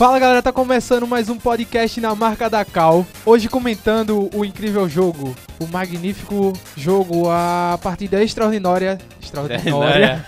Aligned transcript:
Fala 0.00 0.18
galera, 0.18 0.42
tá 0.42 0.50
começando 0.50 1.06
mais 1.06 1.28
um 1.28 1.36
podcast 1.36 2.00
na 2.00 2.14
marca 2.14 2.48
da 2.48 2.64
Cal. 2.64 3.06
Hoje 3.22 3.50
comentando 3.50 4.30
o 4.34 4.46
incrível 4.46 4.88
jogo, 4.88 5.36
o 5.60 5.66
magnífico 5.66 6.54
jogo, 6.74 7.28
a 7.28 7.78
partida 7.82 8.24
extraordinária. 8.24 8.96
Extraordinária. 9.20 10.24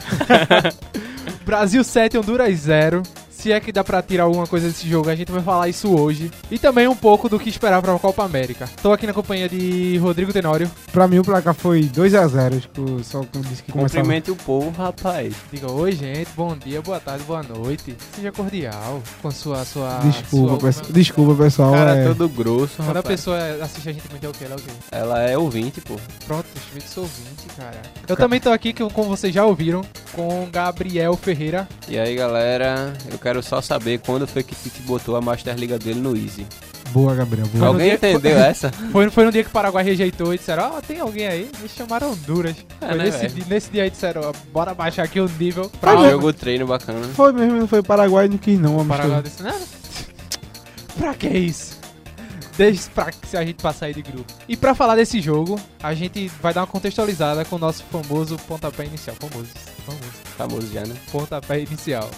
Brasil 1.42 1.82
7, 1.82 2.18
Honduras 2.18 2.54
0. 2.54 3.02
Se 3.42 3.50
é 3.50 3.58
que 3.58 3.72
dá 3.72 3.82
pra 3.82 4.00
tirar 4.00 4.22
alguma 4.22 4.46
coisa 4.46 4.68
desse 4.68 4.88
jogo, 4.88 5.10
a 5.10 5.16
gente 5.16 5.32
vai 5.32 5.42
falar 5.42 5.68
isso 5.68 5.92
hoje. 5.92 6.30
E 6.48 6.60
também 6.60 6.86
um 6.86 6.94
pouco 6.94 7.28
do 7.28 7.40
que 7.40 7.48
esperar 7.48 7.82
pra 7.82 7.98
Copa 7.98 8.22
América. 8.22 8.68
Tô 8.80 8.92
aqui 8.92 9.04
na 9.04 9.12
companhia 9.12 9.48
de 9.48 9.98
Rodrigo 9.98 10.32
Tenório. 10.32 10.70
Pra 10.92 11.08
mim 11.08 11.18
o 11.18 11.24
placar 11.24 11.52
foi 11.52 11.80
2x0, 11.80 12.58
acho 12.58 12.68
que 12.68 12.80
o 12.80 13.02
Sol 13.02 13.26
disse 13.40 13.64
que 13.64 13.72
começava. 13.72 14.00
Cumprimente 14.00 14.30
o 14.30 14.36
povo, 14.36 14.70
rapaz. 14.70 15.34
Diga, 15.52 15.68
oi 15.72 15.90
gente, 15.90 16.28
bom 16.36 16.56
dia, 16.56 16.80
boa 16.80 17.00
tarde, 17.00 17.24
boa 17.24 17.42
noite. 17.42 17.96
Seja 18.14 18.30
cordial 18.30 19.02
com 19.20 19.30
sua... 19.32 19.64
sua 19.64 19.98
Desculpa, 19.98 20.50
sua, 20.50 20.58
pessoal. 20.60 20.92
Desculpa, 20.92 21.42
pessoal. 21.42 21.72
Cara, 21.72 21.96
é... 21.96 22.06
todo 22.06 22.28
grosso, 22.28 22.76
Quando 22.76 22.90
a 22.90 22.92
rapaz. 22.92 23.06
pessoa 23.16 23.38
assiste 23.60 23.88
a 23.88 23.92
gente 23.92 24.08
muito 24.08 24.24
é 24.24 24.28
o 24.28 24.32
quê? 24.32 24.44
Ela 24.44 24.52
é 24.52 24.56
o 24.56 24.60
quê? 24.60 24.70
Ela 24.92 25.22
é 25.22 25.36
ouvinte, 25.36 25.80
pô. 25.80 25.96
Pronto, 26.28 26.46
eu 26.76 26.80
que 26.80 26.88
sou 26.88 27.02
ouvinte, 27.02 27.46
cara. 27.56 27.82
Eu 28.06 28.16
também 28.16 28.38
tô 28.38 28.52
aqui, 28.52 28.72
que, 28.72 28.88
como 28.90 29.08
vocês 29.08 29.34
já 29.34 29.44
ouviram, 29.44 29.82
com 30.12 30.48
Gabriel 30.48 31.16
Ferreira. 31.16 31.68
E 31.88 31.98
aí, 31.98 32.14
galera, 32.14 32.92
eu 33.10 33.18
quero 33.18 33.31
só 33.40 33.62
saber 33.62 34.00
quando 34.04 34.26
foi 34.26 34.42
que 34.42 34.52
Tite 34.56 34.82
botou 34.82 35.14
a 35.14 35.20
Master 35.20 35.54
Liga 35.54 35.78
dele 35.78 36.00
no 36.00 36.16
Easy. 36.16 36.44
Boa, 36.90 37.14
Gabriel. 37.14 37.46
Boa. 37.46 37.60
no 37.60 37.66
Alguém 37.68 37.86
dia- 37.86 37.94
entendeu 37.94 38.36
essa? 38.38 38.70
Foi, 38.92 39.08
foi 39.10 39.24
no 39.24 39.30
dia 39.32 39.42
que 39.44 39.48
o 39.48 39.52
Paraguai 39.52 39.82
rejeitou 39.82 40.34
e 40.34 40.38
disseram, 40.38 40.72
ó, 40.76 40.80
tem 40.82 41.00
alguém 41.00 41.26
aí? 41.26 41.50
Me 41.62 41.68
chamaram 41.68 42.10
Honduras. 42.12 42.54
É, 42.82 42.86
foi 42.88 42.96
né, 42.98 43.04
nesse, 43.04 43.18
velho? 43.18 43.32
di- 43.34 43.44
nesse 43.48 43.70
dia 43.70 43.84
aí 43.84 43.90
disseram, 43.90 44.20
ó, 44.26 44.32
bora 44.52 44.74
baixar 44.74 45.04
aqui 45.04 45.18
o 45.18 45.26
nível 45.38 45.70
Pra 45.80 45.94
um 45.94 46.02
o 46.06 46.10
jogo 46.10 46.32
treino 46.34 46.66
bacana. 46.66 46.98
Foi 47.14 47.32
mesmo, 47.32 47.58
não 47.60 47.66
foi 47.68 47.78
o 47.78 47.82
Paraguai, 47.84 48.28
não 48.28 48.36
quis 48.36 48.58
não. 48.60 48.86
Paraguai. 48.86 49.20
amistoso. 49.20 49.48
Disse, 49.48 49.58
não, 49.62 50.98
pra 50.98 51.14
que 51.14 51.28
isso? 51.28 51.80
Deixa 52.58 52.90
pra 52.94 53.10
que 53.10 53.26
se 53.26 53.38
a 53.38 53.42
gente 53.46 53.62
passar 53.62 53.86
aí 53.86 53.94
de 53.94 54.02
grupo. 54.02 54.30
E 54.46 54.54
pra 54.54 54.74
falar 54.74 54.94
desse 54.94 55.18
jogo, 55.22 55.58
a 55.82 55.94
gente 55.94 56.30
vai 56.42 56.52
dar 56.52 56.60
uma 56.60 56.66
contextualizada 56.66 57.42
com 57.46 57.56
o 57.56 57.58
nosso 57.58 57.82
famoso 57.90 58.36
pontapé 58.46 58.84
inicial. 58.84 59.16
Famoso, 59.18 59.48
famoso. 59.86 60.02
Famoso 60.36 60.72
já, 60.74 60.82
né? 60.82 60.94
Pontapé 61.10 61.60
inicial. 61.60 62.10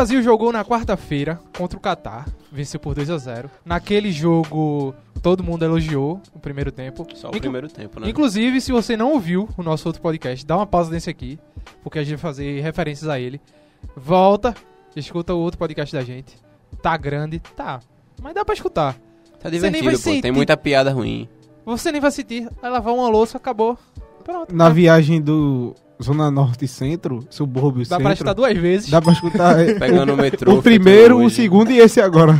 Brasil 0.00 0.22
jogou 0.22 0.50
na 0.50 0.64
quarta-feira 0.64 1.38
contra 1.58 1.76
o 1.76 1.80
Catar, 1.80 2.26
venceu 2.50 2.80
por 2.80 2.94
2 2.94 3.10
a 3.10 3.18
0. 3.18 3.50
Naquele 3.62 4.10
jogo, 4.10 4.94
todo 5.22 5.44
mundo 5.44 5.62
elogiou 5.62 6.22
o 6.34 6.38
primeiro 6.38 6.72
tempo. 6.72 7.06
Só 7.14 7.26
o 7.26 7.30
Inclu- 7.32 7.40
primeiro 7.42 7.68
tempo, 7.68 8.00
né? 8.00 8.08
Inclusive, 8.08 8.62
se 8.62 8.72
você 8.72 8.96
não 8.96 9.12
ouviu 9.12 9.46
o 9.58 9.62
nosso 9.62 9.86
outro 9.86 10.00
podcast, 10.00 10.46
dá 10.46 10.56
uma 10.56 10.66
pausa 10.66 10.90
nesse 10.90 11.10
aqui, 11.10 11.38
porque 11.82 11.98
a 11.98 12.02
gente 12.02 12.12
vai 12.16 12.18
fazer 12.18 12.62
referências 12.62 13.10
a 13.10 13.20
ele. 13.20 13.42
Volta, 13.94 14.54
escuta 14.96 15.34
o 15.34 15.38
outro 15.38 15.58
podcast 15.58 15.94
da 15.94 16.02
gente. 16.02 16.34
Tá 16.80 16.96
grande, 16.96 17.38
tá, 17.54 17.80
mas 18.22 18.32
dá 18.34 18.42
pra 18.42 18.54
escutar. 18.54 18.94
Tá 19.38 19.50
Você 19.50 19.50
nem 19.50 19.60
vai 19.60 19.70
divertido, 19.70 19.98
pô. 19.98 19.98
sentir. 20.08 20.22
Tem 20.22 20.32
muita 20.32 20.56
piada 20.56 20.90
ruim. 20.92 21.28
Você 21.66 21.92
nem 21.92 22.00
vai 22.00 22.10
sentir, 22.10 22.48
vai 22.62 22.70
lavar 22.70 22.94
uma 22.94 23.10
louça, 23.10 23.36
acabou. 23.36 23.76
Pronto. 24.24 24.56
Na 24.56 24.68
dá, 24.68 24.74
viagem 24.74 25.20
do 25.20 25.74
Zona 26.02 26.30
Norte 26.30 26.64
e 26.64 26.68
Centro, 26.68 27.24
subúrbio 27.30 27.82
dá 27.82 27.96
centro, 27.96 28.02
pra 28.04 28.12
escutar 28.12 28.32
duas 28.32 28.56
vezes. 28.56 28.90
dá 28.90 29.02
pra 29.02 29.12
escutar 29.12 29.60
é, 29.60 29.74
Pegando 29.78 30.14
o 30.14 30.16
metrô. 30.16 30.54
o 30.54 30.62
primeiro, 30.62 31.22
o 31.22 31.28
segundo 31.30 31.70
e 31.70 31.78
esse 31.78 32.00
agora. 32.00 32.38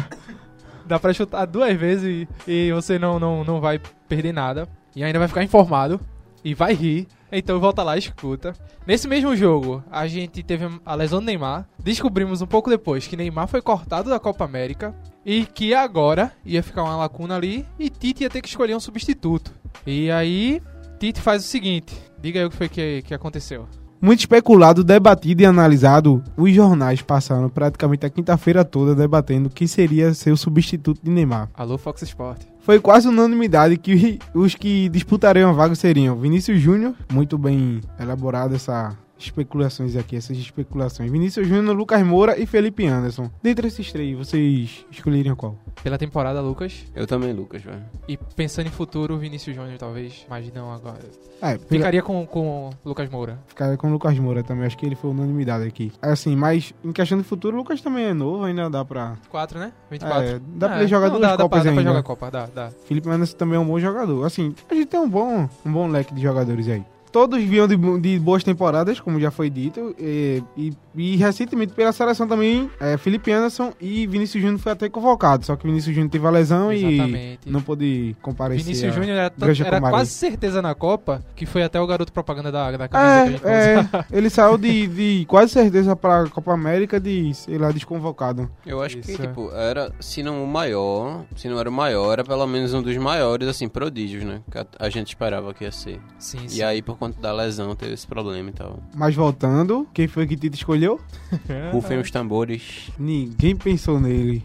Dá 0.87 0.99
pra 0.99 1.13
chutar 1.13 1.47
duas 1.47 1.77
vezes 1.79 2.27
e, 2.47 2.51
e 2.51 2.73
você 2.73 2.99
não, 2.99 3.19
não, 3.19 3.45
não 3.45 3.61
vai 3.61 3.81
perder 4.09 4.33
nada. 4.33 4.67
E 4.97 5.05
ainda 5.05 5.19
vai 5.19 5.29
ficar 5.29 5.45
informado. 5.45 6.01
E 6.45 6.55
vai 6.55 6.73
rir. 6.75 7.07
Então 7.31 7.61
volta 7.61 7.83
lá 7.83 7.95
e 7.97 8.01
escuta. 8.01 8.55
Nesse 8.85 9.07
mesmo 9.07 9.37
jogo, 9.37 9.85
a 9.91 10.07
gente 10.09 10.43
teve 10.43 10.67
a 10.85 10.95
lesão 10.95 11.21
do 11.21 11.27
Neymar. 11.27 11.69
Descobrimos 11.79 12.43
um 12.43 12.47
pouco 12.47 12.69
depois 12.69 13.07
que 13.07 13.17
Neymar 13.17 13.47
foi 13.47 13.63
cortado 13.63 14.11
da 14.11 14.19
Copa 14.19 14.45
América. 14.45 14.93
E 15.25 15.45
que 15.45 15.75
agora 15.75 16.33
ia 16.45 16.63
ficar 16.63 16.83
uma 16.83 16.97
lacuna 16.97 17.37
ali. 17.37 17.65
E 17.79 17.89
Tite 17.89 18.25
ia 18.25 18.31
ter 18.31 18.41
que 18.41 18.49
escolher 18.49 18.75
um 18.75 18.81
substituto. 18.81 19.53
E 19.87 20.11
aí, 20.11 20.61
Tite 21.01 21.19
faz 21.19 21.43
o 21.43 21.47
seguinte. 21.47 21.97
Diga 22.21 22.41
aí 22.41 22.45
o 22.45 22.51
que 22.51 22.57
foi 22.57 22.69
que, 22.69 23.01
que 23.01 23.15
aconteceu. 23.15 23.67
Muito 24.03 24.21
especulado, 24.21 24.85
debatido 24.85 25.41
e 25.41 25.47
analisado, 25.47 26.23
os 26.37 26.53
jornais 26.55 27.01
passaram 27.01 27.49
praticamente 27.49 28.05
a 28.05 28.11
quinta-feira 28.11 28.67
toda 28.67 28.95
debatendo 28.95 29.49
quem 29.49 29.67
seria 29.67 30.13
ser 30.13 30.31
o 30.31 30.37
substituto 30.37 31.03
de 31.03 31.11
Neymar. 31.11 31.49
Alô, 31.55 31.79
Fox 31.79 32.03
Sport. 32.03 32.43
Foi 32.61 32.79
quase 32.79 33.09
unanimidade 33.09 33.79
que 33.79 34.19
os 34.35 34.55
que 34.55 34.91
disputariam 34.91 35.49
a 35.49 35.55
vaga 35.55 35.75
seriam 35.75 36.19
Vinícius 36.19 36.61
Júnior, 36.61 36.95
muito 37.11 37.39
bem 37.39 37.81
elaborada 37.99 38.57
essa 38.57 38.95
especulações 39.25 39.97
aqui, 39.97 40.17
essas 40.17 40.37
especulações. 40.37 41.11
Vinícius 41.11 41.47
Júnior, 41.47 41.77
Lucas 41.77 42.03
Moura 42.05 42.39
e 42.41 42.47
Felipe 42.47 42.87
Anderson. 42.87 43.31
Dentre 43.43 43.69
esses 43.69 43.91
três, 43.93 44.17
vocês 44.17 44.85
escolheriam 44.91 45.37
qual? 45.37 45.57
Pela 45.83 45.97
temporada, 45.99 46.41
Lucas. 46.41 46.85
Eu 46.95 47.07
também, 47.07 47.33
Lucas, 47.33 47.63
velho. 47.63 47.83
E 48.09 48.17
pensando 48.17 48.67
em 48.67 48.71
futuro, 48.71 49.17
Vinícius 49.19 49.55
Júnior 49.57 49.79
talvez. 49.79 50.27
Mas 50.29 50.53
não 50.53 50.73
agora. 50.73 50.99
É, 51.43 51.53
fica, 51.53 51.67
Ficaria 51.69 52.03
com, 52.03 52.27
com 52.27 52.71
Lucas 52.85 53.09
Moura. 53.09 53.39
ficaria 53.47 53.77
com 53.77 53.89
o 53.89 53.93
Lucas 53.93 54.19
Moura 54.19 54.43
também, 54.43 54.67
acho 54.67 54.77
que 54.77 54.85
ele 54.85 54.95
foi 54.95 55.11
unanimidade 55.11 55.67
aqui. 55.67 55.91
Assim, 56.03 56.37
mas 56.37 56.75
em 56.85 56.93
questão 56.93 57.17
de 57.17 57.25
futuro, 57.25 57.57
o 57.57 57.59
Lucas 57.61 57.81
também 57.81 58.05
é 58.05 58.15
novo, 58.15 58.45
ainda 58.45 58.69
dá 58.69 58.85
pra... 58.85 59.17
4, 59.31 59.59
né? 59.59 59.73
24. 59.91 60.29
É, 60.29 60.41
dá 60.57 60.69
pra 60.69 60.79
ele 60.81 60.89
jogar 60.89 61.09
não, 61.09 61.17
duas 61.17 61.23
dá, 61.31 61.37
dá 61.37 61.43
Copas 61.45 61.63
pra, 61.63 61.71
dá 61.71 61.73
pra 61.73 61.81
ainda. 61.81 61.91
jogar 61.91 62.03
Copa, 62.03 62.31
dá, 62.31 62.47
dá. 62.47 62.71
Felipe 62.85 63.09
Anderson 63.09 63.37
também 63.37 63.57
é 63.57 63.59
um 63.59 63.65
bom 63.67 63.79
jogador. 63.81 64.25
Assim, 64.25 64.55
a 64.71 64.75
gente 64.75 64.87
tem 64.87 65.01
um 65.01 65.09
bom, 65.09 65.49
um 65.65 65.73
bom 65.73 65.87
leque 65.89 66.13
de 66.15 66.21
jogadores 66.21 66.69
aí. 66.69 66.85
Todos 67.13 67.43
vinham 67.43 67.67
de, 67.67 67.77
de 68.01 68.19
boas 68.19 68.45
temporadas, 68.45 69.01
como 69.01 69.19
já 69.21 69.31
foi 69.31 69.51
dito, 69.51 69.95
e, 69.99 70.43
e- 70.57 70.73
e 70.95 71.17
recentemente 71.17 71.73
pela 71.73 71.93
seleção 71.93 72.27
também, 72.27 72.71
é, 72.81 72.97
Felipe 72.97 73.31
Anderson 73.33 73.73
e 73.81 74.07
Vinícius 74.07 74.43
Júnior 74.43 74.59
foi 74.61 74.73
até 74.73 74.89
convocado, 74.89 75.45
só 75.45 75.57
que 75.57 75.67
Vinícius 75.67 75.95
Júnior 75.95 76.11
teve 76.11 76.27
a 76.27 76.31
lesão 76.31 76.73
e 76.73 76.95
Exatamente. 76.95 77.51
não 77.51 77.61
pôde 77.63 78.17
comparecer. 78.23 78.65
Vinícius 78.65 78.93
a- 78.93 78.95
Júnior 78.95 79.17
era, 79.17 79.33
era 79.67 79.81
quase 79.81 80.11
certeza 80.11 80.61
na 80.63 80.75
Copa 80.75 81.25
que 81.35 81.47
foi 81.47 81.63
até 81.63 81.81
o 81.81 81.87
garoto 81.87 82.13
propaganda 82.13 82.51
da, 82.53 82.71
da 82.77 82.89
camisa 82.89 83.23
que 83.23 83.29
a 83.29 83.31
gente 83.31 83.43
vai 83.43 83.53
É, 83.53 83.75
é, 83.79 84.05
ele 84.19 84.31
saiu 84.31 84.57
de, 84.59 84.87
de 85.21 85.25
quase 85.27 85.53
certeza 85.53 85.95
pra 85.97 86.29
Copa 86.29 86.53
América 86.53 86.99
de, 87.01 87.33
sei 87.35 87.59
lá, 87.59 87.71
desconvocado. 87.71 88.51
Eu 88.67 88.83
acho 88.83 88.99
Isso, 88.99 89.09
que, 89.17 89.23
é. 89.23 89.27
tipo, 89.27 89.51
era, 89.53 89.93
se 90.01 90.23
não 90.23 90.43
o 90.45 90.47
maior, 90.47 91.25
se 91.37 91.49
não 91.49 91.59
era 91.59 91.69
o 91.69 91.73
maior, 91.73 92.13
era 92.13 92.25
pelo 92.25 92.47
menos 92.47 92.73
um 92.75 92.83
dos 92.83 92.97
maiores, 92.97 93.49
assim, 93.49 93.69
prodígios, 93.69 94.25
né? 94.25 94.43
Que 94.51 94.59
a, 94.59 94.67
a 94.79 94.89
gente 94.91 95.09
esperava 95.09 95.53
que 95.55 95.65
ia 95.65 95.73
ser. 95.73 96.01
Sim, 96.19 96.47
sim. 96.49 96.59
E 96.59 96.63
aí, 96.63 96.83
por 96.83 96.97
conta 97.01 97.21
da 97.21 97.33
lesão, 97.33 97.75
teve 97.75 97.95
esse 97.95 98.07
problema 98.07 98.51
e 98.51 98.53
tal. 98.53 98.79
Mas 98.95 99.15
voltando, 99.15 99.89
quem 99.93 100.07
foi 100.07 100.27
que 100.27 100.37
Tito 100.37 100.55
escolheu? 100.57 101.01
Rufem 101.73 101.99
os 101.99 102.11
tambores. 102.11 102.91
Ninguém 102.99 103.57
pensou 103.57 103.99
nele. 103.99 104.45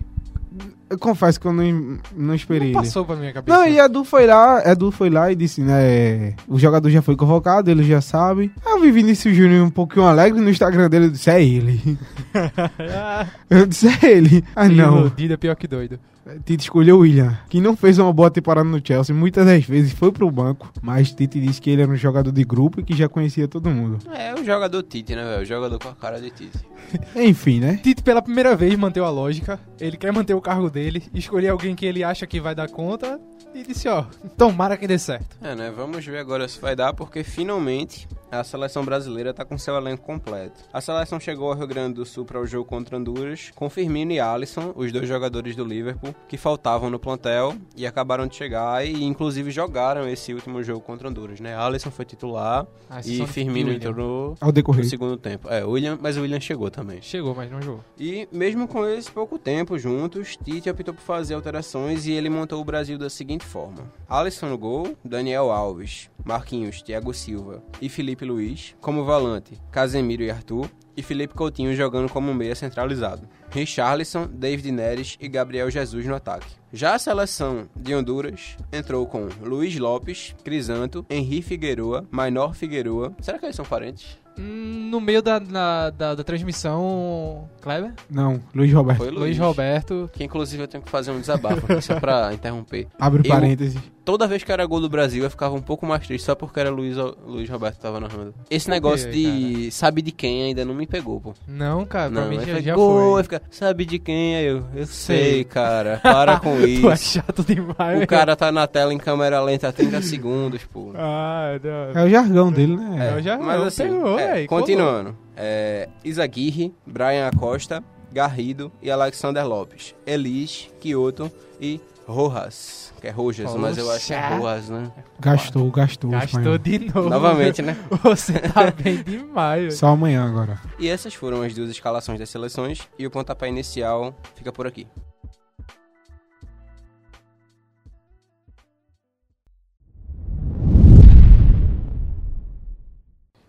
Eu 0.89 0.97
confesso 0.99 1.39
que 1.41 1.47
eu 1.47 1.51
não, 1.51 1.97
não 2.15 2.33
esperei 2.35 2.71
Não 2.71 2.79
ele. 2.79 2.87
passou 2.87 3.03
pra 3.03 3.15
minha 3.15 3.33
cabeça. 3.33 3.57
Não, 3.57 3.67
e 3.67 3.77
Edu 3.79 4.05
foi 4.05 4.25
lá, 4.27 4.61
Edu 4.65 4.91
foi 4.91 5.09
lá 5.09 5.31
e 5.31 5.35
disse, 5.35 5.59
né, 5.59 6.35
o 6.47 6.57
jogador 6.59 6.89
já 6.89 7.01
foi 7.01 7.15
convocado, 7.15 7.69
ele 7.69 7.83
já 7.83 7.99
sabe. 7.99 8.51
Eu 8.65 8.79
vi 8.79 8.91
Vinícius 8.91 9.35
Júnior 9.35 9.65
um 9.65 9.71
pouquinho 9.71 10.05
alegre 10.05 10.39
no 10.39 10.49
Instagram 10.49 10.87
dele, 10.89 11.05
eu 11.07 11.09
disse, 11.09 11.29
é 11.29 11.43
ele. 11.43 11.97
Eu 13.49 13.65
disse, 13.65 13.87
é 13.87 14.11
ele. 14.11 14.43
Ah, 14.55 14.69
não. 14.69 14.99
Iludido 14.99 15.33
é 15.33 15.37
pior 15.37 15.55
que 15.55 15.67
doido. 15.67 15.99
Tite 16.43 16.63
escolheu 16.63 16.97
o 16.97 16.99
William, 16.99 17.37
que 17.49 17.61
não 17.61 17.77
fez 17.77 17.99
uma 17.99 18.11
boa 18.11 18.31
temporada 18.31 18.67
no 18.67 18.81
Chelsea, 18.83 19.15
muitas 19.15 19.45
das 19.45 19.63
vezes 19.63 19.93
foi 19.93 20.11
pro 20.11 20.29
banco, 20.31 20.71
mas 20.81 21.13
Tite 21.13 21.39
disse 21.39 21.61
que 21.61 21.69
ele 21.69 21.83
era 21.83 21.91
um 21.91 21.95
jogador 21.95 22.31
de 22.31 22.43
grupo 22.43 22.79
e 22.79 22.83
que 22.83 22.95
já 22.95 23.07
conhecia 23.07 23.47
todo 23.47 23.69
mundo. 23.69 23.99
É 24.11 24.33
o 24.33 24.43
jogador 24.43 24.81
Tite, 24.83 25.15
né, 25.15 25.23
velho? 25.23 25.43
O 25.43 25.45
jogador 25.45 25.79
com 25.79 25.89
a 25.89 25.95
cara 25.95 26.19
de 26.19 26.31
Tite. 26.31 26.59
Enfim, 27.15 27.59
né? 27.59 27.79
Tite, 27.81 28.01
pela 28.01 28.21
primeira 28.21 28.55
vez, 28.55 28.75
manteve 28.75 29.05
a 29.05 29.09
lógica. 29.09 29.59
Ele 29.79 29.97
quer 29.97 30.11
manter 30.11 30.33
o 30.33 30.41
cargo 30.41 30.69
dele, 30.69 31.03
escolher 31.13 31.49
alguém 31.49 31.75
que 31.75 31.85
ele 31.85 32.03
acha 32.03 32.25
que 32.25 32.39
vai 32.39 32.55
dar 32.55 32.69
conta 32.69 33.19
e 33.55 33.63
disse, 33.63 33.87
ó, 33.87 34.05
tomara 34.37 34.75
que 34.75 34.85
dê 34.85 34.99
certo. 34.99 35.37
É, 35.41 35.55
né? 35.55 35.71
Vamos 35.75 36.05
ver 36.05 36.17
agora 36.17 36.47
se 36.47 36.59
vai 36.59 36.75
dar, 36.75 36.93
porque 36.93 37.23
finalmente 37.23 38.07
a 38.29 38.43
seleção 38.43 38.83
brasileira 38.83 39.33
tá 39.33 39.45
com 39.45 39.57
seu 39.57 39.75
elenco 39.75 40.03
completo. 40.03 40.61
A 40.73 40.81
seleção 40.81 41.19
chegou 41.19 41.49
ao 41.49 41.57
Rio 41.57 41.67
Grande 41.67 41.93
do 41.93 42.05
Sul 42.05 42.25
para 42.25 42.39
o 42.41 42.45
jogo 42.45 42.65
contra 42.65 42.97
Honduras, 42.97 43.51
com 43.55 43.69
Firmino 43.69 44.11
e 44.11 44.19
Alisson, 44.19 44.73
os 44.75 44.91
dois 44.91 45.07
jogadores 45.07 45.55
do 45.55 45.63
Liverpool, 45.63 46.13
que 46.27 46.35
faltavam 46.37 46.89
no 46.89 46.99
plantel 46.99 47.55
e 47.77 47.87
acabaram 47.87 48.27
de 48.27 48.35
chegar 48.35 48.85
e 48.85 49.03
inclusive 49.05 49.51
jogaram 49.51 50.07
esse 50.09 50.33
último 50.33 50.61
jogo 50.61 50.81
contra 50.81 51.07
Honduras, 51.07 51.39
né? 51.39 51.55
Alisson 51.55 51.91
foi 51.91 52.03
titular 52.03 52.67
A 52.89 52.99
e 53.05 53.25
Firmino 53.27 53.71
entrou 53.71 54.35
Ao 54.41 54.47
no 54.47 54.53
decorrer. 54.53 54.85
segundo 54.85 55.15
tempo. 55.15 55.47
É, 55.49 55.63
o 55.63 55.71
William, 55.71 55.97
mas 56.01 56.17
o 56.17 56.21
William 56.21 56.41
chegou 56.41 56.69
também. 56.69 57.01
Chegou, 57.01 57.33
mas 57.33 57.49
não 57.49 57.61
jogou. 57.61 57.83
E 57.97 58.27
mesmo 58.33 58.67
com 58.67 58.85
esse 58.85 59.09
pouco 59.09 59.39
tempo 59.39 59.77
juntos, 59.79 60.35
Tite 60.43 60.69
optou 60.69 60.93
por 60.93 61.01
fazer 61.01 61.35
alterações 61.35 62.05
e 62.05 62.11
ele 62.11 62.29
montou 62.29 62.59
o 62.59 62.65
Brasil 62.65 62.97
da 62.97 63.09
seguinte 63.09 63.35
seguinte 63.35 63.44
forma: 63.45 63.91
Alisson 64.09 64.49
no 64.49 64.57
gol, 64.57 64.97
Daniel 65.03 65.51
Alves, 65.51 66.09
Marquinhos, 66.23 66.81
Thiago 66.81 67.13
Silva 67.13 67.63
e 67.81 67.87
Felipe 67.87 68.25
Luiz. 68.25 68.75
Como 68.81 69.05
volante, 69.05 69.61
Casemiro 69.71 70.23
e 70.23 70.31
Arthur. 70.31 70.69
E 70.97 71.03
Felipe 71.03 71.33
Coutinho 71.33 71.75
jogando 71.75 72.09
como 72.09 72.33
meia 72.33 72.55
centralizado. 72.55 73.27
Richarlison, 73.51 74.29
David 74.31 74.71
Neres 74.71 75.17
e 75.19 75.27
Gabriel 75.27 75.69
Jesus 75.69 76.05
no 76.05 76.15
ataque. 76.15 76.55
Já 76.71 76.95
a 76.95 76.99
seleção 76.99 77.67
de 77.75 77.93
Honduras 77.93 78.55
entrou 78.71 79.05
com 79.05 79.27
Luiz 79.41 79.77
Lopes, 79.77 80.33
Crisanto, 80.41 81.05
Henri 81.09 81.41
Figueroa, 81.41 82.07
Mainor 82.09 82.53
Figueroa. 82.53 83.13
Será 83.19 83.37
que 83.37 83.45
eles 83.45 83.57
são 83.57 83.65
parentes? 83.65 84.17
No 84.37 84.99
meio 84.99 85.21
da, 85.21 85.39
na- 85.39 85.89
da, 85.89 86.15
da 86.15 86.23
transmissão, 86.23 87.47
Kleber, 87.61 87.93
Não, 88.09 88.39
Luiz 88.53 88.71
Roberto. 88.73 88.97
Foi 88.99 89.09
Luiz 89.11 89.37
Roberto. 89.37 90.09
Que 90.13 90.23
inclusive 90.23 90.63
eu 90.63 90.67
tenho 90.67 90.83
que 90.83 90.89
fazer 90.89 91.11
um 91.11 91.19
desabafo 91.19 91.71
aqui, 91.71 91.81
só 91.81 91.99
pra 91.99 92.31
interromper. 92.33 92.87
Abre 92.99 93.27
Eu- 93.27 93.33
parênteses. 93.33 93.77
Toda 94.05 94.27
vez 94.27 94.43
que 94.43 94.51
era 94.51 94.63
gol 94.67 94.79
do 94.79 94.87
Brasil, 94.87 95.23
eu 95.23 95.29
ficava 95.31 95.55
um 95.55 95.61
pouco 95.63 95.83
mais 95.83 96.05
triste 96.05 96.25
só 96.25 96.35
porque 96.35 96.59
era 96.59 96.69
Luiz, 96.69 96.95
Luiz 97.25 97.49
Roberto 97.49 97.77
que 97.77 97.81
tava 97.81 97.99
narrando. 97.99 98.35
Esse 98.51 98.69
negócio 98.69 99.11
de 99.11 99.71
sabe 99.71 99.99
de 100.03 100.11
quem 100.11 100.43
ainda 100.43 100.63
não 100.63 100.75
me 100.75 100.85
pegou, 100.85 101.19
pô. 101.19 101.33
Não, 101.47 101.83
cara, 101.87 102.11
pra 102.11 102.21
Não, 102.21 102.29
mim 102.29 102.37
aí 102.37 102.45
já, 102.45 102.61
já 102.61 102.75
gol, 102.75 103.13
foi. 103.13 103.17
aí 103.17 103.23
fica, 103.23 103.41
sabe 103.49 103.83
de 103.83 103.97
quem? 103.97 104.35
Aí 104.35 104.45
eu, 104.45 104.63
eu 104.75 104.85
Sei. 104.85 105.17
sei, 105.31 105.43
cara, 105.43 105.99
para 106.03 106.39
com 106.39 106.55
Tu 106.55 106.65
é 106.87 106.93
isso. 106.93 107.13
chato 107.13 107.43
demais. 107.43 108.03
O 108.03 108.05
cara 108.05 108.35
tá 108.35 108.51
na 108.51 108.67
tela 108.67 108.93
em 108.93 108.97
câmera 108.99 109.41
lenta 109.41 109.69
há 109.69 109.71
30 109.73 109.99
segundos, 110.03 110.61
pô. 110.71 110.91
Ah, 110.93 111.59
não. 111.63 111.99
É 111.99 112.05
o 112.05 112.09
jargão 112.09 112.51
dele, 112.51 112.77
né? 112.77 113.15
É, 113.17 113.21
já 113.23 113.39
Mas 113.39 113.59
não, 113.59 113.65
assim, 113.65 113.83
pegou, 113.85 114.19
é, 114.19 114.24
véi, 114.27 114.47
continuando. 114.47 115.17
É, 115.35 115.89
Isaguirre, 116.03 116.73
Brian 116.85 117.27
Acosta, 117.27 117.83
Garrido 118.11 118.71
e 118.81 118.89
Alexander 118.89 119.45
Lopes. 119.45 119.93
Elis, 120.05 120.69
Kyoto 120.79 121.31
e 121.59 121.81
Rojas. 122.07 122.93
Que 123.01 123.07
é 123.07 123.11
Rojas, 123.11 123.53
mas 123.55 123.77
eu 123.77 123.91
acho 123.91 124.07
que 124.07 124.13
é 124.13 124.21
Poxa. 124.21 124.35
Rojas, 124.37 124.69
né? 124.69 124.91
Gastou, 125.19 125.71
gastou. 125.71 126.11
Gastou 126.11 126.57
de 126.57 126.79
novo. 126.79 127.09
Novamente, 127.09 127.61
né? 127.61 127.75
Você 128.03 128.33
tá 128.39 128.71
bem 128.71 129.03
demais. 129.03 129.75
Só 129.75 129.87
amanhã 129.87 130.25
agora. 130.25 130.59
E 130.79 130.87
essas 130.87 131.13
foram 131.13 131.41
as 131.41 131.53
duas 131.53 131.69
escalações 131.69 132.19
das 132.19 132.29
seleções 132.29 132.79
e 132.97 133.05
o 133.05 133.11
pontapé 133.11 133.47
inicial 133.49 134.15
fica 134.35 134.51
por 134.51 134.67
aqui. 134.67 134.87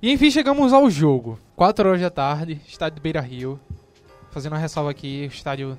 E 0.06 0.12
enfim, 0.12 0.31
chegamos 0.31 0.73
ao 0.73 0.88
jogo. 0.88 1.37
4 1.56 1.88
horas 1.88 2.00
da 2.00 2.11
tarde, 2.11 2.61
estádio 2.69 3.00
do 3.00 3.03
Beira 3.03 3.20
Rio. 3.20 3.58
Fazendo 4.31 4.53
uma 4.53 4.58
ressalva 4.61 4.88
aqui, 4.88 5.25
estádio 5.25 5.76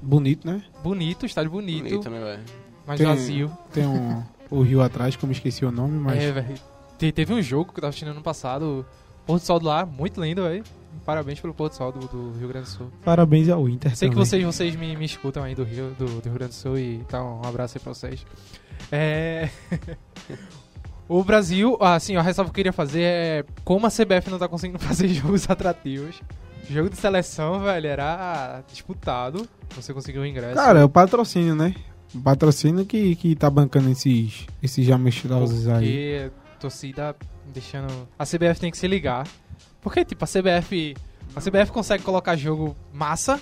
Bonito, 0.00 0.46
né? 0.46 0.62
bonito, 0.82 1.26
estádio 1.26 1.50
bonito, 1.50 1.82
Bonito, 1.84 2.08
né, 2.08 2.18
velho? 2.18 2.42
mas 2.86 2.96
Tem- 2.96 3.06
vazio. 3.06 3.52
Tem 3.70 3.86
um, 3.86 4.22
o 4.50 4.62
rio 4.62 4.80
atrás, 4.80 5.16
que 5.16 5.22
eu 5.22 5.26
me 5.26 5.34
esqueci 5.34 5.66
o 5.66 5.70
nome, 5.70 5.98
mas. 5.98 6.16
É, 6.16 6.32
velho. 6.32 6.54
Te- 6.96 7.12
Teve 7.12 7.34
um 7.34 7.42
jogo 7.42 7.70
que 7.70 7.78
eu 7.78 7.82
tava 7.82 7.90
assistindo 7.90 8.10
ano 8.12 8.22
passado, 8.22 8.86
Porto 9.26 9.42
do 9.42 9.46
Sol 9.46 9.60
do 9.60 9.66
lá, 9.66 9.84
muito 9.84 10.18
lindo, 10.18 10.44
velho. 10.44 10.64
Parabéns 11.04 11.38
pelo 11.38 11.52
Porto 11.52 11.74
do 11.74 11.76
Sol 11.76 11.92
do, 11.92 12.08
do 12.08 12.38
Rio 12.38 12.48
Grande 12.48 12.70
do 12.70 12.70
Sul. 12.70 12.90
Parabéns 13.04 13.50
ao 13.50 13.68
Inter. 13.68 13.94
Sei 13.94 14.08
que 14.08 14.14
também. 14.14 14.24
vocês, 14.26 14.42
vocês 14.44 14.76
me, 14.76 14.96
me 14.96 15.04
escutam 15.04 15.42
aí 15.44 15.54
do 15.54 15.62
Rio, 15.64 15.90
do, 15.98 16.06
do 16.06 16.24
Rio 16.24 16.32
Grande 16.32 16.52
do 16.52 16.54
Sul 16.54 16.78
e 16.78 16.94
então 16.94 17.42
um 17.44 17.46
abraço 17.46 17.76
aí 17.76 17.82
pra 17.84 17.92
vocês. 17.92 18.24
É... 18.90 19.50
o 21.08 21.24
Brasil, 21.24 21.76
assim, 21.80 22.16
a 22.16 22.22
ressalva 22.22 22.50
que 22.50 22.52
eu 22.52 22.56
queria 22.56 22.72
fazer 22.72 23.02
é 23.02 23.44
como 23.64 23.86
a 23.86 23.90
CBF 23.90 24.30
não 24.30 24.38
tá 24.38 24.46
conseguindo 24.48 24.78
fazer 24.82 25.08
jogos 25.08 25.48
atrativos. 25.48 26.20
Jogo 26.68 26.90
de 26.90 26.98
seleção, 26.98 27.60
velho, 27.60 27.86
era 27.86 28.62
disputado. 28.70 29.48
Você 29.74 29.94
conseguiu 29.94 30.20
o 30.20 30.26
ingresso. 30.26 30.54
Cara, 30.54 30.80
é 30.80 30.84
o 30.84 30.88
patrocínio, 30.88 31.54
né? 31.54 31.74
O 32.14 32.20
patrocínio 32.20 32.84
que, 32.84 33.16
que 33.16 33.34
tá 33.34 33.48
bancando 33.48 33.88
esses, 33.90 34.46
esses 34.62 34.84
jamestroses 34.84 35.66
aí. 35.66 35.74
Porque 35.84 36.30
torcida 36.60 37.16
deixando. 37.46 38.08
A 38.18 38.24
CBF 38.24 38.60
tem 38.60 38.70
que 38.70 38.76
se 38.76 38.86
ligar. 38.86 39.26
Porque, 39.80 40.04
tipo, 40.04 40.22
a 40.22 40.28
CBF. 40.28 40.94
A 41.34 41.40
CBF 41.40 41.72
consegue 41.72 42.02
colocar 42.02 42.36
jogo 42.36 42.76
massa 42.92 43.40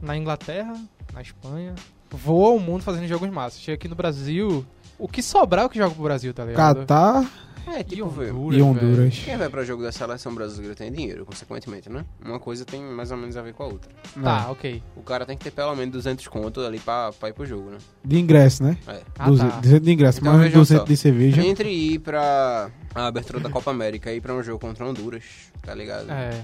na 0.00 0.16
Inglaterra, 0.16 0.74
na 1.12 1.22
Espanha. 1.22 1.74
Voa 2.10 2.50
o 2.50 2.60
mundo 2.60 2.82
fazendo 2.82 3.06
jogos 3.06 3.28
massa. 3.30 3.58
Chega 3.58 3.74
aqui 3.74 3.88
no 3.88 3.96
Brasil. 3.96 4.64
O 4.98 5.06
que 5.08 5.22
sobrar 5.22 5.62
é 5.64 5.66
o 5.66 5.70
que 5.70 5.78
joga 5.78 5.94
pro 5.94 6.02
Brasil, 6.04 6.34
tá 6.34 6.44
ligado? 6.44 6.76
Catar 6.80 7.24
É, 7.68 7.80
E 7.80 7.84
tipo, 7.84 8.08
velho, 8.08 8.50
e 8.52 8.62
Honduras. 8.62 9.18
quem 9.18 9.36
vai 9.36 9.48
pra 9.50 9.62
jogo 9.62 9.82
da 9.82 9.92
seleção 9.92 10.34
brasileira 10.34 10.74
tem 10.74 10.90
dinheiro, 10.90 11.26
consequentemente, 11.26 11.90
né? 11.90 12.02
Uma 12.24 12.40
coisa 12.40 12.64
tem 12.64 12.82
mais 12.82 13.10
ou 13.10 13.16
menos 13.18 13.36
a 13.36 13.42
ver 13.42 13.52
com 13.52 13.62
a 13.62 13.66
outra. 13.66 13.90
Tá, 14.24 14.50
ok. 14.50 14.82
O 14.96 15.02
cara 15.02 15.26
tem 15.26 15.36
que 15.36 15.44
ter 15.44 15.50
pelo 15.50 15.76
menos 15.76 15.92
200 15.92 16.26
conto 16.28 16.62
ali 16.62 16.78
pra, 16.80 17.12
pra 17.12 17.28
ir 17.28 17.34
pro 17.34 17.44
jogo, 17.44 17.68
né? 17.70 17.76
De 18.02 18.18
ingresso, 18.18 18.62
né? 18.64 18.78
É. 18.88 19.02
Ah, 19.18 19.26
200, 19.28 19.54
tá. 19.54 19.60
200 19.60 19.84
de 19.86 19.92
ingresso, 19.92 20.18
Então, 20.20 20.32
mais 20.32 20.44
vejam 20.44 20.60
200 20.62 20.80
só. 20.82 20.88
de 20.88 20.96
cerveja. 20.96 21.42
Entre 21.46 21.68
ir 21.70 21.98
pra 21.98 22.70
a 22.94 23.06
abertura 23.06 23.38
da 23.38 23.50
Copa 23.50 23.70
América 23.70 24.10
e 24.10 24.16
ir 24.16 24.20
pra 24.22 24.32
um 24.34 24.42
jogo 24.42 24.58
contra 24.58 24.86
Honduras, 24.88 25.24
tá 25.62 25.74
ligado? 25.74 26.10
É. 26.10 26.40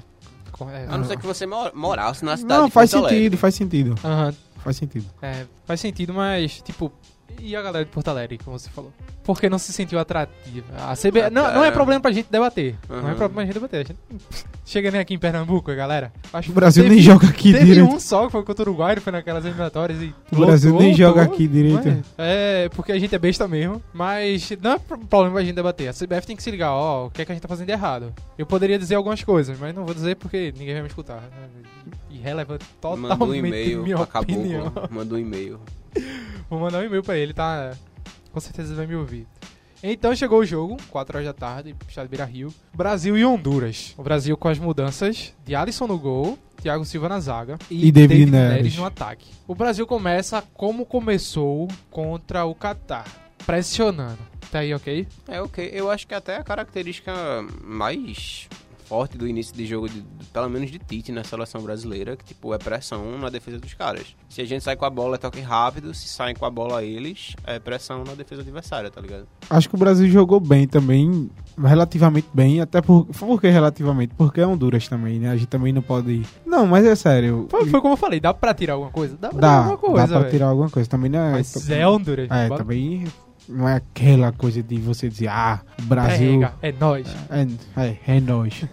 Co- 0.52 0.68
é, 0.70 0.84
A 0.88 0.98
não 0.98 1.04
ser 1.06 1.16
que 1.18 1.26
você 1.26 1.46
mora- 1.46 1.72
morasse 1.74 2.22
na 2.24 2.36
cidade 2.36 2.60
Não, 2.60 2.66
de 2.66 2.72
faz 2.72 2.90
Porto 2.90 3.04
Alegre. 3.06 3.18
sentido, 3.18 3.38
faz 3.38 3.54
sentido. 3.54 3.94
Aham, 4.04 4.34
Faz 4.62 4.76
sentido. 4.76 5.06
é, 5.22 5.46
faz 5.64 5.80
sentido, 5.80 6.12
mas, 6.12 6.60
tipo. 6.60 6.92
E 7.40 7.54
a 7.56 7.60
galera 7.62 7.84
de 7.84 7.90
Porto 7.90 8.08
Alegre, 8.08 8.38
como 8.42 8.58
você 8.58 8.70
falou? 8.70 8.92
Porque 9.22 9.48
não 9.50 9.58
se 9.58 9.72
sentiu 9.72 9.98
atrativa. 9.98 10.66
A 10.78 10.94
CB... 10.96 11.22
Ah, 11.22 11.30
não, 11.30 11.42
não 11.42 11.50
é 11.60 11.64
cara. 11.64 11.72
problema 11.72 12.00
pra 12.00 12.12
gente 12.12 12.28
debater. 12.30 12.76
Não 12.88 12.96
é 12.96 13.00
Uhum. 13.00 13.06
problema 13.16 13.34
pra 13.34 13.44
gente 13.44 13.54
debater. 13.54 13.80
A 13.80 13.84
gente... 13.84 13.98
Chega 14.64 14.90
nem 14.90 15.00
aqui 15.00 15.12
em 15.14 15.18
Pernambuco, 15.18 15.74
galera. 15.74 16.10
Acho 16.32 16.50
O 16.50 16.54
Brasil 16.54 16.84
teve- 16.84 16.94
nem 16.94 17.04
joga 17.04 17.26
aqui 17.28 17.52
Teve 17.52 17.64
direito. 17.66 17.90
um 17.92 18.00
só 18.00 18.24
que 18.26 18.32
foi 18.32 18.42
contra 18.44 18.62
o 18.64 18.72
Uruguai, 18.72 18.96
foi 18.96 19.12
naquelas 19.12 19.44
eliminatórias 19.44 20.00
e. 20.00 20.14
O 20.32 20.36
Brasil 20.36 20.70
lotou, 20.72 20.86
nem 20.86 20.94
joga 20.96 21.20
lotou. 21.20 21.34
aqui 21.34 21.46
direito. 21.48 22.02
É, 22.16 22.68
porque 22.70 22.92
a 22.92 22.98
gente 22.98 23.14
é 23.14 23.18
besta 23.18 23.46
mesmo. 23.46 23.82
Mas 23.92 24.50
não 24.62 24.72
é 24.72 24.78
pro- 24.78 24.96
problema 24.98 25.34
pra 25.34 25.44
gente 25.44 25.54
debater. 25.54 25.88
A 25.88 25.92
CBF 25.92 26.26
tem 26.26 26.36
que 26.36 26.42
se 26.42 26.50
ligar, 26.50 26.72
ó, 26.72 27.06
o 27.06 27.10
que 27.10 27.20
é 27.20 27.24
que 27.26 27.32
a 27.32 27.34
gente 27.34 27.42
tá 27.42 27.48
fazendo 27.48 27.66
de 27.66 27.72
errado. 27.72 28.12
Eu 28.38 28.46
poderia 28.46 28.78
dizer 28.78 28.94
algumas 28.94 29.22
coisas, 29.22 29.58
mas 29.58 29.74
não 29.74 29.84
vou 29.84 29.94
dizer 29.94 30.16
porque 30.16 30.52
ninguém 30.56 30.72
vai 30.74 30.82
me 30.82 30.88
escutar. 30.88 31.22
Irrelevante 32.10 32.64
totalmente 32.80 33.18
Manda 33.18 33.24
um 33.24 33.34
e-mail, 33.34 34.00
acabou. 34.02 34.36
Manda 34.90 35.14
um 35.14 35.18
e-mail. 35.18 35.60
Vou 36.48 36.60
mandar 36.60 36.78
um 36.80 36.84
e-mail 36.84 37.02
pra 37.02 37.16
ele, 37.16 37.32
tá? 37.32 37.74
Com 38.32 38.40
certeza 38.40 38.70
ele 38.70 38.76
vai 38.76 38.86
me 38.86 38.96
ouvir. 38.96 39.26
Então 39.82 40.16
chegou 40.16 40.38
o 40.40 40.46
jogo, 40.46 40.78
4 40.90 41.18
horas 41.18 41.26
da 41.26 41.34
tarde, 41.34 41.76
Estado 41.86 42.08
Beira 42.08 42.24
Rio. 42.24 42.52
Brasil 42.74 43.18
e 43.18 43.24
Honduras. 43.24 43.94
O 43.98 44.02
Brasil 44.02 44.34
com 44.36 44.48
as 44.48 44.58
mudanças 44.58 45.34
de 45.44 45.54
Alisson 45.54 45.86
no 45.86 45.98
gol, 45.98 46.38
Thiago 46.62 46.86
Silva 46.86 47.08
na 47.10 47.20
zaga 47.20 47.58
E 47.70 47.92
David 47.92 48.30
Neres. 48.30 48.76
no 48.76 48.84
ataque. 48.86 49.26
O 49.46 49.54
Brasil 49.54 49.86
começa 49.86 50.42
como 50.54 50.86
começou 50.86 51.68
contra 51.90 52.46
o 52.46 52.54
Catar, 52.54 53.04
pressionando. 53.44 54.18
Tá 54.50 54.60
aí, 54.60 54.72
ok? 54.72 55.06
É, 55.28 55.42
ok. 55.42 55.70
Eu 55.74 55.90
acho 55.90 56.06
que 56.06 56.14
até 56.14 56.36
a 56.36 56.42
característica 56.42 57.12
mais 57.62 58.48
forte 58.94 59.18
do 59.18 59.26
início 59.26 59.52
de 59.56 59.66
jogo, 59.66 59.88
de- 59.88 60.00
de- 60.02 60.24
pelo 60.32 60.48
menos 60.48 60.70
de 60.70 60.78
Tite 60.78 61.10
na 61.10 61.24
seleção 61.24 61.60
brasileira, 61.62 62.16
que 62.16 62.24
tipo, 62.24 62.54
é 62.54 62.58
pressão 62.58 63.18
na 63.18 63.28
defesa 63.28 63.58
dos 63.58 63.74
caras. 63.74 64.14
Se 64.28 64.40
a 64.40 64.44
gente 64.44 64.62
sai 64.62 64.76
com 64.76 64.84
a 64.84 64.90
bola, 64.90 65.16
é 65.16 65.18
toque 65.18 65.40
rápido. 65.40 65.92
Se 65.92 66.06
saem 66.06 66.32
com 66.36 66.44
a 66.46 66.50
bola 66.50 66.84
eles, 66.84 67.34
é 67.44 67.58
pressão 67.58 68.04
na 68.04 68.14
defesa 68.14 68.42
adversária, 68.42 68.88
tá 68.92 69.00
ligado? 69.00 69.26
Acho 69.50 69.68
que 69.68 69.74
o 69.74 69.78
Brasil 69.78 70.08
jogou 70.08 70.38
bem 70.38 70.68
também, 70.68 71.28
relativamente 71.60 72.28
bem, 72.32 72.60
até 72.60 72.80
por, 72.80 73.04
por 73.06 73.40
que 73.40 73.48
relativamente? 73.48 74.14
Porque 74.16 74.40
é 74.40 74.46
Honduras 74.46 74.86
também, 74.86 75.18
né? 75.18 75.30
A 75.30 75.36
gente 75.36 75.48
também 75.48 75.72
não 75.72 75.82
pode. 75.82 76.22
Não, 76.46 76.64
mas 76.64 76.84
é 76.86 76.94
sério. 76.94 77.48
Foi, 77.50 77.66
foi 77.68 77.80
como 77.80 77.94
eu 77.94 77.98
falei, 77.98 78.20
dá 78.20 78.32
pra 78.32 78.54
tirar 78.54 78.74
alguma 78.74 78.92
coisa? 78.92 79.16
Dá 79.20 79.28
pra 79.30 79.40
Dá, 79.40 79.48
tirar 79.48 79.58
alguma 79.58 79.78
coisa, 79.78 79.96
dá 80.02 80.06
pra 80.08 80.18
velho. 80.20 80.30
tirar 80.30 80.46
alguma 80.46 80.70
coisa. 80.70 80.88
Também 80.88 81.10
não 81.10 81.18
é. 81.18 81.32
Mas 81.32 81.68
é 81.70 81.88
Honduras. 81.88 82.28
É, 82.30 82.48
bota- 82.48 82.62
também 82.62 83.04
não 83.48 83.68
é 83.68 83.76
aquela 83.76 84.32
coisa 84.32 84.62
de 84.62 84.78
você 84.78 85.08
dizer, 85.08 85.28
ah, 85.28 85.60
Brasil. 85.82 86.42
É 86.62 86.72
nóis. 86.72 87.06
É, 87.30 87.82
é, 87.82 88.16
é 88.16 88.20
nós. 88.20 88.64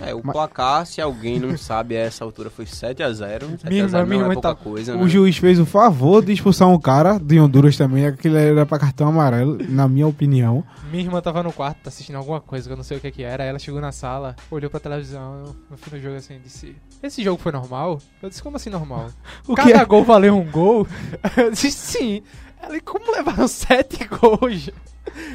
É, 0.00 0.12
o 0.14 0.20
Mas- 0.24 0.32
placar, 0.32 0.84
se 0.86 1.00
alguém 1.00 1.38
não 1.38 1.56
sabe, 1.56 1.96
a 1.96 2.00
essa 2.00 2.24
altura 2.24 2.50
foi 2.50 2.64
7x0. 2.66 3.58
7x0 3.58 3.68
Minha 3.68 3.82
irmã- 3.84 3.98
não 4.00 4.06
minha 4.06 4.18
é 4.18 4.22
irmã 4.22 4.34
pouca 4.34 4.48
tá- 4.48 4.54
coisa, 4.54 4.94
O 4.96 5.02
né? 5.04 5.08
juiz 5.08 5.36
fez 5.36 5.58
o 5.60 5.64
favor 5.64 6.24
de 6.24 6.32
expulsar 6.32 6.68
um 6.68 6.78
cara 6.78 7.18
de 7.18 7.38
Honduras 7.38 7.76
também, 7.76 8.04
aquele 8.06 8.36
era 8.36 8.66
pra 8.66 8.78
cartão 8.78 9.08
amarelo, 9.08 9.56
na 9.68 9.86
minha 9.88 10.06
opinião. 10.06 10.64
Minha 10.90 11.04
irmã 11.04 11.20
tava 11.20 11.42
no 11.42 11.52
quarto, 11.52 11.78
tá 11.84 11.88
assistindo 11.90 12.16
alguma 12.16 12.40
coisa 12.40 12.66
que 12.68 12.72
eu 12.72 12.76
não 12.76 12.84
sei 12.84 12.96
o 12.98 13.00
que 13.00 13.10
que 13.10 13.22
era. 13.22 13.44
Ela 13.44 13.58
chegou 13.58 13.80
na 13.80 13.92
sala, 13.92 14.34
olhou 14.50 14.68
pra 14.70 14.80
televisão, 14.80 15.44
eu- 15.46 15.56
no 15.70 15.76
fim 15.76 15.90
do 15.90 16.00
jogo 16.00 16.16
assim, 16.16 16.38
disse: 16.42 16.74
Esse 17.02 17.22
jogo 17.22 17.40
foi 17.40 17.52
normal? 17.52 18.00
Eu 18.22 18.28
disse: 18.28 18.42
Como 18.42 18.56
assim 18.56 18.70
normal? 18.70 19.10
O 19.46 19.54
Cada 19.54 19.70
que 19.70 19.76
é? 19.76 19.84
gol 19.84 20.04
valeu 20.04 20.36
um 20.36 20.44
gol? 20.50 20.86
Eu 21.36 21.50
disse: 21.50 21.70
Sim. 21.70 22.22
Ela, 22.60 22.76
e 22.76 22.80
como 22.80 23.12
levaram 23.12 23.46
sete 23.48 24.06
gols? 24.08 24.68
Eu 24.68 24.74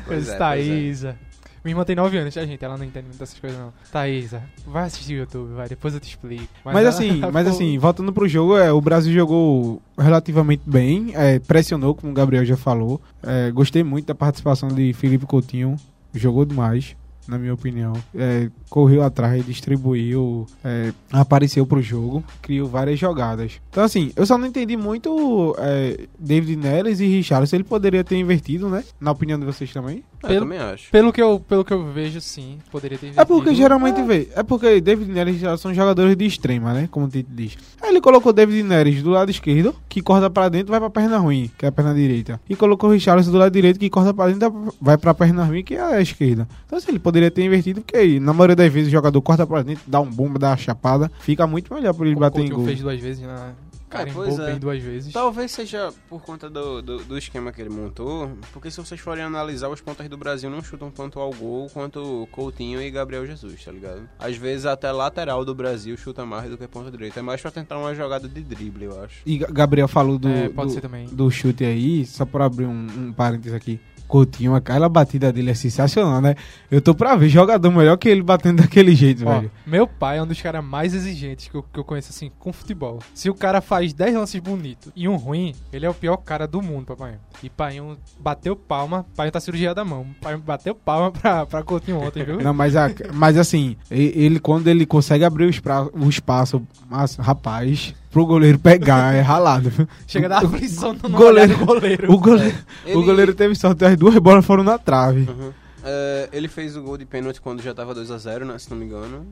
Pois 0.05 0.19
disse: 0.25 0.31
é, 0.33 0.37
Thaísa. 0.37 1.17
Minha 1.63 1.73
irmã 1.73 1.83
tem 1.83 1.95
9 1.95 2.17
anos, 2.17 2.33
tá, 2.33 2.45
gente? 2.45 2.63
Ela 2.63 2.77
não 2.77 2.85
entende 2.85 3.07
muito 3.07 3.19
dessas 3.19 3.37
coisas, 3.39 3.57
não. 3.59 3.73
Thaísa, 3.91 4.41
vai 4.65 4.85
assistir 4.85 5.13
o 5.15 5.17
YouTube, 5.19 5.53
vai, 5.53 5.67
depois 5.67 5.93
eu 5.93 5.99
te 5.99 6.07
explico. 6.09 6.47
Mas, 6.63 6.77
ela- 6.77 6.89
assim, 6.89 7.19
mas 7.33 7.47
pô, 7.47 7.53
assim, 7.53 7.77
voltando 7.77 8.13
pro 8.13 8.27
jogo, 8.27 8.57
é, 8.57 8.71
o 8.71 8.79
Brasil 8.81 9.13
jogou 9.13 9.81
relativamente 9.97 10.63
bem, 10.65 11.11
é, 11.15 11.39
pressionou, 11.39 11.93
como 11.95 12.11
o 12.11 12.15
Gabriel 12.15 12.45
já 12.45 12.55
falou. 12.57 13.01
É, 13.23 13.51
gostei 13.51 13.83
muito 13.83 14.07
da 14.07 14.15
participação 14.15 14.69
de 14.69 14.93
Felipe 14.93 15.25
Coutinho, 15.25 15.75
jogou 16.13 16.45
demais. 16.45 16.95
na 17.27 17.37
minha 17.37 17.53
opinião. 17.53 17.93
É, 18.15 18.49
correu 18.71 19.03
atrás, 19.03 19.45
distribuiu, 19.45 20.47
é, 20.63 20.91
apareceu 21.11 21.63
pro 21.65 21.79
jogo, 21.79 22.23
criou 22.41 22.67
várias 22.67 22.97
jogadas. 22.99 23.61
Então, 23.69 23.83
assim, 23.83 24.11
eu 24.15 24.25
só 24.25 24.35
não 24.35 24.47
entendi 24.47 24.75
muito 24.75 25.55
é, 25.59 26.07
David 26.17 26.55
Neres 26.55 26.99
e 26.99 27.05
Richarlison. 27.05 27.55
Ele 27.57 27.63
poderia 27.63 28.03
ter 28.03 28.17
invertido, 28.17 28.67
né? 28.67 28.83
Na 28.99 29.11
opinião 29.11 29.39
de 29.39 29.45
vocês 29.45 29.71
também. 29.71 30.03
Eu 30.21 30.27
Pelo- 30.27 30.41
também 30.41 30.59
acho. 30.59 30.91
Pelo 30.91 31.13
que, 31.13 31.21
eu, 31.21 31.39
pelo 31.39 31.63
que 31.63 31.71
eu 31.71 31.85
vejo, 31.93 32.19
sim, 32.19 32.57
poderia 32.69 32.97
ter 32.97 33.13
É 33.15 33.23
porque 33.23 33.55
geralmente 33.55 34.01
vê. 34.03 34.27
É 34.35 34.43
porque 34.43 34.81
David 34.81 35.09
Neres 35.11 35.41
e 35.41 35.57
são 35.57 35.73
jogadores 35.73 36.15
de 36.17 36.25
extrema, 36.25 36.73
né? 36.73 36.89
Como 36.91 37.05
o 37.05 37.09
Tite 37.09 37.29
diz. 37.31 37.57
Aí 37.81 37.89
ele 37.89 38.01
colocou 38.01 38.33
David 38.33 38.63
Neres 38.63 39.01
do 39.01 39.11
lado 39.11 39.31
esquerdo, 39.31 39.73
que 39.87 40.01
corta 40.01 40.29
pra 40.29 40.49
dentro 40.49 40.71
vai 40.71 40.79
pra 40.79 40.89
perna 40.89 41.17
ruim, 41.19 41.49
que 41.57 41.65
é 41.65 41.69
a 41.69 41.71
perna 41.71 41.93
direita. 41.93 42.39
E 42.49 42.55
colocou 42.55 42.89
o 42.89 42.93
Richarlison 42.93 43.31
do 43.31 43.37
lado 43.37 43.53
direito, 43.53 43.79
que 43.79 43.89
corta 43.89 44.13
pra 44.13 44.27
dentro 44.27 44.73
vai 44.81 44.97
pra 44.97 45.13
perna 45.13 45.45
ruim, 45.45 45.63
que 45.63 45.75
é 45.75 45.81
a 45.81 46.01
esquerda. 46.01 46.45
Então 46.65 46.77
assim, 46.77 46.89
ele 46.89 46.99
poderia 46.99 47.31
ter 47.31 47.45
invertido, 47.45 47.79
porque 47.81 47.95
aí, 47.95 48.19
na 48.19 48.33
maioria 48.33 48.57
das 48.57 48.71
vezes 48.73 48.89
o 48.89 48.91
jogador 48.91 49.21
corta 49.21 49.47
pra 49.47 49.61
dentro, 49.61 49.83
dá 49.87 50.01
um 50.01 50.09
bomba, 50.09 50.37
dá 50.37 50.49
uma 50.49 50.57
chapada. 50.57 51.09
Fica 51.21 51.47
muito 51.47 51.73
melhor 51.73 51.93
pra 51.93 52.05
ele 52.05 52.15
Como 52.15 52.25
bater 52.29 52.41
em 52.43 52.49
gol. 52.49 52.65
fez 52.65 52.81
duas 52.81 52.99
vezes 52.99 53.23
na... 53.25 53.53
Carimbou 53.89 54.23
pois 54.25 54.39
é. 54.39 54.45
bem 54.51 54.59
duas 54.59 54.81
vezes. 54.81 55.11
Talvez 55.11 55.51
seja 55.51 55.91
por 56.07 56.21
conta 56.21 56.49
do, 56.49 56.81
do, 56.81 56.97
do 56.99 57.17
esquema 57.17 57.51
que 57.51 57.59
ele 57.61 57.69
montou, 57.69 58.31
porque 58.53 58.69
se 58.69 58.77
vocês 58.77 58.99
forem 59.01 59.23
analisar, 59.23 59.67
os 59.69 59.81
pontas 59.81 60.07
do 60.07 60.17
Brasil 60.17 60.49
não 60.49 60.61
chutam 60.63 60.91
tanto 60.91 61.19
ao 61.19 61.31
gol 61.33 61.69
quanto 61.69 62.27
Coutinho 62.31 62.81
e 62.81 62.91
Gabriel 62.91 63.25
Jesus, 63.25 63.63
tá 63.65 63.71
ligado? 63.71 64.07
Às 64.19 64.35
vezes 64.37 64.65
até 64.65 64.91
lateral 64.91 65.43
do 65.43 65.55
Brasil 65.55 65.97
chuta 65.97 66.25
mais 66.25 66.49
do 66.49 66.57
que 66.57 66.67
ponta 66.67 66.91
direita. 66.91 67.19
É 67.19 67.23
mais 67.23 67.41
pra 67.41 67.49
tentar 67.51 67.77
uma 67.79 67.93
jogada 67.95 68.27
de 68.27 68.41
drible, 68.41 68.85
eu 68.85 69.03
acho. 69.03 69.21
E 69.25 69.37
Ga- 69.39 69.47
Gabriel 69.51 69.87
falou 69.87 70.17
do, 70.19 70.29
É, 70.29 70.49
pode 70.49 70.69
do, 70.69 70.73
ser 70.75 70.81
também. 70.81 71.07
do 71.07 71.29
chute 71.31 71.65
aí, 71.65 72.05
só 72.05 72.25
pra 72.25 72.45
abrir 72.45 72.65
um, 72.65 72.87
um 72.97 73.11
parênteses 73.13 73.53
aqui. 73.53 73.79
Coutinho, 74.09 74.55
aquela 74.55 74.89
batida 74.89 75.31
dele 75.31 75.51
é 75.51 75.53
sensacional, 75.53 76.19
né? 76.19 76.33
Eu 76.71 76.81
tô 76.81 76.95
pra 76.95 77.15
ver 77.15 77.29
jogador 77.29 77.69
melhor 77.69 77.95
que 77.95 78.09
ele 78.09 78.23
batendo 78.23 78.63
daquele 78.63 78.95
jeito, 78.95 79.23
Ó, 79.25 79.35
velho. 79.39 79.51
meu 79.67 79.85
pai 79.87 80.17
é 80.17 80.23
um 80.23 80.25
dos 80.27 80.41
caras 80.41 80.65
mais 80.65 80.95
exigentes 80.95 81.47
que 81.47 81.55
eu, 81.55 81.61
que 81.63 81.79
eu 81.79 81.83
conheço, 81.83 82.09
assim, 82.09 82.31
com 82.39 82.51
futebol. 82.51 82.99
Se 83.13 83.29
o 83.29 83.35
cara 83.35 83.61
faz 83.61 83.93
10 83.93 84.15
lances 84.15 84.41
bonitos 84.41 84.91
e 84.95 85.07
um 85.07 85.15
ruim, 85.15 85.53
ele 85.71 85.85
é 85.85 85.89
o 85.89 85.93
pior 85.93 86.17
cara 86.17 86.47
do 86.47 86.59
mundo, 86.59 86.87
papai. 86.87 87.19
E 87.43 87.49
Painho 87.51 87.97
bateu 88.19 88.55
palma, 88.55 89.05
Painho 89.15 89.31
tá 89.31 89.39
cirurgia 89.39 89.73
da 89.75 89.85
mão. 89.85 90.07
Painho 90.19 90.39
bateu 90.39 90.73
palma 90.73 91.11
pra, 91.13 91.45
pra 91.45 91.61
Coutinho 91.63 92.01
ontem, 92.01 92.23
viu? 92.25 92.41
Não, 92.41 92.53
mas, 92.53 92.75
a- 92.75 92.89
mas 93.13 93.37
assim, 93.37 93.77
ele 93.91 94.39
quando 94.39 94.67
ele 94.67 94.87
consegue 94.87 95.23
abrir 95.23 95.45
o, 95.45 95.49
espra- 95.49 95.87
o 95.93 96.09
espaço, 96.09 96.61
mas, 96.89 97.15
rapaz, 97.15 97.93
pro 98.11 98.25
goleiro 98.25 98.57
pegar 98.59 99.13
é 99.15 99.21
ralado. 99.21 99.71
Chega 100.07 100.25
a 100.27 100.29
dar 100.29 100.45
aflição 100.45 100.93
no 100.93 101.09
goleiro- 101.09 101.57
do 101.57 101.65
goleiro. 101.65 102.11
O 102.11 102.19
goleiro, 102.19 102.57
Ele- 102.85 102.95
o 102.97 103.03
goleiro 103.03 103.33
teve 103.33 103.55
sorte, 103.55 103.85
as 103.85 103.95
duas 103.97 104.17
bolas 104.17 104.45
foram 104.45 104.63
na 104.63 104.77
trave. 104.77 105.27
Uhum. 105.29 105.51
É, 105.83 106.29
ele 106.33 106.47
fez 106.47 106.75
o 106.75 106.81
gol 106.81 106.97
de 106.97 107.05
pênalti 107.05 107.39
quando 107.39 107.61
já 107.61 107.73
tava 107.73 107.93
2x0, 107.95 108.45
né, 108.45 108.57
se 108.59 108.69
não 108.69 108.77
me 108.77 108.85
engano. 108.85 109.25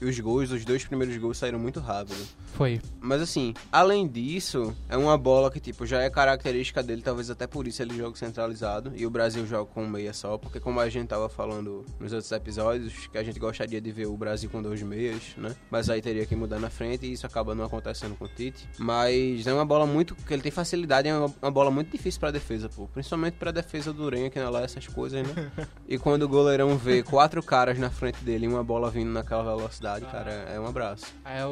E 0.00 0.04
os 0.04 0.18
gols, 0.20 0.50
os 0.50 0.64
dois 0.64 0.84
primeiros 0.84 1.16
gols 1.16 1.38
saíram 1.38 1.58
muito 1.58 1.80
rápido. 1.80 2.24
Foi. 2.54 2.80
Mas 3.00 3.22
assim, 3.22 3.54
além 3.70 4.06
disso, 4.06 4.74
é 4.88 4.96
uma 4.96 5.16
bola 5.16 5.50
que, 5.50 5.60
tipo, 5.60 5.86
já 5.86 6.02
é 6.02 6.10
característica 6.10 6.82
dele, 6.82 7.02
talvez 7.02 7.30
até 7.30 7.46
por 7.46 7.66
isso 7.66 7.82
ele 7.82 7.96
joga 7.96 8.16
centralizado. 8.16 8.92
E 8.94 9.06
o 9.06 9.10
Brasil 9.10 9.46
joga 9.46 9.70
com 9.70 9.86
meia 9.86 10.12
só, 10.12 10.38
porque 10.38 10.60
como 10.60 10.80
a 10.80 10.88
gente 10.88 11.08
tava 11.08 11.28
falando 11.28 11.84
nos 12.00 12.12
outros 12.12 12.30
episódios, 12.32 13.06
que 13.06 13.18
a 13.18 13.22
gente 13.22 13.38
gostaria 13.38 13.80
de 13.80 13.92
ver 13.92 14.06
o 14.06 14.16
Brasil 14.16 14.48
com 14.50 14.62
dois 14.62 14.82
meias, 14.82 15.34
né? 15.36 15.54
Mas 15.70 15.90
aí 15.90 16.00
teria 16.00 16.26
que 16.26 16.34
mudar 16.34 16.58
na 16.58 16.70
frente 16.70 17.06
e 17.06 17.12
isso 17.12 17.26
acaba 17.26 17.54
não 17.54 17.64
acontecendo 17.64 18.16
com 18.16 18.24
o 18.24 18.28
Tite. 18.28 18.68
Mas 18.78 19.46
é 19.46 19.52
uma 19.52 19.64
bola 19.64 19.86
muito. 19.86 20.14
que 20.14 20.32
ele 20.32 20.42
tem 20.42 20.52
facilidade, 20.52 21.08
é 21.08 21.16
uma, 21.16 21.32
uma 21.42 21.50
bola 21.50 21.70
muito 21.70 21.90
difícil 21.90 22.20
pra 22.20 22.30
defesa, 22.30 22.68
pô. 22.68 22.86
Principalmente 22.88 23.34
pra 23.34 23.50
defesa 23.50 23.92
do 23.92 24.04
Urenha, 24.04 24.30
que 24.30 24.38
não 24.38 24.46
é 24.46 24.50
lá 24.50 24.62
essas 24.62 24.86
coisas, 24.86 25.26
né? 25.26 25.50
E 25.88 25.96
quando 25.96 26.22
o 26.24 26.28
goleirão 26.28 26.76
vê 26.76 27.02
quatro 27.02 27.42
caras 27.42 27.78
na 27.78 27.88
frente 27.88 28.22
dele 28.22 28.44
e 28.44 28.48
uma 28.48 28.62
bola 28.62 28.90
vindo 28.90 29.10
naquela 29.10 29.42
velocidade, 29.42 29.87
cara, 30.10 30.30
é 30.30 30.58
um 30.58 30.66
abraço. 30.66 31.06
É, 31.24 31.44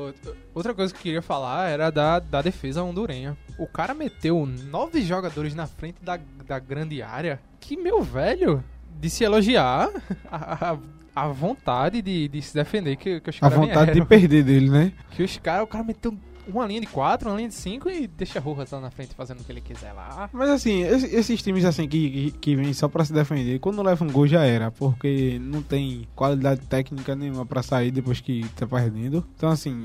outra 0.55 0.75
coisa 0.75 0.93
que 0.93 0.99
eu 0.99 1.03
queria 1.03 1.23
falar 1.23 1.69
era 1.69 1.91
da, 1.91 2.19
da 2.19 2.43
defesa 2.43 2.83
hondurenha. 2.83 3.37
O 3.59 3.67
cara 3.67 3.95
meteu 3.95 4.45
nove 4.47 5.03
jogadores 5.03 5.55
na 5.55 5.67
frente 5.67 6.03
da, 6.03 6.19
da 6.47 6.59
grande 6.59 7.03
área. 7.03 7.41
Que, 7.61 7.77
meu 7.77 8.03
velho, 8.03 8.63
de 9.01 9.11
se 9.11 9.25
elogiar 9.25 9.91
a, 10.31 10.73
a, 10.73 10.79
a 11.15 11.29
vontade 11.29 12.03
de, 12.03 12.29
de 12.29 12.43
se 12.43 12.55
defender 12.55 12.97
que, 12.97 13.21
que 13.21 13.31
os 13.31 13.37
A 13.37 13.41
caras 13.41 13.57
vontade 13.57 13.93
de 13.93 14.05
perder 14.05 14.43
dele, 14.45 14.71
né? 14.71 14.93
Que 15.11 15.23
os 15.23 15.39
caras, 15.39 15.65
o 15.65 15.67
cara 15.67 15.85
meteu 15.85 16.17
uma 16.47 16.67
linha 16.67 16.81
de 16.81 16.87
quatro, 16.87 17.29
uma 17.29 17.37
linha 17.37 17.49
de 17.49 17.55
cinco 17.55 17.89
e 17.91 18.07
deixa 18.07 18.39
Rojas 18.41 18.71
lá 18.71 18.81
na 18.81 18.91
frente 18.91 19.15
fazendo 19.15 19.41
o 19.41 19.45
que 19.45 19.53
ele 19.53 19.61
quiser 19.61 19.93
lá. 19.93 20.29
Mas 20.33 20.49
assim, 20.51 20.83
esse- 20.83 21.15
esses 21.15 21.43
times 21.43 21.65
assim 21.65 21.89
que, 21.89 22.11
que, 22.11 22.31
que 22.39 22.57
vêm 22.57 22.73
só 22.73 22.89
pra 22.89 23.05
se 23.05 23.13
defender, 23.13 23.59
quando 23.59 23.83
leva 23.83 24.05
um 24.05 24.11
gol 24.11 24.27
já 24.27 24.45
era, 24.45 24.71
porque 24.71 25.39
não 25.41 25.63
tem 25.63 26.07
qualidade 26.15 26.61
técnica 26.67 27.15
nenhuma 27.17 27.45
pra 27.47 27.63
sair 27.63 27.91
depois 27.91 28.21
que 28.21 28.45
tá 28.57 28.67
perdendo. 28.67 29.25
Então 29.37 29.49
assim, 29.51 29.85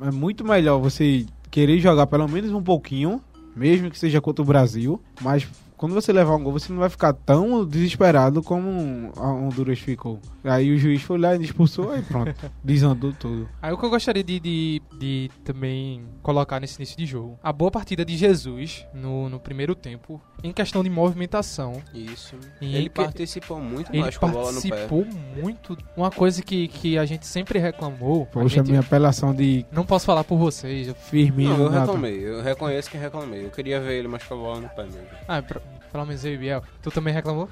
é 0.00 0.10
muito 0.10 0.44
melhor 0.44 0.78
você 0.78 1.26
querer 1.50 1.78
jogar 1.80 2.06
pelo 2.06 2.28
menos 2.28 2.50
um 2.52 2.62
pouquinho, 2.62 3.20
mesmo 3.56 3.90
que 3.90 3.98
seja 3.98 4.20
contra 4.20 4.42
o 4.42 4.46
Brasil, 4.46 5.02
mas 5.20 5.48
quando 5.78 5.94
você 5.94 6.12
levar 6.12 6.34
um 6.36 6.42
gol, 6.44 6.52
você 6.52 6.70
não 6.72 6.80
vai 6.80 6.90
ficar 6.90 7.12
tão 7.14 7.64
desesperado 7.64 8.42
como 8.42 9.12
a 9.16 9.28
Honduras 9.32 9.78
ficou. 9.78 10.20
Aí 10.44 10.70
o 10.72 10.78
juiz 10.78 11.00
foi 11.02 11.18
lá 11.18 11.34
e 11.36 11.42
expulsou 11.42 11.96
e 11.96 12.02
pronto, 12.02 12.34
desandou 12.62 13.12
tudo. 13.12 13.48
Aí 13.62 13.72
o 13.72 13.78
que 13.78 13.84
eu 13.86 13.90
gostaria 13.90 14.22
de, 14.24 14.38
de, 14.40 14.82
de 14.98 15.30
também 15.44 16.04
colocar 16.22 16.60
nesse 16.60 16.76
início 16.76 16.96
de 16.98 17.06
jogo. 17.06 17.38
A 17.42 17.52
boa 17.52 17.70
partida 17.70 18.04
de 18.04 18.16
Jesus 18.16 18.84
no, 18.92 19.28
no 19.28 19.38
primeiro 19.40 19.74
tempo, 19.74 20.20
em 20.42 20.52
questão 20.52 20.82
de 20.82 20.90
movimentação. 20.90 21.80
Isso. 21.94 22.34
E 22.60 22.74
ele 22.76 22.90
participou 22.90 23.60
muito 23.60 23.90
Ele 23.92 24.00
mais 24.02 24.16
com 24.18 24.26
a 24.26 24.28
bola 24.28 24.52
no 24.52 24.60
pé. 24.62 24.68
participou 24.68 25.06
muito. 25.40 25.76
Uma 25.96 26.10
coisa 26.10 26.42
que, 26.42 26.68
que 26.68 26.98
a 26.98 27.04
gente 27.04 27.26
sempre 27.26 27.58
reclamou. 27.58 28.22
a 28.24 28.26
Poxa, 28.26 28.56
gente- 28.56 28.68
minha 28.68 28.80
apelação 28.80 29.34
de 29.34 29.64
Não 29.70 29.84
posso 29.86 30.06
falar 30.06 30.24
por 30.24 30.36
vocês. 30.38 30.88
eu- 30.88 30.94
Firmino. 30.94 31.56
Não, 31.56 31.64
eu 31.66 31.70
reclamei, 31.70 32.18
eu 32.26 32.42
reconheço 32.42 32.90
que 32.90 32.96
reclamei. 32.96 33.44
Eu 33.44 33.50
queria 33.50 33.80
ver 33.80 33.98
ele 33.98 34.08
mais 34.08 34.24
com 34.24 34.34
a 34.34 34.36
bola 34.36 34.60
no 34.60 34.68
pé 34.70 34.82
mesmo. 34.84 35.06
Ah, 35.26 35.40
pra, 35.42 35.60
pelo 35.90 36.06
menos 36.06 36.24
eu 36.24 36.34
e 36.34 36.38
Biel. 36.38 36.62
Tu 36.82 36.90
também 36.90 37.12
reclamou? 37.12 37.48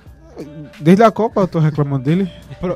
Desde 0.81 1.03
a 1.03 1.11
Copa 1.11 1.41
eu 1.41 1.49
tô 1.49 1.59
reclamando 1.59 2.05
dele. 2.05 2.31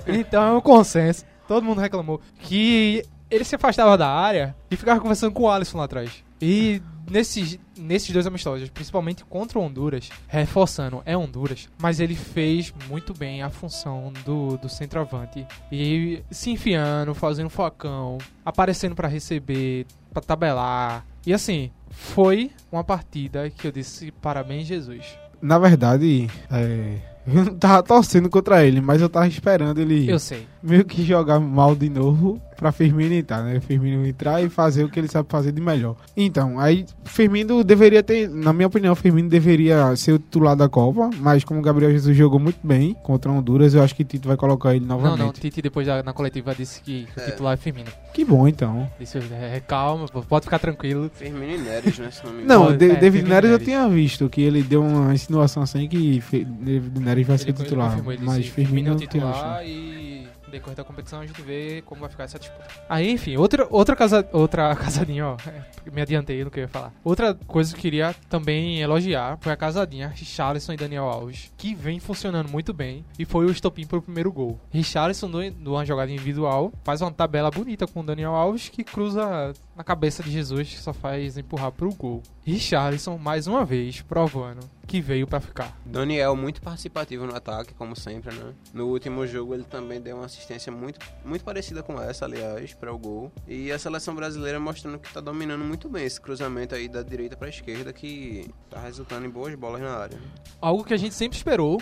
Então 0.07 0.43
é 0.43 0.53
um 0.53 0.61
consenso. 0.61 1.25
Todo 1.47 1.65
mundo 1.65 1.81
reclamou. 1.81 2.21
Que 2.39 3.05
ele 3.31 3.45
se 3.45 3.55
afastava 3.55 3.97
da 3.97 4.09
área 4.09 4.57
e 4.71 4.77
ficava 4.77 5.01
conversando 5.01 5.33
com 5.33 5.43
o 5.43 5.51
Alisson 5.51 5.79
lá 5.79 5.85
atrás. 5.85 6.25
E 6.41 6.83
nesses, 7.09 7.59
nesses 7.77 8.11
dois 8.11 8.27
amistosos, 8.27 8.71
principalmente 8.71 9.25
contra 9.25 9.59
o 9.59 9.63
Honduras, 9.63 10.09
reforçando, 10.27 11.03
é 11.05 11.17
Honduras, 11.17 11.69
mas 11.81 12.01
ele 12.01 12.15
fez 12.15 12.73
muito 12.89 13.13
bem 13.13 13.43
a 13.43 13.51
função 13.51 14.13
do, 14.25 14.57
do 14.57 14.69
centroavante. 14.69 15.47
E 15.71 16.23
se 16.31 16.51
enfiando, 16.51 17.15
fazendo 17.15 17.51
focão, 17.51 18.17
aparecendo 18.45 18.95
pra 18.95 19.07
receber, 19.07 19.87
pra 20.13 20.23
tabelar. 20.23 21.05
E 21.27 21.35
assim, 21.35 21.71
foi 21.91 22.51
uma 22.73 22.83
partida 22.83 23.51
que 23.51 23.67
eu 23.67 23.73
disse 23.73 24.11
parabéns, 24.11 24.67
Jesus. 24.67 25.05
Na 25.43 25.59
verdade, 25.59 26.29
é, 26.51 26.97
eu 27.27 27.35
não 27.45 27.55
tava 27.55 27.83
torcendo 27.83 28.29
contra 28.31 28.65
ele, 28.67 28.81
mas 28.81 29.01
eu 29.01 29.09
tava 29.09 29.27
esperando 29.29 29.79
ele 29.81 30.11
Eu 30.11 30.19
sei. 30.19 30.47
meio 30.63 30.85
que 30.85 31.03
jogar 31.05 31.39
mal 31.41 31.75
de 31.75 31.89
novo 31.89 32.41
pra 32.57 32.73
Firmino 32.73 33.15
entrar, 33.15 33.43
né? 33.43 33.59
Firmino 33.59 34.07
entrar 34.07 34.43
e 34.43 34.51
fazer 34.51 34.85
o 34.85 34.89
que 34.91 35.01
ele 35.01 35.09
sabe 35.09 35.27
fazer 35.31 35.51
de 35.51 35.63
melhor. 35.63 35.97
Então, 36.15 36.59
aí 36.61 36.85
Firmino 37.05 37.65
deveria 37.65 38.03
ter, 38.03 38.29
na 38.29 38.53
minha 38.53 38.67
opinião, 38.67 38.95
Firmino 38.95 39.31
deveria 39.31 39.97
ser 39.97 40.13
o 40.13 40.19
titular 40.19 40.55
da 40.55 40.69
Copa, 40.69 41.09
mas 41.19 41.43
como 41.43 41.59
o 41.61 41.63
Gabriel 41.63 41.91
Jesus 41.91 42.15
jogou 42.15 42.39
muito 42.39 42.59
bem 42.63 42.95
contra 43.03 43.33
Honduras, 43.33 43.73
eu 43.73 43.83
acho 43.83 43.95
que 43.95 44.05
Tito 44.05 44.29
vai 44.29 44.37
colocar 44.37 44.75
ele 44.77 44.85
Não, 44.85 44.97
novamente. 45.01 45.19
não, 45.21 45.33
Tite 45.33 45.63
depois 45.63 45.87
da, 45.87 46.03
na 46.03 46.13
coletiva 46.13 46.55
disse 46.55 46.83
que 46.83 47.07
o 47.17 47.25
titular 47.31 47.55
é 47.55 47.57
Firmino. 47.57 47.89
Que 48.13 48.27
bom, 48.27 48.47
então. 48.47 48.87
Disse, 48.99 49.17
é, 49.19 49.63
calma, 49.67 50.07
pode 50.07 50.45
ficar 50.45 50.59
tranquilo. 50.59 51.11
Firmino 51.15 51.55
e 51.55 51.59
Neres, 51.59 51.99
né? 51.99 52.11
Se 52.11 52.25
não 52.27 52.33
me 52.33 52.45
Não. 52.45 52.71
É, 52.71 52.77
David 52.77 53.01
Firmino 53.01 53.29
Neres 53.29 53.51
eu 53.53 53.59
tinha 53.59 53.89
visto 53.89 54.29
que 54.29 54.43
ele 54.43 54.63
deu 54.63 54.83
uma 54.83 55.15
insinuação 55.15 55.63
assim 55.63 55.89
que 55.89 56.23
David 56.61 57.01
Neres 57.01 57.10
vai 57.25 57.39
ser 57.39 57.53
titular, 57.53 57.97
mas 58.21 58.47
Firmino 58.47 58.91
é 58.91 58.93
o 58.93 58.97
titular 58.97 59.67
e 59.67 60.11
decorrer 60.51 60.77
da 60.77 60.85
competição 60.85 61.21
a 61.21 61.27
gente 61.27 61.41
vê 61.41 61.83
como 61.87 62.01
vai 62.01 62.11
ficar 62.11 62.25
essa 62.25 62.39
disputa. 62.39 62.67
Aí, 62.89 63.11
enfim, 63.11 63.37
outra, 63.37 63.67
outra, 63.71 63.97
casa, 63.97 64.29
outra 64.33 64.75
casadinha, 64.77 65.27
ó, 65.27 65.37
é, 65.47 65.91
me 65.91 66.03
adiantei 66.03 66.45
no 66.45 66.51
que 66.51 66.59
eu 66.59 66.63
ia 66.63 66.69
falar. 66.69 66.93
Outra 67.05 67.35
coisa 67.47 67.73
que 67.73 67.79
eu 67.79 67.83
queria 67.83 68.15
também 68.29 68.81
elogiar 68.81 69.39
foi 69.41 69.53
a 69.53 69.57
casadinha 69.57 70.09
Richarlison 70.09 70.73
e 70.73 70.77
Daniel 70.77 71.05
Alves, 71.05 71.51
que 71.57 71.75
vem 71.75 72.01
funcionando 72.01 72.51
muito 72.51 72.75
bem 72.75 73.05
e 73.19 73.25
foi 73.25 73.47
o 73.47 73.51
estopim 73.51 73.87
pro 73.87 74.03
primeiro 74.03 74.33
gol. 74.33 74.59
Richarlison, 74.71 75.29
numa 75.59 75.87
jogada 75.87 76.11
individual, 76.11 76.73
faz 76.83 77.01
uma 77.01 77.13
tabela 77.13 77.51
bonita 77.51 77.87
com 77.87 78.01
o 78.01 78.05
Daniel 78.05 78.35
Alves 78.35 78.69
que 78.69 78.85
cruza 78.85 79.53
na 79.77 79.85
cabeça 79.85 80.23
de 80.23 80.31
Jesus, 80.31 80.69
que 80.69 80.79
só 80.81 80.93
faz 80.93 81.39
empurrar 81.39 81.73
pro 81.73 81.95
gol. 81.95 82.23
Richarlison, 82.45 83.17
mais 83.17 83.47
uma 83.47 83.65
vez, 83.65 84.03
provando 84.03 84.61
que 84.91 85.01
veio 85.01 85.25
pra 85.25 85.39
ficar. 85.39 85.81
Daniel 85.87 86.35
muito 86.35 86.61
participativo 86.61 87.25
no 87.25 87.33
ataque, 87.33 87.73
como 87.75 87.95
sempre, 87.95 88.35
né? 88.35 88.53
No 88.75 88.89
último 88.89 89.25
jogo 89.25 89.55
ele 89.55 89.63
também 89.63 90.01
deu 90.01 90.17
uma 90.17 90.27
assistência 90.27 90.73
muito, 90.73 90.99
muito 91.25 91.45
parecida 91.45 91.81
com 91.81 92.03
essa, 92.03 92.25
aliás, 92.25 92.75
para 92.75 92.93
o 92.93 92.99
gol. 92.99 93.31
E 93.47 93.71
a 93.71 93.79
seleção 93.79 94.17
brasileira 94.17 94.59
mostrando 94.59 94.99
que 94.99 95.13
tá 95.13 95.21
dominando 95.21 95.65
muito 95.65 95.89
bem 95.89 96.05
esse 96.05 96.21
cruzamento 96.21 96.75
aí 96.75 96.89
da 96.89 97.05
direita 97.05 97.37
pra 97.37 97.49
esquerda, 97.49 97.93
que 97.93 98.51
tá 98.69 98.81
resultando 98.81 99.25
em 99.25 99.31
boas 99.31 99.55
bolas 99.55 99.81
na 99.81 99.95
área. 99.95 100.19
Algo 100.61 100.83
que 100.83 100.93
a 100.93 100.97
gente 100.97 101.15
sempre 101.15 101.37
esperou 101.39 101.81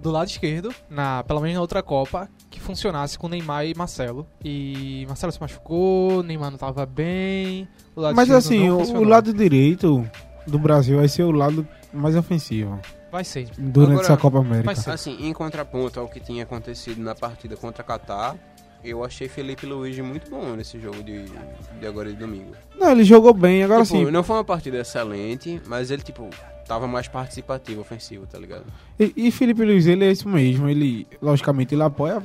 do 0.00 0.10
lado 0.10 0.28
esquerdo, 0.28 0.72
na, 0.88 1.22
pelo 1.24 1.40
menos 1.40 1.56
na 1.56 1.60
outra 1.60 1.82
Copa, 1.82 2.30
que 2.48 2.60
funcionasse 2.60 3.18
com 3.18 3.28
Neymar 3.28 3.66
e 3.66 3.74
Marcelo. 3.74 4.26
E 4.42 5.04
Marcelo 5.08 5.32
se 5.32 5.40
machucou, 5.40 6.22
Neymar 6.22 6.50
não 6.52 6.58
tava 6.58 6.86
bem. 6.86 7.68
O 7.94 8.00
lado 8.00 8.14
Mas 8.14 8.30
assim, 8.30 8.70
o, 8.70 8.78
o 8.78 9.04
lado 9.04 9.34
direito 9.34 10.08
do 10.46 10.58
Brasil 10.58 10.98
vai 10.98 11.08
ser 11.08 11.24
o 11.24 11.30
lado 11.30 11.66
mais 11.92 12.16
ofensivo 12.16 12.80
vai 13.16 13.24
ser. 13.24 13.48
durante 13.56 13.92
Agora, 13.92 14.04
essa 14.04 14.16
Copa 14.16 14.38
América. 14.38 14.66
vai 14.66 14.76
ser. 14.76 14.90
Assim, 14.90 15.16
em 15.20 15.32
contraponto 15.32 15.98
ao 15.98 16.08
que 16.08 16.20
tinha 16.20 16.42
acontecido 16.42 17.02
na 17.02 17.14
partida 17.14 17.56
contra 17.56 17.82
Catar, 17.82 18.36
eu 18.84 19.04
achei 19.04 19.28
Felipe 19.28 19.66
Luiz 19.66 19.98
muito 19.98 20.30
bom 20.30 20.54
nesse 20.54 20.78
jogo 20.78 21.02
de, 21.02 21.24
de 21.80 21.86
agora 21.86 22.10
de 22.10 22.16
domingo. 22.16 22.52
Não, 22.78 22.92
ele 22.92 23.04
jogou 23.04 23.32
bem, 23.32 23.64
agora 23.64 23.84
tipo, 23.84 23.96
sim. 23.96 24.10
não 24.10 24.22
foi 24.22 24.36
uma 24.36 24.44
partida 24.44 24.78
excelente, 24.78 25.60
mas 25.66 25.90
ele, 25.90 26.02
tipo, 26.02 26.28
tava 26.66 26.86
mais 26.86 27.08
participativo, 27.08 27.80
ofensivo, 27.80 28.26
tá 28.26 28.38
ligado? 28.38 28.64
E, 28.98 29.12
e 29.16 29.30
Felipe 29.30 29.64
Luiz, 29.64 29.86
ele 29.86 30.04
é 30.04 30.10
isso 30.10 30.28
mesmo. 30.28 30.68
Ele, 30.68 31.06
logicamente, 31.20 31.74
ele 31.74 31.82
apoia, 31.82 32.22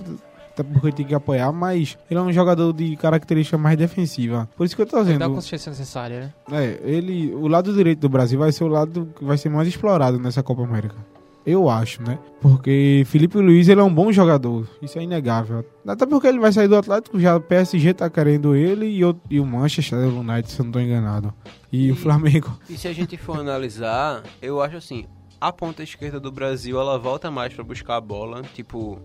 até 0.54 0.64
porque 0.64 0.92
tem 0.92 1.06
que 1.06 1.16
apoiar, 1.16 1.52
mas 1.52 1.98
ele 2.10 2.20
é 2.20 2.24
um 2.24 2.32
jogador 2.32 2.72
de 2.74 2.96
característica 2.96 3.58
mais 3.58 3.78
defensiva. 3.78 4.50
Por 4.56 4.66
isso 4.66 4.76
que 4.76 4.82
eu 4.82 4.86
tô 4.86 4.98
Dá 4.98 5.02
a 5.02 5.06
dizendo. 5.06 5.34
consistência 5.34 5.70
necessária, 5.70 6.34
né? 6.50 6.60
É, 6.64 6.80
ele, 6.84 7.34
o 7.34 7.48
lado 7.48 7.74
direito 7.74 8.00
do 8.00 8.10
Brasil 8.10 8.38
vai 8.40 8.52
ser 8.52 8.64
o 8.64 8.68
lado 8.68 9.10
que 9.18 9.24
vai 9.24 9.38
ser 9.38 9.50
mais 9.50 9.68
explorado 9.68 10.20
nessa 10.20 10.44
Copa 10.44 10.64
América. 10.64 10.96
Eu 11.44 11.68
acho, 11.68 12.04
né? 12.04 12.20
Porque 12.40 13.02
Felipe 13.08 13.36
Luiz 13.40 13.68
ele 13.68 13.82
é 13.82 13.84
um 13.84 13.92
bom 13.92 14.12
jogador, 14.12 14.68
isso 14.80 15.00
é 15.00 15.04
inegável. 15.04 15.66
Até 15.88 16.06
porque 16.06 16.28
ele 16.28 16.40
vai 16.40 16.52
sair 16.52 16.68
do 16.68 16.76
Atlético, 16.76 17.20
já 17.20 17.36
o 17.36 17.42
PSG 17.42 17.96
tá 17.96 18.08
querendo 18.12 18.56
ele 18.56 18.86
e 18.86 19.04
o, 19.04 19.16
e 19.28 19.40
o 19.40 19.46
Manchester 19.46 19.98
United, 20.08 20.52
se 20.52 20.60
eu 20.60 20.66
não 20.66 20.72
tô 20.72 20.80
enganado. 20.80 21.34
E, 21.72 21.88
E- 21.88 21.92
o 21.92 21.96
Flamengo. 21.96 22.56
E 22.70 22.78
se 22.78 22.88
a 22.88 22.94
gente 22.94 23.18
for 23.18 23.40
analisar, 23.40 24.22
eu 24.40 24.62
acho 24.62 24.78
assim, 24.78 25.06
a 25.40 25.52
ponta 25.52 25.82
esquerda 25.82 26.20
do 26.20 26.32
Brasil, 26.32 26.80
ela 26.80 27.00
volta 27.00 27.32
mais 27.32 27.52
pra 27.52 27.64
buscar 27.64 27.96
a 27.96 28.02
bola, 28.02 28.44
tipo, 28.54 29.00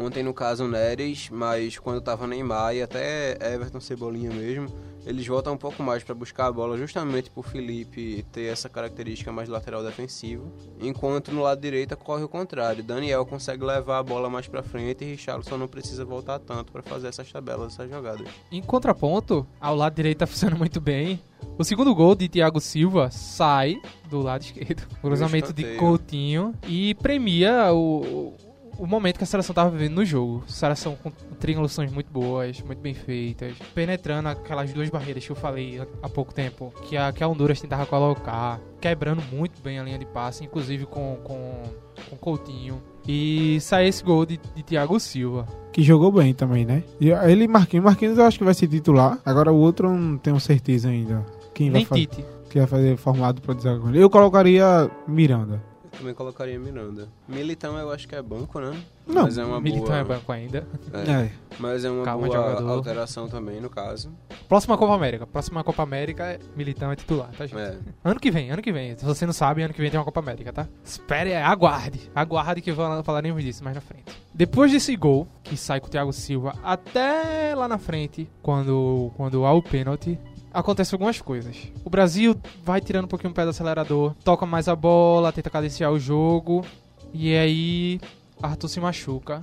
ontem 0.00 0.22
no 0.22 0.32
caso 0.32 0.64
o 0.64 0.68
Neres, 0.68 1.28
mas 1.30 1.78
quando 1.78 2.00
tava 2.00 2.26
Neymar 2.26 2.74
e 2.74 2.82
até 2.82 3.36
Everton 3.54 3.80
Cebolinha 3.80 4.30
mesmo, 4.30 4.66
eles 5.06 5.26
voltam 5.26 5.54
um 5.54 5.56
pouco 5.56 5.82
mais 5.82 6.02
pra 6.02 6.14
buscar 6.14 6.46
a 6.46 6.52
bola 6.52 6.76
justamente 6.76 7.30
por 7.30 7.44
Felipe 7.44 8.24
ter 8.32 8.52
essa 8.52 8.68
característica 8.68 9.32
mais 9.32 9.48
lateral 9.48 9.82
defensivo, 9.82 10.52
enquanto 10.80 11.32
no 11.32 11.42
lado 11.42 11.60
direito 11.60 11.96
corre 11.96 12.22
o 12.22 12.28
contrário, 12.28 12.82
Daniel 12.82 13.24
consegue 13.24 13.64
levar 13.64 13.98
a 13.98 14.02
bola 14.02 14.28
mais 14.28 14.46
pra 14.46 14.62
frente 14.62 15.04
e 15.04 15.08
Richarlison 15.08 15.56
não 15.56 15.68
precisa 15.68 16.04
voltar 16.04 16.38
tanto 16.38 16.72
pra 16.72 16.82
fazer 16.82 17.08
essas 17.08 17.30
tabelas, 17.30 17.74
essas 17.74 17.90
jogadas. 17.90 18.28
Em 18.50 18.62
contraponto, 18.62 19.46
ao 19.60 19.74
lado 19.74 19.94
direito 19.94 20.18
tá 20.18 20.26
funcionando 20.26 20.58
muito 20.58 20.80
bem. 20.80 21.20
O 21.58 21.64
segundo 21.64 21.94
gol 21.94 22.14
de 22.14 22.28
Thiago 22.28 22.60
Silva 22.60 23.10
sai 23.10 23.80
do 24.08 24.20
lado 24.20 24.42
esquerdo. 24.42 24.86
Cruzamento 25.00 25.52
de. 25.52 25.76
Coutinho 25.76 26.54
e 26.66 26.94
premia 26.94 27.72
o, 27.72 28.34
o 28.80 28.86
momento 28.86 29.18
que 29.18 29.24
a 29.24 29.26
seleção 29.26 29.54
tava 29.54 29.68
vivendo 29.68 29.96
no 29.96 30.04
jogo. 30.06 30.42
Seleção 30.48 30.96
com 30.96 31.10
triangulações 31.38 31.92
muito 31.92 32.10
boas, 32.10 32.62
muito 32.62 32.80
bem 32.80 32.94
feitas, 32.94 33.54
penetrando 33.74 34.30
aquelas 34.30 34.72
duas 34.72 34.88
barreiras 34.88 35.24
que 35.24 35.30
eu 35.30 35.36
falei 35.36 35.80
há 36.02 36.08
pouco 36.08 36.32
tempo, 36.32 36.72
que 36.88 36.96
a, 36.96 37.12
que 37.12 37.22
a 37.22 37.28
Honduras 37.28 37.60
tentava 37.60 37.84
colocar, 37.84 38.58
quebrando 38.80 39.22
muito 39.30 39.60
bem 39.60 39.78
a 39.78 39.82
linha 39.82 39.98
de 39.98 40.06
passe, 40.06 40.44
inclusive 40.44 40.86
com, 40.86 41.18
com, 41.22 41.62
com 42.08 42.16
Coutinho. 42.16 42.82
E 43.06 43.58
sai 43.60 43.86
esse 43.88 44.02
gol 44.02 44.24
de, 44.24 44.40
de 44.54 44.62
Thiago 44.62 44.98
Silva. 44.98 45.46
Que 45.72 45.82
jogou 45.82 46.10
bem 46.10 46.32
também, 46.32 46.64
né? 46.64 46.82
E 46.98 47.10
ele 47.10 47.44
e 47.44 47.48
Marquinhos. 47.48 47.84
Marquinhos 47.84 48.16
eu 48.16 48.24
acho 48.24 48.38
que 48.38 48.44
vai 48.44 48.54
ser 48.54 48.66
titular. 48.66 49.18
Agora 49.24 49.52
o 49.52 49.56
outro 49.56 49.88
eu 49.88 49.94
não 49.94 50.16
tenho 50.16 50.40
certeza 50.40 50.88
ainda. 50.88 51.24
Quem 51.52 51.70
vai 51.70 51.80
Nem 51.80 51.86
fazer? 51.86 52.06
Tite. 52.06 52.24
Que 52.48 52.58
vai 52.58 52.66
fazer 52.66 52.96
formado 52.96 53.42
pra 53.42 53.54
ele. 53.88 54.02
Eu 54.02 54.08
colocaria 54.08 54.90
Miranda. 55.06 55.69
Também 56.00 56.14
colocaria 56.14 56.58
Miranda. 56.58 57.08
Militão 57.28 57.76
eu 57.78 57.90
acho 57.92 58.08
que 58.08 58.14
é 58.14 58.22
banco, 58.22 58.58
né? 58.58 58.74
Não, 59.06 59.24
mas 59.24 59.36
é 59.36 59.44
uma 59.44 59.60
Militão 59.60 59.86
boa... 59.88 59.98
é 59.98 60.04
banco 60.04 60.32
ainda. 60.32 60.66
É. 60.94 61.10
É. 61.26 61.32
Mas 61.58 61.84
é 61.84 61.90
uma 61.90 62.04
Calma, 62.04 62.26
boa 62.26 62.38
jogador. 62.38 62.70
alteração 62.70 63.28
também, 63.28 63.60
no 63.60 63.68
caso. 63.68 64.10
Próxima 64.48 64.78
Copa 64.78 64.94
América. 64.94 65.26
Próxima 65.26 65.62
Copa 65.62 65.82
América, 65.82 66.24
é 66.24 66.38
Militão 66.56 66.90
é 66.90 66.96
titular, 66.96 67.28
tá, 67.36 67.44
gente? 67.44 67.58
É. 67.60 67.76
Ano 68.02 68.18
que 68.18 68.30
vem, 68.30 68.50
ano 68.50 68.62
que 68.62 68.72
vem. 68.72 68.96
Se 68.96 69.04
você 69.04 69.26
não 69.26 69.32
sabe, 69.34 69.62
ano 69.62 69.74
que 69.74 69.80
vem 69.80 69.90
tem 69.90 69.98
uma 70.00 70.04
Copa 70.06 70.20
América, 70.20 70.52
tá? 70.54 70.66
Espere, 70.82 71.34
aguarde. 71.34 72.10
Aguarde 72.14 72.62
que 72.62 72.72
fal- 72.72 73.04
falaremos 73.04 73.42
disso 73.44 73.62
mais 73.62 73.74
na 73.76 73.82
frente. 73.82 74.04
Depois 74.32 74.72
desse 74.72 74.96
gol, 74.96 75.26
que 75.44 75.54
sai 75.56 75.80
com 75.80 75.88
o 75.88 75.90
Thiago 75.90 76.12
Silva, 76.14 76.54
até 76.62 77.54
lá 77.54 77.68
na 77.68 77.76
frente, 77.78 78.26
quando, 78.42 79.10
quando 79.16 79.44
há 79.44 79.52
o 79.52 79.62
pênalti, 79.62 80.18
acontecem 80.52 80.96
algumas 80.96 81.20
coisas. 81.20 81.56
O 81.84 81.90
Brasil 81.90 82.36
vai 82.64 82.80
tirando 82.80 83.04
um 83.04 83.08
pouquinho 83.08 83.30
o 83.30 83.34
pé 83.34 83.44
do 83.44 83.50
acelerador, 83.50 84.14
toca 84.24 84.44
mais 84.46 84.68
a 84.68 84.76
bola, 84.76 85.32
tenta 85.32 85.50
cadenciar 85.50 85.92
o 85.92 85.98
jogo, 85.98 86.64
e 87.12 87.34
aí 87.36 88.00
Arthur 88.42 88.68
se 88.68 88.80
machuca 88.80 89.40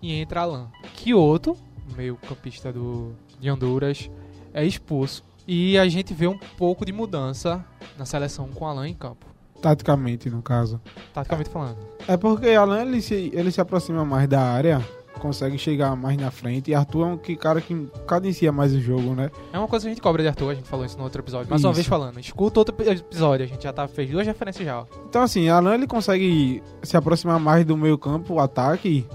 e 0.00 0.12
entra 0.14 0.40
Alan. 0.42 0.68
Kyoto, 0.94 1.56
meio 1.96 2.16
campista 2.16 2.72
do, 2.72 3.12
de 3.40 3.50
Honduras, 3.50 4.10
é 4.52 4.64
expulso. 4.64 5.22
E 5.46 5.76
a 5.78 5.88
gente 5.88 6.14
vê 6.14 6.26
um 6.28 6.38
pouco 6.38 6.84
de 6.84 6.92
mudança 6.92 7.64
na 7.98 8.04
seleção 8.04 8.48
com 8.48 8.66
Alan 8.66 8.88
em 8.88 8.94
campo, 8.94 9.26
Taticamente, 9.60 10.28
no 10.28 10.42
caso. 10.42 10.80
taticamente 11.14 11.48
falando. 11.50 11.78
É 12.08 12.16
porque 12.16 12.48
Alan 12.50 12.82
ele 12.82 13.00
se, 13.00 13.30
ele 13.32 13.50
se 13.52 13.60
aproxima 13.60 14.04
mais 14.04 14.28
da 14.28 14.40
área, 14.40 14.84
consegue 15.22 15.56
chegar 15.56 15.94
mais 15.94 16.16
na 16.18 16.30
frente. 16.32 16.72
E 16.72 16.74
Arthur 16.74 17.02
é 17.02 17.06
um 17.12 17.16
que, 17.16 17.36
cara 17.36 17.60
que 17.60 17.86
cadencia 18.06 18.50
mais 18.50 18.74
o 18.74 18.80
jogo, 18.80 19.14
né? 19.14 19.30
É 19.52 19.58
uma 19.58 19.68
coisa 19.68 19.84
que 19.84 19.90
a 19.90 19.94
gente 19.94 20.02
cobra 20.02 20.20
de 20.22 20.28
Arthur, 20.28 20.50
a 20.50 20.54
gente 20.54 20.68
falou 20.68 20.84
isso 20.84 20.98
no 20.98 21.04
outro 21.04 21.22
episódio. 21.22 21.48
Mais 21.48 21.62
uma 21.62 21.70
Isso. 21.70 21.76
vez 21.76 21.86
falando, 21.86 22.18
escuta 22.18 22.58
outro 22.58 22.74
episódio, 22.82 23.44
a 23.46 23.48
gente 23.48 23.62
já 23.62 23.72
tá, 23.72 23.86
fez 23.86 24.10
duas 24.10 24.26
referências 24.26 24.64
já. 24.66 24.84
Então, 25.08 25.22
assim, 25.22 25.48
Alan 25.48 25.74
ele 25.74 25.86
consegue 25.86 26.60
se 26.82 26.96
aproximar 26.96 27.38
mais 27.38 27.64
do 27.64 27.76
meio 27.76 27.96
campo, 27.96 28.34
o 28.34 28.40
ataque, 28.40 29.06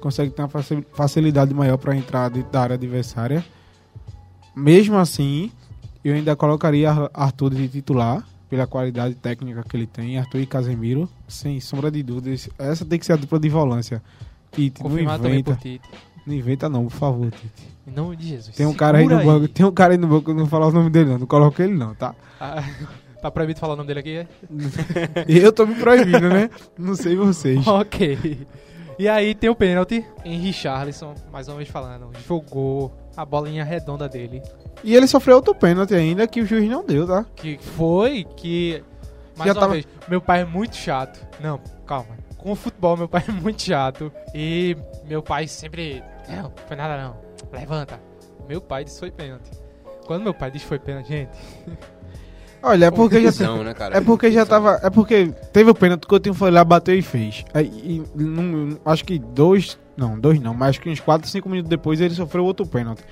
consegue 0.00 0.30
ter 0.30 0.42
uma 0.42 0.48
faci- 0.48 0.86
facilidade 0.94 1.52
maior 1.52 1.76
para 1.76 1.96
entrar 1.96 2.28
dentro 2.30 2.50
da 2.52 2.60
área 2.60 2.74
adversária. 2.74 3.44
Mesmo 4.54 4.96
assim, 4.96 5.50
eu 6.04 6.14
ainda 6.14 6.34
colocaria 6.36 6.90
Ar- 6.90 7.10
Arthur 7.12 7.54
de 7.54 7.68
titular, 7.68 8.24
pela 8.48 8.66
qualidade 8.66 9.16
técnica 9.16 9.64
que 9.68 9.76
ele 9.76 9.86
tem, 9.88 10.18
Arthur 10.18 10.38
e 10.38 10.46
Casemiro, 10.46 11.08
sem 11.26 11.58
sombra 11.58 11.90
de 11.90 12.00
dúvidas. 12.02 12.48
Essa 12.56 12.84
tem 12.84 12.96
que 12.98 13.04
ser 13.04 13.14
a 13.14 13.16
dupla 13.16 13.40
de 13.40 13.48
volância. 13.48 14.00
Tite, 14.56 14.82
não 14.82 14.90
Confirmado 14.90 15.22
também 15.22 15.38
inventa. 15.40 15.52
por 15.56 15.62
Tite. 15.62 15.88
Não 16.26 16.34
inventa 16.34 16.68
não, 16.68 16.84
por 16.86 16.92
favor, 16.92 17.30
Tite. 17.30 17.68
Em 17.86 17.90
nome 17.92 18.16
de 18.16 18.26
Jesus. 18.28 18.56
Tem 18.56 18.66
um 18.66 18.74
cara 18.74 18.98
aí 18.98 19.06
no 19.06 19.22
banco, 19.22 19.46
tem 19.48 19.64
um 19.64 19.70
cara 19.70 19.92
aí 19.94 19.98
no 19.98 20.08
banco, 20.08 20.30
eu 20.30 20.34
não 20.34 20.42
vou 20.42 20.50
falar 20.50 20.66
o 20.66 20.72
nome 20.72 20.90
dele 20.90 21.10
não, 21.10 21.18
não 21.18 21.26
coloca 21.26 21.62
ele 21.62 21.74
não, 21.74 21.94
tá? 21.94 22.14
Ah, 22.40 22.64
tá 23.22 23.30
proibido 23.30 23.60
falar 23.60 23.74
o 23.74 23.76
nome 23.76 23.86
dele 23.86 24.00
aqui? 24.00 24.16
é? 24.16 24.26
Eu 25.28 25.52
tô 25.52 25.64
me 25.66 25.74
proibindo, 25.76 26.28
né? 26.28 26.50
Não 26.76 26.96
sei 26.96 27.14
vocês. 27.14 27.64
ok. 27.68 28.46
E 28.98 29.08
aí 29.08 29.34
tem 29.34 29.50
o 29.50 29.54
pênalti 29.54 30.04
em 30.24 30.38
Richarlison, 30.40 31.14
mais 31.30 31.46
uma 31.48 31.58
vez 31.58 31.68
falando, 31.68 32.10
jogou 32.26 32.92
a 33.16 33.24
bolinha 33.24 33.62
redonda 33.62 34.08
dele. 34.08 34.42
E 34.82 34.94
ele 34.96 35.06
sofreu 35.06 35.36
outro 35.36 35.54
pênalti 35.54 35.94
ainda 35.94 36.26
que 36.26 36.40
o 36.40 36.46
juiz 36.46 36.68
não 36.68 36.84
deu, 36.84 37.06
tá? 37.06 37.24
Que 37.36 37.58
foi 37.58 38.24
que. 38.36 38.82
Mais 39.36 39.48
Já 39.48 39.52
uma 39.54 39.60
tava- 39.60 39.72
vez, 39.74 39.86
meu 40.08 40.20
pai 40.20 40.40
é 40.40 40.44
muito 40.44 40.74
chato. 40.76 41.20
Não, 41.40 41.60
calma. 41.86 42.08
Com 42.46 42.52
o 42.52 42.54
futebol, 42.54 42.96
meu 42.96 43.08
pai 43.08 43.24
é 43.26 43.32
muito 43.32 43.60
chato. 43.60 44.12
E 44.32 44.76
meu 45.08 45.20
pai 45.20 45.48
sempre. 45.48 46.00
Não, 46.28 46.52
foi 46.68 46.76
nada 46.76 46.96
não. 46.96 47.16
Levanta. 47.52 47.98
Meu 48.48 48.60
pai 48.60 48.84
disse 48.84 49.00
foi 49.00 49.10
pênalti. 49.10 49.50
Quando 50.06 50.22
meu 50.22 50.32
pai 50.32 50.52
disse 50.52 50.64
foi 50.64 50.78
pênalti, 50.78 51.08
gente. 51.08 51.36
Olha, 52.62 52.84
é 52.86 52.90
porque 52.92 53.20
já 53.32 53.56
né, 53.64 53.74
cara? 53.74 53.96
é 53.96 54.00
porque 54.00 54.30
já 54.30 54.46
tava, 54.46 54.78
é 54.80 54.88
porque 54.88 55.32
teve 55.52 55.70
o 55.70 55.74
pênalti 55.74 56.02
que 56.02 56.06
o 56.06 56.10
Coutinho 56.10 56.36
foi 56.36 56.52
lá, 56.52 56.62
bateu 56.64 56.96
e 56.96 57.02
fez. 57.02 57.44
Aí, 57.52 57.66
e 57.66 58.04
não- 58.14 58.78
acho 58.84 59.04
que 59.04 59.18
dois, 59.18 59.76
não, 59.96 60.16
dois 60.16 60.38
não, 60.38 60.54
mas 60.54 60.68
acho 60.68 60.80
que 60.80 60.88
uns 60.88 61.00
4, 61.00 61.28
5 61.28 61.48
minutos 61.48 61.68
depois 61.68 62.00
ele 62.00 62.14
sofreu 62.14 62.44
outro 62.44 62.64
pênalti. 62.64 63.02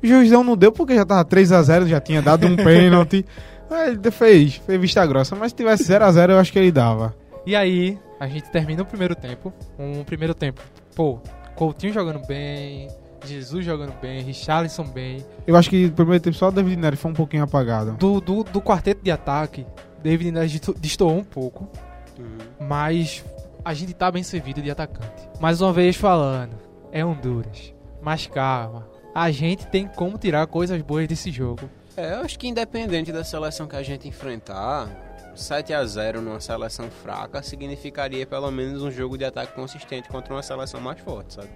O 0.00 0.06
juizão 0.06 0.44
não 0.44 0.56
deu 0.56 0.70
porque 0.70 0.94
já 0.94 1.04
tava 1.04 1.24
3 1.24 1.50
a 1.50 1.60
0, 1.62 1.88
já 1.88 2.00
tinha 2.00 2.22
dado 2.22 2.46
um 2.46 2.54
pênalti. 2.54 3.26
Aí 3.68 3.90
ele 3.90 4.10
fez, 4.12 4.54
fez 4.54 4.80
vista 4.80 5.04
grossa, 5.04 5.34
mas 5.34 5.50
se 5.50 5.56
tivesse 5.56 5.82
0 5.82 6.04
a 6.04 6.12
0 6.12 6.32
eu 6.34 6.38
acho 6.38 6.52
que 6.52 6.60
ele 6.60 6.70
dava. 6.70 7.12
E 7.44 7.56
aí, 7.56 7.98
a 8.24 8.28
gente 8.28 8.50
termina 8.50 8.82
o 8.82 8.86
primeiro 8.86 9.14
tempo. 9.14 9.52
Um 9.78 10.02
primeiro 10.04 10.34
tempo, 10.34 10.62
pô, 10.94 11.20
Coutinho 11.54 11.92
jogando 11.92 12.26
bem, 12.26 12.88
Jesus 13.24 13.64
jogando 13.64 13.92
bem, 14.00 14.22
Richarlison 14.22 14.84
bem. 14.84 15.24
Eu 15.46 15.56
acho 15.56 15.70
que 15.70 15.86
no 15.86 15.92
primeiro 15.92 16.22
tempo 16.22 16.36
só 16.36 16.48
o 16.48 16.52
David 16.52 16.76
Neres 16.76 17.00
foi 17.00 17.10
um 17.10 17.14
pouquinho 17.14 17.44
apagado. 17.44 17.92
Do, 17.92 18.20
do, 18.20 18.42
do 18.44 18.60
quarteto 18.60 19.02
de 19.02 19.10
ataque, 19.10 19.66
David 20.02 20.32
Neres 20.32 20.60
destoou 20.78 21.16
um 21.16 21.24
pouco. 21.24 21.68
Uhum. 22.16 22.38
mas 22.68 23.24
a 23.64 23.74
gente 23.74 23.92
tá 23.92 24.08
bem 24.08 24.22
servido 24.22 24.62
de 24.62 24.70
atacante. 24.70 25.28
Mais 25.40 25.60
uma 25.60 25.72
vez 25.72 25.96
falando, 25.96 26.56
é 26.92 27.04
Honduras. 27.04 27.74
Mas 28.00 28.26
calma, 28.26 28.88
a 29.14 29.30
gente 29.32 29.66
tem 29.66 29.88
como 29.88 30.16
tirar 30.16 30.46
coisas 30.46 30.80
boas 30.80 31.08
desse 31.08 31.32
jogo. 31.32 31.68
É, 31.96 32.14
eu 32.14 32.20
acho 32.20 32.38
que 32.38 32.46
independente 32.46 33.10
da 33.10 33.24
seleção 33.24 33.66
que 33.66 33.74
a 33.74 33.82
gente 33.82 34.06
enfrentar, 34.06 34.88
7 35.34 35.72
a 35.72 35.84
0 35.84 36.20
numa 36.20 36.40
seleção 36.40 36.88
fraca 36.90 37.42
significaria 37.42 38.26
pelo 38.26 38.50
menos 38.50 38.82
um 38.82 38.90
jogo 38.90 39.16
de 39.18 39.24
ataque 39.24 39.52
consistente 39.54 40.08
contra 40.08 40.32
uma 40.34 40.42
seleção 40.42 40.80
mais 40.80 41.00
forte, 41.00 41.34
sabe? 41.34 41.48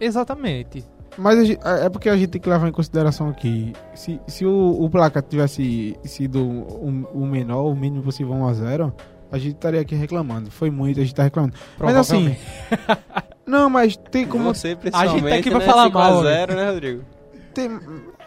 Exatamente. 0.00 0.84
Mas 1.16 1.38
a 1.38 1.44
gente- 1.44 1.60
é 1.66 1.86
é 1.86 1.88
porque 1.88 2.08
a 2.08 2.16
gente 2.16 2.28
tem 2.28 2.40
que 2.40 2.48
levar 2.48 2.68
em 2.68 2.72
consideração 2.72 3.28
aqui. 3.28 3.72
Se, 3.94 4.20
se 4.26 4.44
o, 4.46 4.82
o 4.84 4.88
placar 4.88 5.22
tivesse 5.22 5.96
sido 6.04 6.44
o, 6.46 7.08
o 7.12 7.26
menor, 7.26 7.64
o 7.64 7.74
mínimo 7.74 8.02
possível 8.04 8.34
1x0, 8.34 8.92
a 9.32 9.38
gente 9.38 9.54
estaria 9.56 9.80
aqui 9.80 9.94
reclamando. 9.96 10.50
Foi 10.50 10.70
muito, 10.70 11.00
a 11.00 11.02
gente 11.02 11.14
tá 11.14 11.24
reclamando. 11.24 11.54
Mas 11.78 11.96
assim. 11.96 12.36
Não, 13.44 13.68
mas 13.70 13.96
tem 13.96 14.26
como. 14.26 14.44
Você, 14.54 14.76
A 14.92 15.06
gente 15.06 15.24
tá 15.24 15.34
aqui 15.34 15.50
pra 15.50 15.58
né? 15.58 15.64
falar 15.64 15.86
5 15.86 15.98
a 15.98 16.10
mal, 16.10 16.22
0, 16.22 16.54
né, 16.54 16.70
Rodrigo? 16.70 17.04
Tem, 17.54 17.68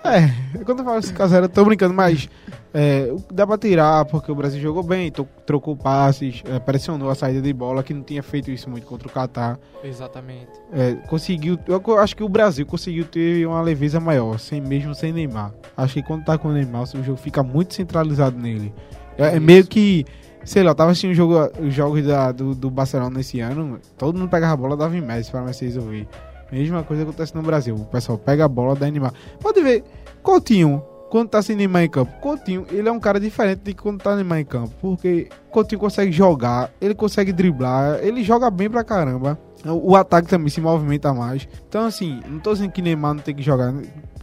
é, 0.03 0.63
quando 0.63 0.79
eu 0.79 0.85
falo 0.85 0.99
esse 0.99 1.13
caso, 1.13 1.35
eu 1.35 1.47
tô 1.49 1.63
brincando, 1.65 1.93
mas 1.93 2.27
é, 2.73 3.13
dá 3.31 3.45
pra 3.45 3.57
tirar 3.57 4.05
porque 4.05 4.31
o 4.31 4.35
Brasil 4.35 4.59
jogou 4.61 4.81
bem, 4.83 5.11
trocou 5.45 5.75
passes, 5.75 6.41
é, 6.49 6.57
pressionou 6.59 7.09
a 7.09 7.15
saída 7.15 7.41
de 7.41 7.53
bola, 7.53 7.83
que 7.83 7.93
não 7.93 8.01
tinha 8.01 8.23
feito 8.23 8.49
isso 8.49 8.69
muito 8.69 8.87
contra 8.87 9.07
o 9.07 9.11
Catar. 9.11 9.59
Exatamente. 9.83 10.47
É, 10.73 10.93
conseguiu. 11.07 11.57
Eu 11.67 11.99
acho 11.99 12.15
que 12.15 12.23
o 12.23 12.29
Brasil 12.29 12.65
conseguiu 12.65 13.05
ter 13.05 13.45
uma 13.45 13.61
leveza 13.61 13.99
maior, 13.99 14.39
sem 14.39 14.59
mesmo 14.61 14.95
sem 14.95 15.11
Neymar. 15.13 15.53
Acho 15.77 15.95
que 15.95 16.03
quando 16.03 16.23
tá 16.25 16.37
com 16.37 16.47
o 16.47 16.51
Neymar, 16.53 16.83
o 16.83 17.03
jogo 17.03 17.17
fica 17.17 17.43
muito 17.43 17.73
centralizado 17.73 18.37
nele. 18.37 18.73
É, 19.17 19.35
é 19.35 19.39
meio 19.39 19.65
que. 19.67 20.05
Sei 20.43 20.63
lá, 20.63 20.71
eu 20.71 20.75
tava 20.75 20.89
assistindo 20.89 21.13
jogo, 21.13 21.35
os 21.63 21.71
jogos 21.71 22.03
da- 22.03 22.31
do, 22.31 22.55
do 22.55 22.71
Barcelona 22.71 23.19
esse 23.19 23.39
ano, 23.39 23.77
todo 23.95 24.17
mundo 24.17 24.27
pegava 24.29 24.53
a 24.53 24.57
bola 24.57 24.75
dava 24.75 24.97
em 24.97 25.01
Messi 25.01 25.29
pra 25.29 25.41
Messi 25.43 25.65
resolver. 25.65 26.07
Mesma 26.51 26.83
coisa 26.83 27.03
acontece 27.03 27.33
no 27.33 27.41
Brasil. 27.41 27.75
O 27.75 27.85
pessoal 27.85 28.17
pega 28.17 28.45
a 28.45 28.47
bola, 28.47 28.75
dá 28.75 28.87
em 28.87 28.91
Neymar. 28.91 29.13
Pode 29.39 29.61
ver, 29.61 29.83
Coutinho, 30.21 30.83
quando 31.11 31.29
tá 31.29 31.41
sem 31.41 31.55
Neymar 31.55 31.83
em 31.83 31.89
campo, 31.89 32.11
Coutinho, 32.21 32.65
ele 32.71 32.87
é 32.87 32.91
um 32.91 32.99
cara 32.99 33.19
diferente 33.19 33.59
de 33.63 33.73
quando 33.73 34.01
tá 34.01 34.15
Neymar 34.15 34.39
em 34.39 34.45
campo. 34.45 34.71
Porque 34.81 35.27
Coutinho 35.49 35.79
consegue 35.79 36.11
jogar, 36.11 36.71
ele 36.79 36.95
consegue 36.95 37.33
driblar, 37.33 37.99
ele 38.01 38.23
joga 38.23 38.49
bem 38.49 38.69
pra 38.69 38.83
caramba. 38.83 39.37
O, 39.65 39.95
ataque 39.95 40.27
também 40.27 40.49
se 40.49 40.59
movimenta 40.59 41.13
mais. 41.13 41.47
Então, 41.67 41.85
assim, 41.85 42.19
não 42.27 42.39
tô 42.39 42.53
dizendo 42.53 42.71
que 42.71 42.81
Neymar 42.81 43.13
não 43.13 43.21
tem 43.21 43.35
que 43.35 43.43
jogar. 43.43 43.73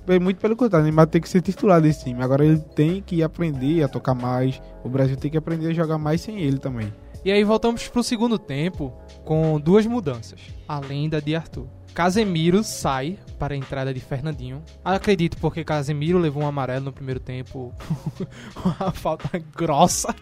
É 0.09 0.19
Muito 0.19 0.41
pelo 0.41 0.57
contrário, 0.57 0.85
Neymar 0.85 1.07
tem 1.07 1.21
que 1.21 1.29
ser 1.29 1.43
titular 1.43 1.81
desse 1.81 2.05
time. 2.05 2.23
Agora 2.23 2.45
ele 2.45 2.59
tem 2.59 3.03
que 3.03 3.23
aprender 3.23 3.83
a 3.83 3.89
tocar 3.89 4.15
mais. 4.15 4.61
O 4.83 4.89
Brasil 4.89 5.17
tem 5.17 5.31
que 5.31 5.37
aprender 5.37 5.69
a 5.69 5.73
jogar 5.75 5.99
mais 5.99 6.23
sem 6.23 6.41
ele 6.41 6.59
também. 6.59 6.93
E 7.25 7.31
aí 7.31 7.45
voltamos 7.45 7.87
pro 7.89 8.03
segundo 8.03 8.39
tempo 8.39 8.93
com 9.25 9.61
duas 9.61 9.85
mudanças, 9.85 10.41
além 10.67 11.09
da 11.09 11.21
de 11.21 11.37
Arthur. 11.37 11.78
Casemiro 11.99 12.63
sai 12.63 13.19
para 13.41 13.55
a 13.55 13.57
entrada 13.57 13.93
de 13.93 13.99
Fernandinho. 13.99 14.63
Acredito 14.85 15.37
porque 15.39 15.65
Casemiro 15.65 16.17
levou 16.17 16.45
um 16.45 16.47
amarelo 16.47 16.85
no 16.85 16.93
primeiro 16.93 17.19
tempo. 17.19 17.75
Uma 18.65 18.93
falta 18.93 19.43
grossa. 19.57 20.15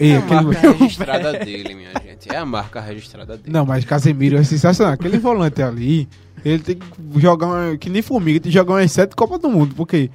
É, 0.00 0.04
é, 0.04 0.08
É 0.14 0.16
a 0.16 0.42
marca 0.42 0.72
registrada 0.72 1.32
dele, 1.38 1.74
minha 1.76 1.92
gente. 2.04 2.28
É 2.28 2.36
a 2.36 2.44
marca 2.44 2.80
registrada 2.80 3.36
dele. 3.36 3.52
Não, 3.52 3.64
mas 3.64 3.84
Casemiro 3.84 4.36
é 4.36 4.42
sensacional. 4.42 4.94
Aquele 4.94 5.16
volante 5.16 5.62
ali, 5.62 6.08
ele 6.44 6.60
tem 6.60 6.74
que 6.74 7.20
jogar 7.20 7.46
uma, 7.46 7.76
que 7.76 7.88
nem 7.88 8.02
formiga, 8.02 8.40
tem 8.40 8.50
que 8.50 8.58
jogar 8.58 8.74
umas 8.74 8.90
sete 8.90 9.14
Copas 9.14 9.38
do 9.38 9.48
Mundo, 9.48 9.76
porque 9.76 10.10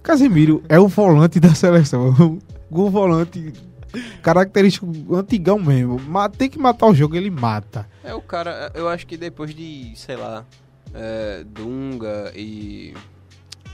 Casemiro 0.00 0.62
é 0.68 0.78
o 0.78 0.86
volante 0.86 1.40
da 1.40 1.56
seleção. 1.56 2.38
O 2.74 2.88
volante 2.88 3.52
característico 4.22 4.86
antigão 5.14 5.58
mesmo. 5.58 6.00
Tem 6.36 6.48
que 6.48 6.58
matar 6.58 6.86
o 6.86 6.94
jogo, 6.94 7.16
ele 7.16 7.30
mata. 7.30 7.88
É 8.04 8.14
o 8.14 8.20
cara, 8.20 8.70
eu 8.74 8.88
acho 8.88 9.06
que 9.06 9.16
depois 9.16 9.54
de, 9.54 9.92
sei 9.96 10.16
lá, 10.16 10.44
é, 10.94 11.44
Dunga 11.44 12.32
e 12.34 12.94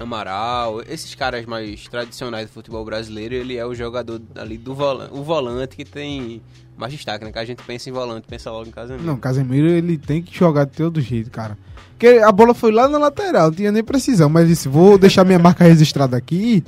Amaral, 0.01 0.81
esses 0.89 1.15
caras 1.15 1.45
mais 1.45 1.89
tradicionais 1.89 2.47
do 2.49 2.53
futebol 2.53 2.85
brasileiro, 2.85 3.35
ele 3.35 3.57
é 3.57 3.67
o 3.67 3.75
jogador 3.75 4.21
ali 4.37 4.57
do 4.57 4.75
volante, 4.75 5.13
o 5.13 5.23
volante 5.25 5.77
que 5.77 5.85
tem 5.85 6.41
mais 6.77 6.93
destaque, 6.93 7.25
né? 7.25 7.33
Que 7.33 7.39
a 7.41 7.45
gente 7.45 7.63
pensa 7.65 7.91
em 7.91 7.93
volante, 7.93 8.29
pensa 8.29 8.51
logo 8.51 8.69
em 8.69 8.71
Casemiro. 8.71 9.05
Não, 9.05 9.17
Casemiro 9.17 9.67
ele 9.67 9.99
tem 9.99 10.23
que 10.23 10.37
jogar 10.37 10.67
de 10.67 10.73
todo 10.73 11.01
jeito, 11.01 11.31
cara. 11.31 11.59
Porque 11.91 12.07
a 12.07 12.31
bola 12.31 12.55
foi 12.55 12.71
lá 12.71 12.87
na 12.89 12.97
lateral, 12.97 13.49
não 13.49 13.57
tinha 13.57 13.73
nem 13.73 13.83
precisão, 13.83 14.29
mas 14.29 14.47
disse: 14.47 14.69
vou 14.69 14.97
deixar 14.97 15.25
minha 15.25 15.39
marca 15.39 15.65
registrada 15.65 16.17
aqui, 16.17 16.63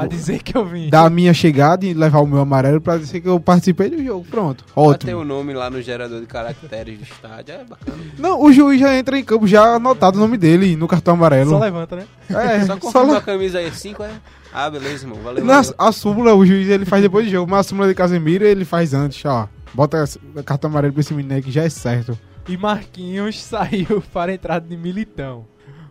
Pra 0.00 0.08
dizer 0.08 0.42
que 0.42 0.56
eu 0.56 0.64
vim. 0.64 0.88
dar 0.90 1.06
a 1.06 1.10
minha 1.10 1.32
chegada 1.34 1.84
e 1.86 1.94
levar 1.94 2.20
o 2.20 2.26
meu 2.26 2.40
amarelo 2.40 2.80
pra 2.80 2.96
dizer 2.96 3.20
que 3.20 3.28
eu 3.28 3.38
participei 3.40 3.88
do 3.90 4.02
jogo. 4.02 4.24
Pronto, 4.30 4.64
ótimo. 4.74 5.20
o 5.20 5.24
nome 5.24 5.52
lá 5.54 5.68
no 5.70 5.80
gerador 5.82 6.20
de 6.20 6.26
caracteres 6.26 6.98
do 6.98 7.04
estádio, 7.04 7.54
é 7.54 7.64
bacana. 7.64 7.98
Não, 8.18 8.42
o 8.42 8.52
juiz 8.52 8.80
já 8.80 8.96
entra 8.96 9.18
em 9.18 9.24
campo, 9.24 9.46
já 9.46 9.74
anotado 9.76 10.18
o 10.18 10.20
nome 10.20 10.36
dele 10.36 10.76
no 10.76 10.86
cartão 10.88 11.14
amarelo. 11.14 11.50
Só 11.50 11.58
levanta, 11.58 11.96
né? 11.96 12.04
É, 12.30 12.60
Só 12.60 12.66
só 12.66 12.76
confirma 12.78 13.12
lá- 13.12 13.18
a 13.18 13.22
camisa 13.22 13.58
aí, 13.58 13.70
5 13.72 14.02
é? 14.02 14.10
Ah, 14.52 14.70
beleza, 14.70 15.04
irmão, 15.04 15.18
valeu. 15.22 15.44
na, 15.44 15.56
valeu. 15.62 15.74
a 15.78 15.92
súmula, 15.92 16.34
o 16.34 16.46
juiz 16.46 16.68
ele 16.68 16.84
faz 16.84 17.02
depois 17.02 17.26
do 17.26 17.30
jogo, 17.30 17.50
mas 17.50 17.60
a 17.60 17.68
súmula 17.68 17.88
de 17.88 17.94
Casemiro 17.94 18.44
ele 18.44 18.64
faz 18.64 18.94
antes, 18.94 19.22
ó. 19.24 19.48
Bota 19.74 20.04
o 20.34 20.42
cartão 20.42 20.70
amarelo 20.70 20.94
pra 20.94 21.00
esse 21.00 21.12
menino 21.12 21.34
aí 21.34 21.42
que 21.42 21.50
já 21.50 21.64
é 21.64 21.68
certo. 21.68 22.18
E 22.48 22.56
Marquinhos 22.56 23.40
saiu 23.44 24.02
para 24.12 24.32
a 24.32 24.34
entrada 24.34 24.66
de 24.66 24.76
Militão. 24.76 25.44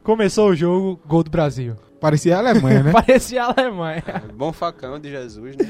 Começou 0.04 0.50
o 0.50 0.56
jogo, 0.56 1.00
gol 1.06 1.24
do 1.24 1.30
Brasil. 1.30 1.76
Parecia 2.06 2.36
a 2.36 2.40
Alemanha, 2.40 2.84
né? 2.84 2.92
Parecia 2.94 3.44
a 3.46 3.48
Alemanha. 3.50 4.04
Bom 4.36 4.54
facão 4.54 5.00
de 5.00 5.10
Jesus, 5.10 5.56
né? 5.58 5.66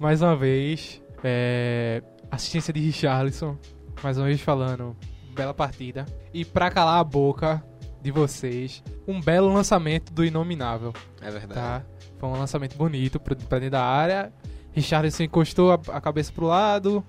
Mais 0.00 0.22
uma 0.22 0.34
vez, 0.34 1.02
é, 1.22 2.02
assistência 2.30 2.72
de 2.72 2.80
Richarlison. 2.80 3.58
Mais 4.02 4.16
uma 4.16 4.24
vez 4.28 4.40
falando, 4.40 4.96
bela 5.34 5.52
partida. 5.52 6.06
E 6.32 6.42
pra 6.42 6.70
calar 6.70 6.98
a 7.00 7.04
boca 7.04 7.62
de 8.00 8.10
vocês, 8.10 8.82
um 9.06 9.20
belo 9.20 9.52
lançamento 9.52 10.10
do 10.10 10.24
Inominável, 10.24 10.94
É 11.20 11.30
verdade. 11.30 11.52
tá? 11.52 11.82
Foi 12.18 12.30
um 12.30 12.32
lançamento 12.38 12.74
bonito 12.74 13.20
pra, 13.20 13.36
pra 13.36 13.58
dentro 13.58 13.72
da 13.72 13.84
área. 13.84 14.32
Richarlison 14.72 15.24
encostou 15.24 15.70
a, 15.70 15.74
a 15.88 16.00
cabeça 16.00 16.32
pro 16.32 16.46
lado. 16.46 17.04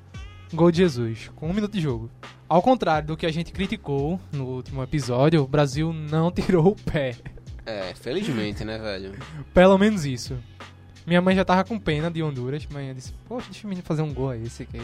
Gol 0.54 0.70
de 0.70 0.80
Jesus, 0.80 1.32
com 1.34 1.48
um 1.50 1.54
minuto 1.54 1.72
de 1.72 1.80
jogo. 1.80 2.12
Ao 2.50 2.62
contrário 2.62 3.08
do 3.08 3.16
que 3.16 3.26
a 3.26 3.32
gente 3.32 3.54
criticou 3.54 4.20
no 4.34 4.44
último 4.48 4.84
episódio, 4.84 5.42
o 5.42 5.48
Brasil 5.48 5.94
não 5.94 6.30
tirou 6.36 6.68
o 6.68 6.76
pé. 6.76 7.16
É, 7.66 7.94
felizmente, 7.96 8.64
né, 8.64 8.78
velho? 8.78 9.14
Pelo 9.54 9.78
menos 9.78 10.06
isso. 10.06 10.38
Minha 11.06 11.22
mãe 11.22 11.36
já 11.36 11.44
tava 11.44 11.64
com 11.64 11.78
pena 11.80 12.10
de 12.10 12.24
Honduras. 12.24 12.66
Mãe 12.68 12.94
disse: 12.94 13.14
Poxa, 13.28 13.48
deixa 13.52 13.66
o 13.66 13.70
menino 13.70 13.86
fazer 13.86 14.02
um 14.02 14.14
gol 14.14 14.30
aí, 14.30 14.50
sei 14.50 14.66
que. 14.66 14.82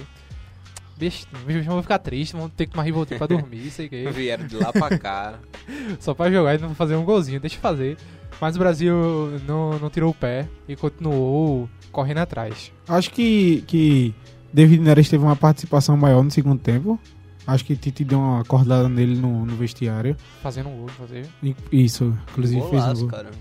Besta, 0.97 1.29
vão 1.65 1.81
ficar 1.81 1.99
tristes, 1.99 2.37
vão 2.37 2.49
ter 2.49 2.65
que 2.65 2.73
tomar 2.73 2.83
Rivotril 2.83 3.17
pra 3.17 3.27
dormir, 3.27 3.69
sei 3.71 3.87
que. 3.87 4.05
Vieram 4.11 4.45
de 4.47 4.57
lá 4.57 4.71
pra 4.73 4.97
cá. 4.97 5.39
Só 5.99 6.13
pra 6.13 6.29
jogar 6.29 6.55
e 6.55 6.57
não 6.57 6.75
fazer 6.75 6.95
um 6.95 7.05
golzinho, 7.05 7.39
deixa 7.39 7.55
eu 7.55 7.61
fazer. 7.61 7.97
Mas 8.41 8.55
o 8.55 8.59
Brasil 8.59 8.95
não, 9.47 9.79
não 9.79 9.89
tirou 9.89 10.11
o 10.11 10.13
pé 10.13 10.47
e 10.67 10.75
continuou 10.75 11.69
correndo 11.91 12.19
atrás. 12.19 12.71
Acho 12.87 13.11
que, 13.11 13.63
que 13.67 14.13
David 14.53 14.81
Neres 14.81 15.09
teve 15.09 15.23
uma 15.23 15.35
participação 15.35 15.95
maior 15.97 16.23
no 16.23 16.31
segundo 16.31 16.59
tempo. 16.59 16.99
Acho 17.53 17.65
que 17.65 17.75
Tite 17.75 18.03
deu 18.03 18.19
uma 18.19 18.41
acordada 18.41 18.87
nele 18.87 19.19
no, 19.19 19.45
no 19.45 19.55
vestiário. 19.55 20.15
Fazendo 20.41 20.69
um 20.69 20.77
gol, 20.77 20.87
fazer. 20.89 21.27
Isso, 21.71 22.15
inclusive 22.31 22.61
fez 22.61 22.71
um 22.73 22.77
Golaço, 22.77 23.01
gol. 23.01 23.09
cara. 23.09 23.31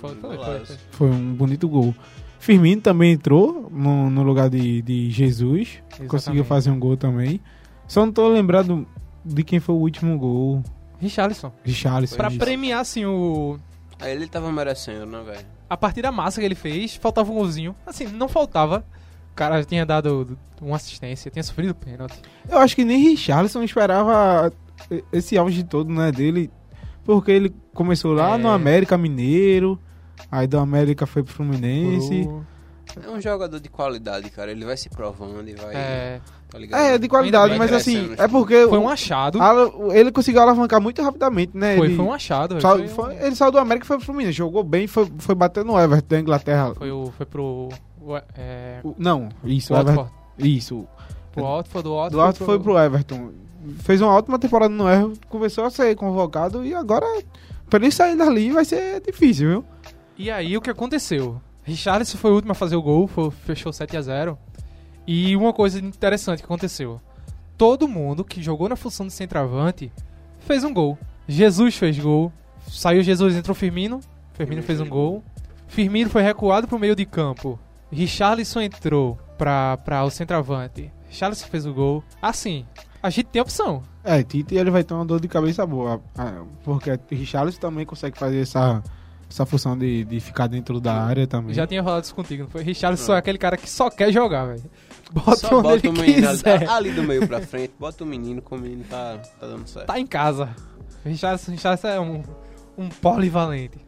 Foi, 0.00 0.14
foi, 0.14 0.36
Golaço. 0.36 0.66
foi, 0.66 0.66
foi. 0.66 0.76
Foi 0.90 1.10
um 1.10 1.34
bonito 1.34 1.68
gol. 1.68 1.94
Firmino 2.38 2.82
também 2.82 3.12
entrou 3.12 3.70
no, 3.72 4.10
no 4.10 4.22
lugar 4.22 4.50
de, 4.50 4.82
de 4.82 5.10
Jesus. 5.10 5.78
Conseguiu 5.90 6.14
Exatamente. 6.16 6.46
fazer 6.46 6.70
um 6.70 6.78
gol 6.78 6.96
também. 6.96 7.40
Só 7.88 8.04
não 8.04 8.12
tô 8.12 8.28
lembrado 8.28 8.86
de 9.24 9.42
quem 9.42 9.60
foi 9.60 9.74
o 9.74 9.78
último 9.78 10.18
gol. 10.18 10.62
Richarlison. 10.98 11.52
Richarlison. 11.64 12.16
Pra 12.16 12.28
isso. 12.28 12.38
premiar, 12.38 12.80
assim, 12.80 13.04
o. 13.06 13.58
Aí 13.98 14.12
ele 14.12 14.26
tava 14.26 14.52
merecendo, 14.52 15.06
né, 15.06 15.22
velho? 15.24 15.46
A 15.70 15.76
partida 15.76 16.12
massa 16.12 16.40
que 16.40 16.44
ele 16.46 16.54
fez, 16.54 16.94
faltava 16.94 17.30
um 17.30 17.34
golzinho. 17.34 17.74
Assim, 17.86 18.06
não 18.08 18.28
faltava. 18.28 18.84
O 19.34 19.36
cara 19.36 19.64
tinha 19.64 19.84
dado 19.84 20.38
uma 20.62 20.76
assistência, 20.76 21.28
tinha 21.28 21.42
sofrido 21.42 21.74
pênalti. 21.74 22.22
Eu 22.48 22.58
acho 22.58 22.76
que 22.76 22.84
nem 22.84 23.02
Richarlison 23.02 23.64
esperava 23.64 24.52
esse 25.12 25.36
auge 25.36 25.64
todo, 25.64 25.92
né, 25.92 26.12
dele. 26.12 26.52
Porque 27.04 27.32
ele 27.32 27.52
começou 27.74 28.12
lá 28.14 28.36
É. 28.36 28.38
no 28.38 28.48
América 28.48 28.96
Mineiro. 28.96 29.76
Aí 30.30 30.46
do 30.46 30.56
América 30.58 31.04
foi 31.04 31.24
pro 31.24 31.34
Fluminense. 31.34 32.22
Pro- 32.24 32.44
É 33.04 33.10
um 33.10 33.20
jogador 33.20 33.58
de 33.58 33.68
qualidade, 33.68 34.30
cara. 34.30 34.52
Ele 34.52 34.64
vai 34.64 34.76
se 34.76 34.88
provando 34.88 35.48
e 35.48 35.54
vai. 35.54 35.74
É, 35.74 36.20
Tá 36.54 36.60
ligado? 36.60 36.80
É, 36.80 36.98
de 36.98 37.08
qualidade, 37.08 37.58
mas 37.58 37.72
assim, 37.72 37.96
crescendo. 38.06 38.22
é 38.22 38.28
porque 38.28 38.68
foi 38.68 38.78
um 38.78 38.88
achado. 38.88 39.40
ele 39.92 40.12
conseguiu 40.12 40.40
alavancar 40.40 40.80
muito 40.80 41.02
rapidamente, 41.02 41.50
né? 41.56 41.76
foi, 41.76 41.88
ele, 41.88 41.96
foi 41.96 42.04
um 42.04 42.12
achado. 42.12 42.60
saiu- 42.60 42.86
foi, 42.88 43.06
foi- 43.06 43.26
ele 43.26 43.34
saiu 43.34 43.50
do 43.50 43.58
América 43.58 43.84
e 43.84 43.88
foi 43.88 43.96
pro 43.96 44.06
Fluminense. 44.06 44.34
Jogou 44.38 44.62
bem, 44.62 44.86
foi, 44.86 45.10
foi 45.18 45.34
bater 45.34 45.64
no 45.64 45.76
Everton 45.76 46.06
da 46.08 46.20
Inglaterra. 46.20 46.72
foi, 46.76 46.92
o, 46.92 47.12
foi 47.16 47.26
pro. 47.26 47.68
o- 48.00 48.16
É, 48.36 48.78
O- 48.84 48.94
Não, 48.96 49.28
isso, 49.44 49.74
o 49.74 49.76
Everton. 49.76 50.02
Watford. 50.02 50.56
Isso. 50.56 50.86
Pro 51.32 51.42
Watford, 51.42 51.82
do 51.88 51.94
Watford. 51.96 52.10
Do 52.16 52.22
Everton 52.22 52.44
foi 52.44 52.60
pro 52.60 52.78
Everton. 52.78 53.30
Fez 53.80 54.00
uma 54.00 54.12
ótima 54.12 54.38
temporada 54.38 54.72
no 54.72 54.88
Everton, 54.88 55.20
começou 55.28 55.64
a 55.64 55.70
ser 55.70 55.96
convocado 55.96 56.64
e 56.64 56.72
agora, 56.72 57.04
pra 57.68 57.80
ele 57.80 57.90
sair 57.90 58.14
dali, 58.16 58.52
vai 58.52 58.64
ser 58.64 59.00
difícil, 59.00 59.48
viu? 59.48 59.64
E 60.16 60.30
aí 60.30 60.56
o 60.56 60.60
que 60.60 60.70
aconteceu? 60.70 61.40
Richarlison 61.64 62.16
foi 62.18 62.30
o 62.30 62.34
último 62.34 62.52
a 62.52 62.54
fazer 62.54 62.76
o 62.76 62.82
gol, 62.82 63.08
foi- 63.08 63.30
fechou 63.32 63.72
7 63.72 63.96
a 63.96 64.02
0 64.02 64.38
E 65.06 65.36
uma 65.36 65.52
coisa 65.52 65.78
interessante 65.78 66.38
que 66.38 66.44
aconteceu. 66.44 67.00
Todo 67.56 67.86
mundo 67.88 68.24
que 68.24 68.42
jogou 68.42 68.68
na 68.68 68.76
função 68.76 69.06
de 69.06 69.12
centroavante 69.12 69.92
fez 70.40 70.64
um 70.64 70.72
gol. 70.72 70.98
Jesus 71.28 71.76
fez 71.76 71.98
gol. 71.98 72.32
Saiu 72.68 73.02
Jesus, 73.02 73.34
entrou 73.36 73.54
Firmino. 73.54 74.00
Firmino 74.32 74.62
fez 74.62 74.80
um 74.80 74.88
gol. 74.88 75.22
Firmino 75.68 76.10
foi 76.10 76.22
recuado 76.22 76.66
pro 76.66 76.78
meio 76.78 76.96
de 76.96 77.04
campo. 77.04 77.58
Richarlison 77.92 78.60
entrou 78.60 79.18
pra, 79.38 79.76
pra 79.78 80.04
o 80.04 80.10
centroavante. 80.10 80.90
Richarlison 81.08 81.46
fez 81.46 81.64
o 81.66 81.72
gol. 81.72 82.02
Assim, 82.20 82.66
a 83.02 83.10
gente 83.10 83.26
tem 83.26 83.40
opção. 83.40 83.82
É, 84.02 84.22
Tite 84.22 84.54
ele 84.56 84.70
vai 84.70 84.82
ter 84.82 84.94
uma 84.94 85.04
dor 85.04 85.20
de 85.20 85.28
cabeça 85.28 85.64
boa. 85.66 86.00
ah, 86.16 86.42
Porque 86.64 86.98
Richarlison 87.10 87.60
também 87.60 87.86
consegue 87.86 88.18
fazer 88.18 88.40
essa, 88.40 88.82
essa 89.30 89.46
função 89.46 89.78
de, 89.78 90.04
de 90.04 90.20
ficar 90.20 90.46
dentro 90.46 90.80
da 90.80 90.94
área 90.94 91.26
também. 91.26 91.54
Já 91.54 91.66
tinha 91.66 91.82
falado 91.84 92.02
isso 92.04 92.14
contigo, 92.14 92.42
não 92.44 92.50
foi? 92.50 92.62
Richarlison 92.62 93.14
é 93.14 93.18
aquele 93.18 93.38
cara 93.38 93.56
que 93.56 93.70
só 93.70 93.88
quer 93.88 94.10
jogar, 94.12 94.46
velho. 94.46 94.64
Bota 95.14 95.36
Só 95.36 95.46
onde 95.58 95.62
bota 95.62 95.76
ele 95.86 95.88
o 95.88 95.92
menino 95.92 96.28
ali, 96.28 96.36
quiser. 96.38 96.68
ali 96.68 96.90
do 96.90 97.02
meio 97.04 97.26
pra 97.28 97.40
frente, 97.40 97.72
bota 97.78 98.02
o 98.02 98.06
menino, 98.06 98.42
que 98.42 98.52
o 98.52 98.58
menino 98.58 98.84
tá, 98.90 99.18
tá 99.38 99.46
dando 99.46 99.66
certo. 99.68 99.86
Tá 99.86 99.98
em 100.00 100.06
casa. 100.06 100.48
Richarlison, 101.04 101.52
Richarlison 101.52 101.88
é 101.88 102.00
um, 102.00 102.22
um 102.76 102.88
polivalente. 102.88 103.78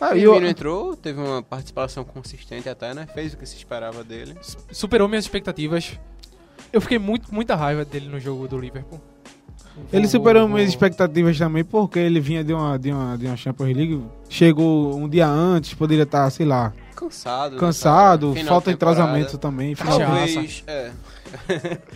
Ah, 0.00 0.10
o 0.12 0.16
e 0.16 0.22
eu- 0.24 0.32
Firmino 0.32 0.50
entrou, 0.50 0.96
teve 0.96 1.20
uma 1.20 1.40
participação 1.42 2.02
consistente 2.02 2.68
até, 2.68 2.92
né? 2.94 3.06
Fez 3.14 3.32
o 3.32 3.36
que 3.36 3.46
se 3.46 3.56
esperava 3.56 4.02
dele. 4.02 4.34
Superou 4.72 5.06
minhas 5.08 5.24
expectativas. 5.24 5.98
Eu 6.72 6.80
fiquei 6.80 6.98
muito, 6.98 7.32
muita 7.32 7.54
raiva 7.54 7.84
dele 7.84 8.08
no 8.08 8.18
jogo 8.18 8.48
do 8.48 8.58
Liverpool. 8.58 9.00
Ele 9.92 10.08
superou 10.08 10.48
minhas 10.48 10.68
expectativas 10.70 11.38
também, 11.38 11.62
porque 11.64 11.98
ele 11.98 12.18
vinha 12.20 12.42
de 12.42 12.52
uma, 12.52 12.78
de 12.78 12.90
uma, 12.90 13.16
de 13.16 13.26
uma 13.26 13.36
Champions 13.36 13.74
League, 13.76 14.02
chegou 14.28 14.96
um 14.98 15.08
dia 15.08 15.26
antes, 15.28 15.72
poderia 15.74 16.02
estar, 16.02 16.28
sei 16.30 16.44
lá, 16.44 16.72
Cansado. 16.94 17.54
né, 17.54 17.60
cansado, 17.60 18.34
falta 18.46 18.70
de 18.70 18.70
de 18.70 18.74
entrosamento 18.76 19.38
também, 19.38 19.74
final 19.74 19.98
Talvez, 19.98 20.64
é. 20.66 20.92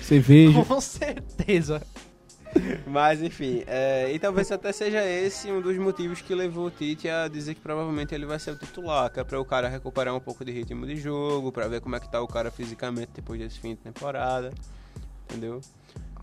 cerveja. 0.01 0.65
Com 0.67 0.81
certeza. 0.81 1.83
Mas 2.87 3.23
enfim, 3.23 3.63
é, 3.67 4.11
e 4.13 4.19
talvez 4.19 4.51
até 4.51 4.73
seja 4.73 5.05
esse 5.05 5.51
um 5.51 5.61
dos 5.61 5.77
motivos 5.77 6.23
que 6.23 6.35
levou 6.35 6.67
o 6.67 6.71
Tite 6.71 7.09
a 7.09 7.29
dizer 7.29 7.55
que 7.55 7.61
provavelmente 7.61 8.15
ele 8.15 8.25
vai 8.25 8.39
ser 8.39 8.53
o 8.53 8.57
titular, 8.57 9.11
que 9.11 9.21
é 9.21 9.25
pra 9.25 9.41
o 9.41 9.45
cara 9.45 9.69
recuperar 9.69 10.15
um 10.15 10.21
pouco 10.21 10.45
de 10.45 10.53
ritmo 10.53 10.87
de 10.87 10.97
jogo, 10.97 11.53
pra 11.53 11.69
ver 11.69 11.81
como 11.81 11.97
é 11.97 12.01
que 12.01 12.11
tá 12.11 12.21
o 12.21 12.27
cara 12.27 12.51
fisicamente 12.51 13.11
depois 13.15 13.39
desse 13.39 13.59
fim 13.59 13.71
de 13.71 13.77
temporada, 13.77 14.53
entendeu? 15.25 15.61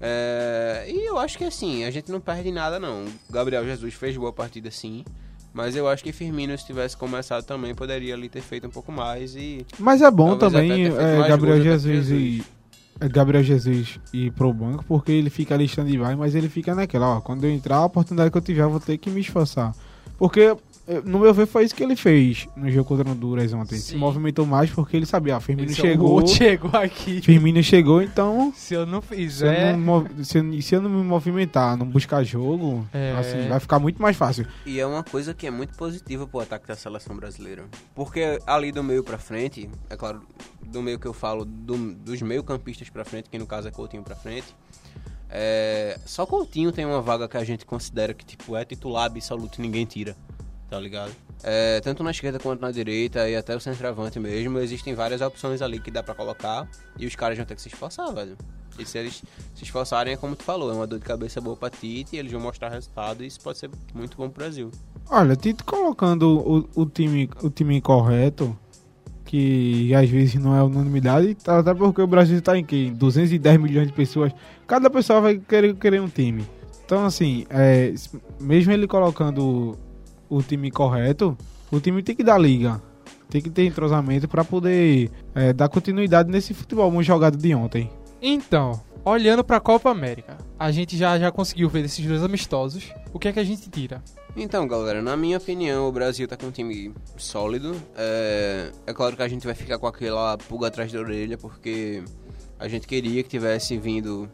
É, 0.01 0.85
e 0.87 1.07
eu 1.07 1.17
acho 1.17 1.37
que 1.37 1.43
assim, 1.43 1.83
a 1.83 1.91
gente 1.91 2.11
não 2.11 2.19
perde 2.19 2.51
nada 2.51 2.79
não. 2.79 3.05
Gabriel 3.29 3.63
Jesus 3.63 3.93
fez 3.93 4.17
boa 4.17 4.33
partida 4.33 4.71
sim, 4.71 5.05
mas 5.53 5.75
eu 5.75 5.87
acho 5.87 6.03
que 6.03 6.11
Firmino 6.11 6.57
se 6.57 6.65
tivesse 6.65 6.97
começado 6.97 7.43
também 7.43 7.75
poderia 7.75 8.13
ali 8.13 8.27
ter 8.27 8.41
feito 8.41 8.67
um 8.67 8.71
pouco 8.71 8.91
mais 8.91 9.35
e 9.35 9.65
Mas 9.77 10.01
é 10.01 10.09
bom 10.09 10.37
também 10.37 10.85
é, 10.85 10.89
mais 10.89 11.27
Gabriel 11.27 11.61
Jesus 11.61 12.09
e 12.09 12.43
é, 12.99 13.07
Gabriel 13.07 13.43
Jesus 13.43 13.99
ir 14.13 14.31
pro 14.31 14.53
banco, 14.53 14.83
porque 14.87 15.11
ele 15.11 15.29
fica 15.29 15.53
ali 15.53 15.65
stand-by, 15.65 16.15
mas 16.17 16.35
ele 16.35 16.49
fica 16.49 16.75
naquela, 16.75 17.17
ó, 17.17 17.21
quando 17.21 17.43
eu 17.43 17.51
entrar, 17.51 17.77
a 17.77 17.85
oportunidade 17.85 18.31
que 18.31 18.37
eu 18.37 18.41
tiver, 18.41 18.63
eu 18.63 18.69
vou 18.69 18.79
ter 18.79 18.97
que 18.97 19.09
me 19.09 19.21
esforçar. 19.21 19.75
Porque, 20.17 20.55
no 21.05 21.19
meu 21.19 21.33
ver, 21.33 21.45
foi 21.47 21.63
isso 21.63 21.73
que 21.73 21.81
ele 21.81 21.95
fez 21.95 22.47
no 22.57 22.69
jogo 22.69 22.85
contra 22.89 23.07
o 23.07 23.11
Honduras 23.11 23.53
ontem. 23.53 23.77
Se 23.77 23.91
Sim. 23.91 23.97
movimentou 23.97 24.45
mais 24.45 24.69
porque 24.69 24.97
ele 24.97 25.05
sabia, 25.05 25.37
ó, 25.37 25.39
Firmino 25.39 25.71
Esse 25.71 25.79
é 25.79 25.83
chegou, 25.83 26.09
gol 26.19 26.27
chegou 26.27 26.71
aqui. 26.73 27.21
Firmino 27.21 27.63
chegou, 27.63 28.01
então 28.01 28.51
Se 28.55 28.73
eu 28.73 28.85
não 28.85 29.01
se 29.01 29.13
eu, 29.13 29.17
fizer. 29.17 29.77
não, 29.77 30.05
se, 30.23 30.37
eu, 30.39 30.61
se 30.61 30.75
eu 30.75 30.81
não 30.81 30.89
me 30.89 31.03
movimentar, 31.03 31.77
não 31.77 31.85
buscar 31.87 32.21
jogo, 32.23 32.85
É. 32.93 33.13
assim, 33.17 33.47
vai 33.47 33.59
ficar 33.61 33.79
muito 33.79 34.01
mais 34.01 34.17
fácil. 34.17 34.45
E 34.65 34.79
é 34.79 34.85
uma 34.85 35.03
coisa 35.03 35.33
que 35.33 35.47
é 35.47 35.51
muito 35.51 35.73
positiva 35.77 36.27
pro 36.27 36.41
ataque 36.41 36.67
da 36.67 36.75
seleção 36.75 37.15
brasileira. 37.15 37.63
Porque 37.95 38.39
ali 38.45 38.71
do 38.71 38.83
meio 38.83 39.03
pra 39.03 39.17
frente, 39.17 39.69
é 39.89 39.95
claro, 39.95 40.21
do 40.65 40.81
meio 40.81 40.99
que 40.99 41.07
eu 41.07 41.13
falo, 41.13 41.45
do- 41.45 41.93
dos 41.93 42.21
meio 42.21 42.43
campistas 42.43 42.89
pra 42.89 43.05
frente, 43.05 43.29
que 43.29 43.37
no 43.39 43.45
caso 43.47 43.67
é 43.67 43.71
Coutinho 43.71 44.03
pra 44.03 44.15
frente, 44.15 44.47
é, 45.29 45.97
só 46.05 46.25
Coutinho 46.25 46.71
tem 46.71 46.85
uma 46.85 47.01
vaga 47.01 47.27
que 47.27 47.37
a 47.37 47.43
gente 47.43 47.65
considera 47.65 48.13
que 48.13 48.23
tipo 48.25 48.55
é 48.55 48.63
titular 48.63 49.05
absoluto 49.05 49.59
e 49.59 49.61
ninguém 49.61 49.85
tira, 49.85 50.15
tá 50.73 50.79
ligado? 50.79 51.11
É, 51.43 51.79
tanto 51.81 52.03
na 52.03 52.09
esquerda 52.09 52.39
quanto 52.39 52.61
na 52.61 52.71
direita 52.71 53.29
e 53.29 53.35
até 53.35 53.55
o 53.55 53.59
centroavante 53.59 54.19
mesmo, 54.19 54.57
existem 54.57 54.95
várias 54.95 55.21
opções 55.21 55.61
ali 55.61 55.79
que 55.79 55.91
dá 55.91 56.01
pra 56.01 56.15
colocar 56.15 56.67
e 56.97 57.05
os 57.05 57.15
caras 57.15 57.37
vão 57.37 57.45
ter 57.45 57.53
que 57.53 57.61
se 57.61 57.67
esforçar, 57.67 58.11
velho. 58.11 58.35
E 58.79 58.83
se 58.83 58.97
eles 58.97 59.21
se 59.53 59.63
esforçarem, 59.63 60.13
é 60.13 60.17
como 60.17 60.35
tu 60.35 60.43
falou, 60.43 60.71
é 60.71 60.73
uma 60.73 60.87
dor 60.87 60.97
de 60.97 61.05
cabeça 61.05 61.39
boa 61.39 61.55
pra 61.55 61.69
Tite 61.69 62.15
e 62.15 62.19
eles 62.19 62.31
vão 62.31 62.41
mostrar 62.41 62.69
resultado 62.69 63.23
e 63.23 63.27
isso 63.27 63.39
pode 63.41 63.59
ser 63.59 63.69
muito 63.93 64.17
bom 64.17 64.27
pro 64.29 64.43
Brasil. 64.43 64.71
Olha, 65.11 65.35
Tite 65.35 65.63
colocando 65.63 66.39
o, 66.75 66.81
o 66.81 66.85
time, 66.87 67.29
o 67.43 67.51
time 67.51 67.79
correto, 67.79 68.57
que 69.23 69.93
às 69.93 70.09
vezes 70.09 70.33
não 70.35 70.55
é 70.57 70.63
unanimidade, 70.63 71.35
tá- 71.35 71.59
até 71.59 71.71
porque 71.75 72.01
o 72.01 72.07
Brasil 72.07 72.41
tá 72.41 72.57
em 72.57 72.65
quê? 72.65 72.87
Em 72.87 72.93
210 72.93 73.59
milhões 73.61 73.85
de 73.87 73.93
pessoas. 73.93 74.31
Cada 74.65 74.89
pessoa 74.89 75.21
vai 75.21 75.37
querer, 75.37 75.75
querer 75.75 76.01
um 76.01 76.09
time. 76.09 76.43
Então, 76.83 77.05
assim, 77.05 77.45
é, 77.51 77.93
mesmo 78.39 78.71
ele 78.71 78.87
colocando 78.87 79.77
o, 80.33 80.37
o 80.37 80.43
time 80.43 80.71
correto, 80.71 81.37
o 81.71 81.79
time 81.79 82.01
tem 82.01 82.15
que 82.15 82.23
dar 82.23 82.37
liga. 82.37 82.81
Tem 83.29 83.41
que 83.41 83.49
ter 83.49 83.65
entrosamento 83.65 84.27
pra 84.27 84.43
poder 84.43 85.09
é, 85.33 85.53
dar 85.53 85.69
continuidade 85.69 86.29
nesse 86.29 86.53
futebol 86.53 86.91
muito 86.91 87.07
jogado 87.07 87.37
de 87.37 87.55
ontem. 87.55 87.89
Então, 88.21 88.79
olhando 89.03 89.43
pra 89.43 89.59
Copa 89.59 89.89
América, 89.89 90.37
a 90.57 90.71
gente 90.71 90.95
já, 90.95 91.17
já 91.17 91.31
conseguiu 91.31 91.67
ver 91.67 91.83
esses 91.85 92.05
dois 92.05 92.23
amistosos. 92.23 92.91
O 93.11 93.19
que 93.19 93.27
é 93.27 93.33
que 93.33 93.39
a 93.39 93.43
gente 93.43 93.69
tira? 93.69 94.03
Então, 94.35 94.67
galera, 94.67 95.01
na 95.01 95.17
minha 95.17 95.37
opinião, 95.37 95.87
o 95.87 95.91
Brasil 95.91 96.27
tá 96.27 96.37
com 96.37 96.47
um 96.47 96.51
time 96.51 96.93
sólido. 97.17 97.75
É, 97.95 98.71
é 98.85 98.93
claro 98.93 99.15
que 99.15 99.23
a 99.23 99.27
gente 99.27 99.45
vai 99.45 99.55
ficar 99.55 99.77
com 99.77 99.87
aquela 99.87 100.37
pulga 100.37 100.67
atrás 100.67 100.91
da 100.91 100.99
orelha, 100.99 101.37
porque 101.37 102.03
a 102.59 102.67
gente 102.67 102.87
queria 102.87 103.21
que 103.23 103.29
tivesse 103.29 103.77
vindo 103.77 104.29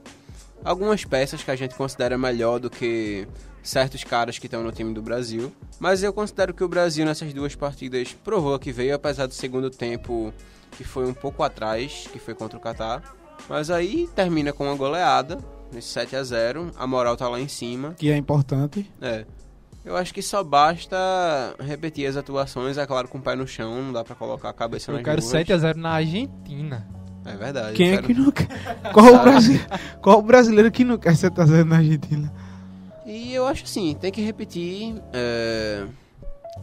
algumas 0.63 1.05
peças 1.05 1.43
que 1.43 1.51
a 1.51 1.55
gente 1.55 1.75
considera 1.75 2.17
melhor 2.17 2.59
do 2.59 2.69
que 2.69 3.27
certos 3.63 4.03
caras 4.03 4.37
que 4.39 4.47
estão 4.47 4.63
no 4.63 4.71
time 4.71 4.93
do 4.93 5.01
Brasil. 5.01 5.51
Mas 5.79 6.01
eu 6.03 6.11
considero 6.13 6.53
que 6.53 6.63
o 6.63 6.67
Brasil 6.67 7.05
nessas 7.05 7.33
duas 7.33 7.55
partidas 7.55 8.13
provou 8.23 8.57
que 8.59 8.71
veio, 8.71 8.95
apesar 8.95 9.25
do 9.27 9.33
segundo 9.33 9.69
tempo 9.69 10.33
que 10.71 10.83
foi 10.83 11.07
um 11.07 11.13
pouco 11.13 11.43
atrás, 11.43 12.07
que 12.11 12.19
foi 12.19 12.33
contra 12.33 12.57
o 12.57 12.61
Catar. 12.61 13.01
Mas 13.47 13.69
aí 13.71 14.07
termina 14.15 14.51
com 14.53 14.65
uma 14.65 14.75
goleada, 14.75 15.37
nesse 15.73 15.87
7 15.89 16.15
a 16.15 16.23
0 16.23 16.71
a 16.77 16.85
moral 16.85 17.15
tá 17.17 17.27
lá 17.27 17.39
em 17.39 17.47
cima. 17.47 17.93
Que 17.97 18.11
é 18.11 18.17
importante. 18.17 18.89
É. 19.01 19.25
Eu 19.85 19.95
acho 19.95 20.13
que 20.13 20.21
só 20.21 20.43
basta 20.43 20.97
repetir 21.59 22.05
as 22.05 22.17
atuações, 22.17 22.77
é 22.77 22.85
claro, 22.85 23.07
com 23.07 23.17
o 23.17 23.21
pé 23.21 23.35
no 23.35 23.47
chão, 23.47 23.81
não 23.81 23.93
dá 23.93 24.03
pra 24.03 24.13
colocar 24.13 24.49
a 24.49 24.53
cabeça 24.53 24.91
Eu 24.91 24.95
nas 24.95 25.03
quero 25.05 25.21
nuvens. 25.21 25.47
7x0 25.47 25.75
na 25.75 25.89
Argentina. 25.91 26.87
É 27.25 27.35
verdade. 27.35 27.75
Quem 27.75 27.87
eu 27.87 27.93
é 27.93 27.95
quero- 28.01 28.07
que 28.07 28.13
não 28.13 28.29
quer? 28.31 28.47
Qual 28.93 29.05
o, 29.07 29.99
qual 30.01 30.19
o 30.19 30.21
brasileiro 30.21 30.69
que 30.71 30.83
não 30.83 30.97
quer 30.97 31.15
ser 31.15 31.31
trazido 31.31 31.65
na 31.65 31.77
Argentina? 31.77 32.31
E 33.09 33.33
eu 33.33 33.47
acho 33.47 33.63
assim, 33.63 33.95
tem 33.95 34.11
que 34.11 34.21
repetir 34.21 34.93
é, 35.11 35.83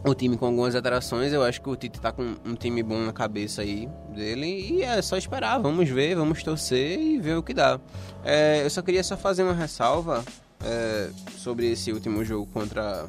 o 0.05 0.15
time 0.15 0.37
com 0.37 0.45
algumas 0.45 0.75
alterações. 0.75 1.33
Eu 1.33 1.43
acho 1.43 1.61
que 1.61 1.67
o 1.67 1.75
Tite 1.75 1.99
tá 1.99 2.09
com 2.09 2.35
um 2.45 2.55
time 2.55 2.81
bom 2.81 2.99
na 2.99 3.11
cabeça 3.11 3.63
aí 3.63 3.89
dele. 4.15 4.45
E 4.45 4.81
é 4.81 5.01
só 5.01 5.17
esperar, 5.17 5.57
vamos 5.59 5.89
ver, 5.89 6.15
vamos 6.15 6.41
torcer 6.41 6.97
e 6.97 7.19
ver 7.19 7.35
o 7.35 7.43
que 7.43 7.53
dá. 7.53 7.77
É, 8.23 8.63
eu 8.63 8.69
só 8.69 8.81
queria 8.81 9.03
só 9.03 9.17
fazer 9.17 9.43
uma 9.43 9.53
ressalva 9.53 10.23
é, 10.63 11.09
sobre 11.37 11.69
esse 11.69 11.91
último 11.91 12.23
jogo 12.23 12.47
contra, 12.53 13.07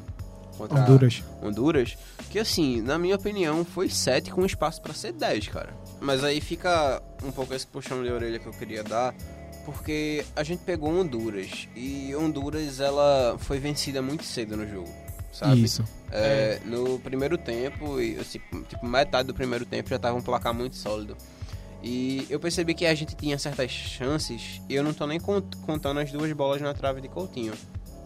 contra 0.57 0.81
Honduras. 0.81 1.23
Honduras, 1.41 1.97
que 2.29 2.39
assim, 2.39 2.81
na 2.81 2.99
minha 2.99 3.15
opinião, 3.15 3.63
foi 3.63 3.89
7 3.89 4.31
com 4.31 4.45
espaço 4.45 4.81
pra 4.81 4.93
ser 4.93 5.13
10, 5.13 5.47
cara. 5.47 5.69
Mas 6.01 6.25
aí 6.25 6.41
fica 6.41 7.01
um 7.23 7.31
pouco 7.31 7.53
esse 7.53 7.65
puxão 7.65 8.03
de 8.03 8.11
orelha 8.11 8.37
que 8.37 8.47
eu 8.47 8.53
queria 8.53 8.83
dar, 8.83 9.15
porque 9.71 10.25
a 10.35 10.43
gente 10.43 10.59
pegou 10.63 10.89
Honduras 10.89 11.67
e 11.75 12.15
Honduras 12.15 12.79
ela 12.79 13.35
foi 13.39 13.59
vencida 13.59 14.01
muito 14.01 14.23
cedo 14.23 14.55
no 14.57 14.67
jogo, 14.67 14.89
sabe? 15.31 15.61
Isso. 15.63 15.83
É, 16.11 16.59
No 16.65 16.99
primeiro 16.99 17.37
tempo, 17.37 17.97
assim, 18.19 18.39
tipo, 18.67 18.85
metade 18.85 19.27
do 19.27 19.33
primeiro 19.33 19.65
tempo 19.65 19.89
já 19.89 19.99
tava 19.99 20.17
um 20.17 20.21
placar 20.21 20.53
muito 20.53 20.75
sólido. 20.75 21.15
E 21.81 22.27
eu 22.29 22.39
percebi 22.39 22.73
que 22.73 22.85
a 22.85 22.93
gente 22.93 23.15
tinha 23.15 23.37
certas 23.39 23.71
chances, 23.71 24.61
e 24.67 24.75
eu 24.75 24.83
não 24.83 24.93
tô 24.93 25.07
nem 25.07 25.19
cont- 25.19 25.55
contando 25.65 25.99
as 26.01 26.11
duas 26.11 26.31
bolas 26.33 26.61
na 26.61 26.73
trave 26.73 26.99
de 26.99 27.07
Coutinho 27.07 27.53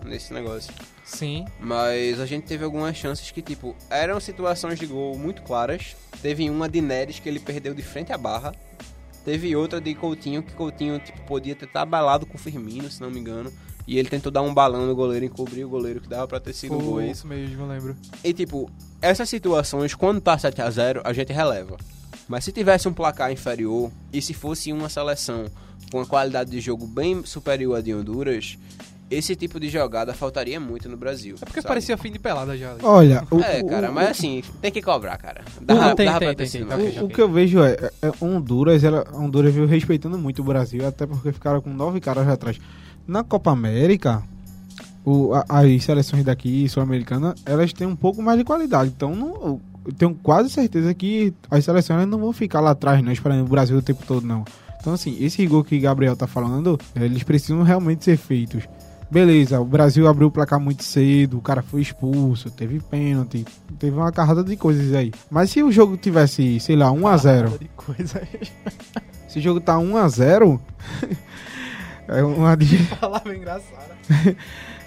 nesse 0.06 0.32
negócio. 0.34 0.72
Sim. 1.04 1.46
Mas 1.60 2.20
a 2.20 2.26
gente 2.26 2.46
teve 2.46 2.64
algumas 2.64 2.96
chances 2.96 3.32
que, 3.32 3.42
tipo, 3.42 3.76
eram 3.90 4.20
situações 4.20 4.78
de 4.78 4.86
gol 4.86 5.18
muito 5.18 5.42
claras. 5.42 5.96
Teve 6.22 6.50
uma 6.50 6.70
de 6.70 6.82
Neres 6.82 7.20
que 7.20 7.28
ele 7.28 7.40
perdeu 7.40 7.74
de 7.74 7.82
frente 7.82 8.14
à 8.14 8.18
barra. 8.18 8.54
Teve 9.24 9.56
outra 9.56 9.80
de 9.80 9.94
Coutinho 9.96 10.44
que 10.44 10.54
Coutinho, 10.54 11.00
tipo, 11.00 11.22
podia 11.22 11.56
ter 11.56 11.68
tabalado 11.68 12.26
com 12.26 12.36
o 12.36 12.40
Firmino, 12.40 12.90
se 12.92 13.02
não 13.02 13.10
me 13.10 13.20
engano. 13.20 13.52
E 13.86 13.98
ele 13.98 14.10
tentou 14.10 14.32
dar 14.32 14.42
um 14.42 14.54
balão 14.54 14.86
no 14.86 14.96
goleiro, 14.96 15.26
encobrir 15.26 15.66
o 15.66 15.70
goleiro, 15.70 16.00
que 16.00 16.08
dava 16.08 16.28
pra 16.28 16.40
ter 16.40 16.54
sido 16.54 16.76
um 16.76 16.82
gol. 16.82 17.02
Isso 17.02 17.28
mesmo, 17.28 17.62
eu 17.62 17.68
lembro. 17.68 17.96
E, 18.24 18.34
tipo, 18.34 18.70
essas 19.02 19.28
situações, 19.30 19.94
quando 19.94 20.22
tá 20.22 20.38
7x0, 20.38 21.02
a 21.04 21.12
gente 21.12 21.34
releva. 21.34 21.78
Mas 22.28 22.46
se 22.46 22.52
tivesse 22.54 22.88
um 22.88 22.94
placar 22.94 23.32
inferior, 23.32 23.92
e 24.12 24.22
se 24.22 24.34
fosse 24.34 24.72
uma 24.72 24.88
seleção 24.88 25.46
com 25.92 25.98
uma 25.98 26.06
qualidade 26.06 26.50
de 26.50 26.62
jogo 26.62 26.88
bem 26.88 27.26
superior 27.26 27.78
à 27.78 27.82
de 27.82 27.94
Honduras, 27.94 28.58
esse 29.10 29.36
tipo 29.36 29.60
de 29.60 29.70
jogada 29.70 30.14
faltaria 30.14 30.60
muito 30.60 30.90
no 30.90 30.98
Brasil. 30.98 31.36
É 31.42 31.46
porque 31.46 31.62
sabe? 31.62 31.68
parecia 31.68 31.98
fim 31.98 32.12
de 32.12 32.18
pelada 32.20 32.58
já. 32.58 32.76
Olha, 32.82 33.24
o, 33.30 33.40
É, 33.42 33.62
o- 33.62 33.68
cara, 33.68 33.92
o- 33.92 33.94
mas 33.94 34.10
assim, 34.10 34.42
tem 34.62 34.72
que 34.72 34.82
cobrar, 34.82 35.18
cara. 35.18 35.42
Não, 35.60 35.76
Dava, 35.76 35.96
tem, 35.96 36.06
dava 36.08 36.20
tem, 36.20 36.28
pra 36.36 36.36
tem, 36.46 36.50
tem, 36.52 36.64
mais. 36.66 36.80
ok, 36.88 37.02
O, 37.02 37.06
o 37.06 37.10
que 37.10 37.22
eu 37.22 37.32
vejo 37.32 37.64
é, 37.64 37.74
é, 37.74 37.92
é 38.08 38.12
Honduras, 38.22 38.84
ela, 38.84 39.06
Honduras 39.14 39.54
veio 39.54 39.68
respeitando 39.68 40.18
muito 40.18 40.42
o 40.42 40.46
Brasil, 40.46 40.88
até 40.88 41.06
porque 41.06 41.32
ficaram 41.32 41.62
com 41.62 41.70
nove 41.72 42.00
caras 42.00 42.28
atrás. 42.28 42.58
Na 43.08 43.24
Copa 43.24 43.52
América, 43.52 44.24
o, 45.06 45.34
a- 45.34 45.46
as 45.48 45.84
seleções 45.84 46.24
daqui, 46.24 46.68
sul-americana, 46.70 47.36
elas 47.46 47.72
têm 47.74 47.86
um 47.88 47.96
pouco 47.96 48.22
mais 48.22 48.38
de 48.40 48.44
qualidade. 48.44 48.92
Então, 48.96 49.16
não- 49.16 49.62
eu 49.86 49.94
tenho 49.98 50.16
quase 50.16 50.50
certeza 50.50 50.94
que 50.94 51.34
as 51.52 51.66
seleções 51.66 52.08
não 52.08 52.18
vão 52.18 52.32
ficar 52.34 52.62
lá 52.62 52.72
atrás, 52.72 53.04
não, 53.04 53.12
esperando 53.12 53.46
o 53.46 53.50
Brasil 53.50 53.78
o 53.78 53.82
tempo 53.82 54.02
todo, 54.08 54.26
não. 54.26 54.46
Então, 54.80 54.94
assim, 54.94 55.16
esse 55.22 55.42
rigor 55.42 55.64
que 55.66 55.78
Gabriel 55.80 56.16
tá 56.16 56.26
falando, 56.28 56.80
eles 56.96 57.24
precisam 57.24 57.64
realmente 57.64 58.04
ser 58.04 58.18
feitos. 58.18 58.64
Beleza, 59.14 59.62
o 59.62 59.66
Brasil 59.66 60.08
abriu 60.08 60.28
o 60.28 60.32
placar 60.32 60.60
muito 60.60 60.84
cedo, 60.84 61.38
o 61.38 61.42
cara 61.42 61.62
foi 61.62 61.82
expulso, 61.82 62.50
teve 62.50 62.80
pênalti, 62.80 63.46
teve 63.78 63.96
uma 63.96 64.12
carrada 64.12 64.44
de 64.44 64.58
coisas 64.58 64.92
aí. 64.92 65.12
Mas 65.30 65.52
se 65.52 65.62
o 65.62 65.72
jogo 65.72 65.96
tivesse, 65.96 66.60
sei 66.60 66.76
lá, 66.76 66.92
1 66.92 67.06
a 67.06 67.18
0 67.18 67.60
De 67.60 67.70
coisa 67.76 68.20
aí. 68.20 68.42
se 69.30 69.38
o 69.38 69.42
jogo 69.42 69.62
tá 69.62 69.78
1 69.78 69.98
a 69.98 70.08
0 70.10 70.60
é 72.10 72.24
uma 72.24 72.58
Palavra 73.00 73.36
engraçada. 73.36 73.96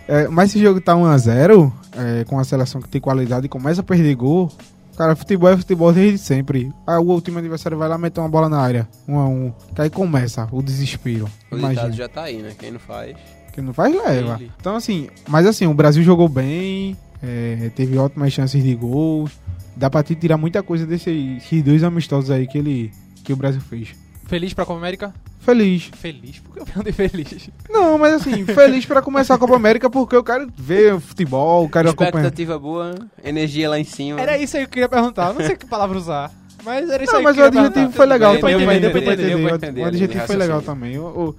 é, 0.08 0.26
mas 0.26 0.50
se 0.50 0.58
o 0.58 0.60
jogo 0.60 0.80
tá 0.80 0.96
1 0.96 1.06
a 1.06 1.18
0 1.18 1.72
é, 1.92 2.24
com 2.24 2.36
a 2.40 2.42
seleção 2.42 2.82
que 2.82 2.88
tem 2.88 3.00
qualidade 3.00 3.46
e 3.46 3.48
começa 3.48 3.80
a 3.80 3.84
perder 3.84 4.16
gol, 4.16 4.50
cara, 4.96 5.14
futebol 5.14 5.50
é 5.50 5.56
futebol 5.56 5.92
desde 5.92 6.18
sempre. 6.18 6.72
Aí 6.84 6.98
o 6.98 7.20
time 7.20 7.38
adversário 7.38 7.78
vai 7.78 7.88
lá 7.88 7.96
meter 7.96 8.18
uma 8.18 8.28
bola 8.28 8.48
na 8.48 8.58
área, 8.58 8.88
1 9.06 9.18
a 9.20 9.28
1 9.28 9.52
que 9.72 9.82
aí 9.82 9.90
começa 9.90 10.48
o 10.50 10.60
desespero. 10.60 11.28
O 11.48 11.56
Imagina. 11.56 11.92
já 11.92 12.08
tá 12.08 12.24
aí, 12.24 12.42
né? 12.42 12.56
Quem 12.58 12.72
não 12.72 12.80
faz. 12.80 13.14
Quem 13.57 13.64
não 13.64 13.73
faz, 13.73 13.92
leva. 13.92 14.37
Ele. 14.38 14.53
Então, 14.61 14.77
assim, 14.77 15.09
mas 15.27 15.47
assim, 15.47 15.66
o 15.66 15.73
Brasil 15.75 16.03
jogou 16.05 16.29
bem, 16.29 16.95
é, 17.23 17.71
teve 17.75 17.97
ótimas 17.99 18.33
chances 18.33 18.62
de 18.62 18.75
gols. 18.75 19.33
Dá 19.75 19.88
pra 19.90 20.03
te 20.03 20.14
tirar 20.14 20.37
muita 20.37 20.62
coisa 20.62 20.87
desses 20.87 21.42
dois 21.64 21.83
amistosos 21.83 22.31
aí 22.31 22.47
que 22.47 22.59
ele 22.59 22.92
que 23.25 23.33
o 23.33 23.37
Brasil 23.37 23.61
fez. 23.61 23.88
Feliz 24.27 24.53
pra 24.55 24.64
Copa 24.66 24.79
América? 24.79 25.14
Feliz. 25.40 25.90
Feliz? 25.97 26.38
Por 26.40 26.53
que 26.55 26.61
eu 26.61 26.64
perguntei 26.66 26.92
feliz? 26.92 27.49
Não, 27.71 27.97
mas 27.97 28.12
assim, 28.14 28.45
feliz 28.45 28.85
pra 28.85 29.01
começar 29.01 29.35
a 29.35 29.38
Copa 29.38 29.57
América 29.57 29.88
porque 29.88 30.14
eu 30.16 30.23
quero 30.25 30.49
ver 30.57 30.99
futebol, 31.01 31.69
quero 31.69 31.88
acompanhar. 31.90 32.11
Expectativa 32.27 32.59
boa, 32.59 32.95
energia 33.25 33.71
lá 33.71 33.79
em 33.79 33.85
cima. 33.85 34.21
Era 34.21 34.37
isso 34.37 34.57
aí 34.57 34.64
que 34.64 34.69
eu 34.69 34.73
queria 34.73 34.88
perguntar. 34.88 35.33
Não 35.33 35.40
sei 35.47 35.57
que 35.57 35.64
palavra 35.66 35.97
usar. 35.97 36.31
Mas 36.64 36.90
era 36.90 37.03
isso 37.05 37.12
Não, 37.12 37.21
aí 37.21 37.25
mas 37.25 37.37
que 37.37 37.40
o 37.42 37.45
eu 37.45 37.51
queria 37.51 37.61
adjetivo 37.66 37.75
perguntar. 37.92 37.97
foi 37.97 38.07
legal 38.07 38.33
Deu 38.33 38.40
pra 38.40 38.51
também. 38.51 38.66
entender, 38.66 38.81
Deu 38.81 38.90
pra 38.90 39.01
deu 39.01 39.14
pra 39.16 39.25
entender. 39.37 39.55
entender, 39.66 39.81
O 39.81 39.85
adjetivo 39.87 40.27
foi 40.27 40.37
legal 40.37 40.62
também. 40.62 40.95
Eu, 40.95 41.03
eu, 41.05 41.37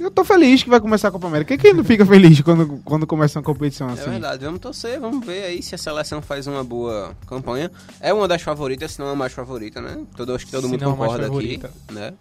eu- 0.00 0.10
tô 0.10 0.24
feliz 0.24 0.62
que 0.62 0.68
vai 0.70 0.80
começar 0.80 1.08
a 1.08 1.10
Copa 1.10 1.26
América. 1.26 1.56
Quem 1.56 1.72
não 1.74 1.84
fica 1.84 2.04
feliz 2.06 2.40
quando, 2.40 2.80
quando 2.84 3.06
começa 3.06 3.38
uma 3.38 3.44
competição 3.44 3.88
É 3.90 3.92
assim? 3.92 4.10
verdade, 4.10 4.44
vamos 4.44 4.60
torcer, 4.60 4.98
vamos 5.00 5.24
ver 5.24 5.44
aí 5.44 5.62
se 5.62 5.74
a 5.74 5.78
seleção 5.78 6.20
faz 6.20 6.46
uma 6.46 6.64
boa 6.64 7.12
campanha. 7.26 7.70
É 8.00 8.12
uma 8.12 8.26
das 8.26 8.42
favoritas, 8.42 8.92
se 8.92 8.98
não 9.00 9.08
a 9.08 9.14
mais 9.16 9.32
favorita, 9.32 9.80
né? 9.80 9.98
Todo, 10.16 10.34
acho 10.34 10.44
que 10.46 10.52
todo 10.52 10.64
Se 10.64 10.68
mundo 10.70 10.80
mais 10.84 10.92
concorda 10.96 11.26
aqui, 11.26 11.26
favorita. 11.26 11.70
né? 11.90 12.12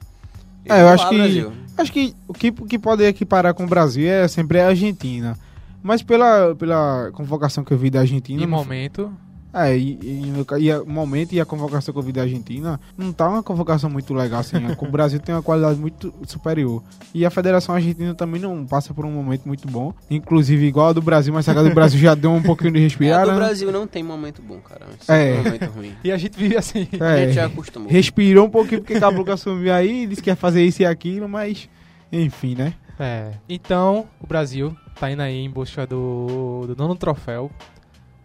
E 0.66 0.72
É, 0.72 0.82
eu 0.84 0.88
acho 0.90 1.04
lá, 1.06 1.10
que- 1.10 1.18
Brasil. 1.18 1.52
Acho 1.78 1.92
que 1.92 2.16
o 2.28 2.34
que, 2.34 2.52
que 2.52 2.78
pode 2.78 3.04
equiparar 3.04 3.54
com 3.56 3.64
o 3.64 3.68
Brasil 3.68 4.08
é 4.08 4.28
sempre 4.28 4.60
a 4.60 4.68
Argentina. 4.68 5.36
Mas 5.82 6.04
pela, 6.04 6.54
pela 6.56 7.10
convocação 7.14 7.64
que 7.64 7.74
eu 7.74 7.78
vi 7.80 7.90
da 7.90 8.02
Argentina. 8.02 8.44
Em 8.44 8.46
não- 8.46 8.58
momento, 8.60 9.12
É, 9.54 9.78
e, 9.78 10.00
e, 10.02 10.46
ca- 10.46 10.58
e 10.58 10.72
a- 10.72 10.82
o 10.82 10.90
momento 10.90 11.34
e 11.34 11.42
a 11.42 11.46
convocação 11.46 11.94
que 11.94 12.00
eu 12.00 12.04
vi 12.04 12.12
da 12.14 12.22
Argentina 12.22 12.80
não 12.98 13.12
tá 13.12 13.28
uma 13.28 13.44
convocação 13.44 13.90
muito 13.90 14.14
legal, 14.14 14.40
assim. 14.40 14.56
o 14.58 14.86
Brasil 14.92 15.20
tem 15.20 15.36
uma 15.36 15.42
qualidade 15.44 15.78
muito 15.80 16.14
superior. 16.26 16.82
E 17.14 17.26
a 17.26 17.30
Federação 17.30 17.76
Argentina 17.76 18.14
também 18.16 18.40
não 18.42 18.66
passa 18.66 18.94
por 18.94 19.06
um 19.06 19.12
momento 19.12 19.46
muito 19.46 19.68
bom. 19.68 19.94
Inclusive, 20.10 20.66
igual 20.66 20.90
a 20.90 20.94
do 20.94 21.02
Brasil, 21.02 21.34
mas 21.34 21.48
a 21.50 21.54
do 21.64 21.74
Brasil 21.74 22.00
já 22.00 22.16
deu 22.16 22.32
um 22.32 22.42
pouquinho 22.42 22.72
de 22.72 22.78
É, 22.82 22.82
a 22.82 22.84
respirar, 22.84 23.26
do 23.26 23.32
né? 23.32 23.38
Brasil 23.38 23.72
não 23.72 23.86
tem 23.86 24.02
momento 24.04 24.42
bom, 24.42 24.60
cara. 24.60 24.86
É. 25.08 25.32
É. 25.32 25.34
um 25.34 25.44
momento 25.44 25.66
ruim. 25.72 25.94
e 26.04 26.12
a 26.12 26.18
gente 26.18 26.38
vive 26.38 26.56
assim. 26.58 26.88
A 27.00 27.18
gente 27.18 27.34
já 27.34 27.42
É, 27.42 27.46
acostumou. 27.46 27.90
respirou 27.90 28.46
um 28.48 28.50
pouquinho 28.50 28.82
porque 28.82 29.00
Cabluca 29.00 29.34
assumiu 29.34 29.74
aí, 29.74 30.08
disse 30.08 30.22
que 30.22 30.30
ia 30.30 30.36
fazer 30.36 30.64
isso 30.64 30.82
e 30.82 30.86
aquilo, 30.86 31.28
mas 31.28 31.68
enfim, 32.12 32.56
né? 32.56 32.74
É. 33.00 33.32
Então, 33.50 34.06
o 34.22 34.28
Brasil 34.28 34.76
tá 35.00 35.12
indo 35.12 35.22
aí 35.22 35.38
em 35.44 35.50
busca 35.50 35.86
do, 35.88 36.66
do 36.68 36.76
nono 36.78 36.96
troféu 36.96 37.50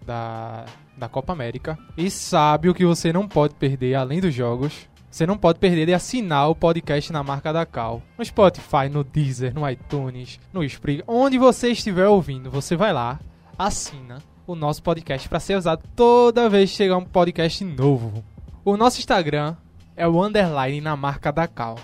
da, 0.07 0.65
da 0.97 1.09
Copa 1.09 1.33
América. 1.33 1.79
E 1.97 2.11
sabe 2.11 2.69
o 2.69 2.75
que 2.75 2.85
você 2.85 3.13
não 3.13 3.29
pode 3.29 3.55
perder 3.55 3.95
além 3.95 4.21
dos 4.21 4.35
jogos. 4.35 4.89
Você 5.11 5.27
não 5.27 5.39
pode 5.39 5.59
perder 5.59 5.87
de 5.87 5.95
assinar 5.95 6.51
o 6.51 6.55
podcast 6.55 7.13
na 7.13 7.23
marca 7.23 7.53
da 7.53 7.65
Cal. 7.65 8.03
No 8.19 8.25
Spotify, 8.25 8.89
no 8.91 9.03
Deezer, 9.03 9.55
no 9.55 9.69
iTunes, 9.69 10.39
no 10.53 10.63
Spreaker. 10.65 11.05
Onde 11.07 11.39
você 11.39 11.71
estiver 11.71 12.07
ouvindo, 12.07 12.51
você 12.51 12.77
vai 12.77 12.93
lá, 12.93 13.19
assina 13.59 14.19
o 14.47 14.55
nosso 14.55 14.83
podcast 14.83 15.29
para 15.29 15.41
ser 15.41 15.57
usado 15.57 15.83
toda 15.97 16.49
vez 16.49 16.71
que 16.71 16.77
chegar 16.77 16.97
um 16.99 17.05
podcast 17.05 17.65
novo. 17.65 18.23
O 18.65 18.77
nosso 18.77 18.99
Instagram 18.99 19.57
é 19.97 20.07
o 20.07 20.23
underline 20.23 20.81
na 20.81 20.97
marca 20.97 21.33
da 21.33 21.49
Cal. 21.49 21.79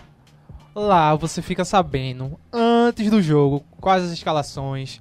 Lá 0.75 1.14
você 1.14 1.40
fica 1.42 1.64
sabendo, 1.64 2.38
antes 2.53 3.11
do 3.11 3.22
jogo, 3.22 3.64
quais 3.81 4.05
as 4.05 4.11
escalações, 4.11 5.01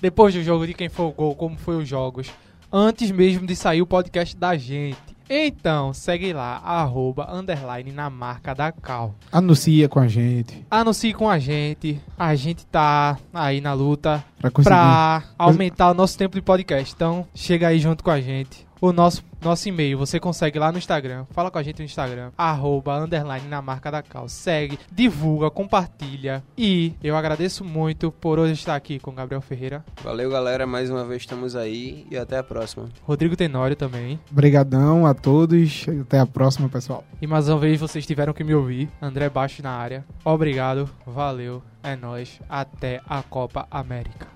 depois 0.00 0.34
do 0.34 0.42
jogo, 0.42 0.66
de 0.66 0.74
quem 0.74 0.88
foi 0.88 1.06
o 1.06 1.12
gol, 1.12 1.34
como 1.34 1.56
foi 1.56 1.76
os 1.76 1.88
jogos, 1.88 2.30
antes 2.76 3.10
mesmo 3.10 3.46
de 3.46 3.56
sair 3.56 3.80
o 3.80 3.86
podcast 3.86 4.36
da 4.36 4.54
gente. 4.54 4.98
Então, 5.28 5.92
segue 5.94 6.32
lá, 6.32 6.58
arroba, 6.58 7.26
underline, 7.32 7.90
na 7.90 8.10
marca 8.10 8.54
da 8.54 8.70
Cal. 8.70 9.14
Anuncia 9.32 9.88
com 9.88 9.98
a 9.98 10.06
gente. 10.06 10.64
Anuncie 10.70 11.14
com 11.14 11.28
a 11.28 11.38
gente, 11.38 11.98
a 12.18 12.34
gente 12.36 12.64
tá 12.66 13.18
aí 13.32 13.60
na 13.60 13.72
luta 13.72 14.22
Pra 14.38 14.50
pra 14.50 15.24
aumentar 15.36 15.90
o 15.90 15.94
nosso 15.94 16.16
tempo 16.16 16.36
de 16.36 16.42
podcast. 16.42 16.92
Então, 16.94 17.26
chega 17.34 17.68
aí 17.68 17.78
junto 17.80 18.04
com 18.04 18.10
a 18.10 18.20
gente. 18.20 18.66
O 18.80 18.92
nosso, 18.92 19.24
nosso 19.46 19.68
e-mail 19.68 19.96
você 19.96 20.18
consegue 20.18 20.58
lá 20.58 20.72
no 20.72 20.78
Instagram. 20.78 21.24
Fala 21.30 21.50
com 21.50 21.58
a 21.58 21.62
gente 21.62 21.78
no 21.78 21.84
Instagram. 21.84 22.32
Arroba, 22.36 22.98
underline 22.98 23.48
na 23.48 23.62
marca 23.62 23.90
da 23.90 24.02
Cal. 24.02 24.28
Segue, 24.28 24.78
divulga, 24.90 25.50
compartilha. 25.50 26.42
E 26.56 26.94
eu 27.02 27.16
agradeço 27.16 27.64
muito 27.64 28.10
por 28.10 28.38
hoje 28.38 28.54
estar 28.54 28.74
aqui 28.74 28.98
com 28.98 29.14
Gabriel 29.14 29.40
Ferreira. 29.40 29.84
Valeu, 30.02 30.30
galera. 30.30 30.66
Mais 30.66 30.90
uma 30.90 31.04
vez 31.04 31.22
estamos 31.22 31.54
aí 31.54 32.06
e 32.10 32.16
até 32.16 32.38
a 32.38 32.42
próxima. 32.42 32.88
Rodrigo 33.02 33.36
Tenório 33.36 33.76
também. 33.76 34.18
Obrigadão 34.30 35.06
a 35.06 35.14
todos. 35.14 35.86
Até 36.02 36.18
a 36.18 36.26
próxima, 36.26 36.68
pessoal. 36.68 37.04
E 37.20 37.26
mais 37.26 37.48
uma 37.48 37.58
vez 37.58 37.80
vocês 37.80 38.04
tiveram 38.06 38.32
que 38.32 38.44
me 38.44 38.54
ouvir. 38.54 38.88
André 39.00 39.28
Baixo 39.28 39.62
na 39.62 39.70
área. 39.70 40.04
Obrigado, 40.24 40.90
valeu, 41.06 41.62
é 41.82 41.94
nóis. 41.94 42.40
Até 42.48 43.00
a 43.08 43.22
Copa 43.22 43.66
América. 43.70 44.35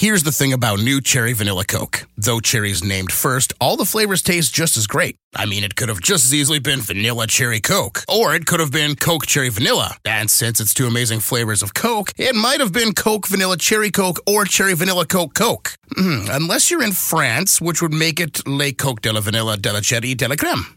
Here's 0.00 0.22
the 0.22 0.30
thing 0.30 0.52
about 0.52 0.78
new 0.78 1.00
Cherry 1.00 1.32
Vanilla 1.32 1.64
Coke. 1.64 2.06
Though 2.16 2.38
cherry's 2.38 2.84
named 2.84 3.10
first, 3.10 3.52
all 3.60 3.76
the 3.76 3.84
flavors 3.84 4.22
taste 4.22 4.54
just 4.54 4.76
as 4.76 4.86
great. 4.86 5.16
I 5.34 5.44
mean, 5.44 5.64
it 5.64 5.74
could 5.74 5.88
have 5.88 6.00
just 6.00 6.26
as 6.26 6.32
easily 6.32 6.60
been 6.60 6.80
Vanilla 6.80 7.26
Cherry 7.26 7.58
Coke, 7.58 8.04
or 8.08 8.32
it 8.32 8.46
could 8.46 8.60
have 8.60 8.70
been 8.70 8.94
Coke 8.94 9.26
Cherry 9.26 9.48
Vanilla. 9.48 9.96
And 10.04 10.30
since 10.30 10.60
it's 10.60 10.72
two 10.72 10.86
amazing 10.86 11.18
flavors 11.18 11.64
of 11.64 11.74
Coke, 11.74 12.12
it 12.16 12.36
might 12.36 12.60
have 12.60 12.72
been 12.72 12.92
Coke 12.94 13.26
Vanilla 13.26 13.56
Cherry 13.56 13.90
Coke 13.90 14.20
or 14.24 14.44
Cherry 14.44 14.74
Vanilla 14.74 15.04
Coke 15.04 15.34
Coke. 15.34 15.74
Mm, 15.96 16.28
unless 16.32 16.70
you're 16.70 16.84
in 16.84 16.92
France, 16.92 17.60
which 17.60 17.82
would 17.82 17.92
make 17.92 18.20
it 18.20 18.46
Le 18.46 18.70
Coke 18.70 19.00
de 19.00 19.12
la 19.12 19.18
Vanilla 19.18 19.56
de 19.56 19.72
la 19.72 19.80
Cherry 19.80 20.14
de 20.14 20.28
la 20.28 20.36
Creme. 20.36 20.76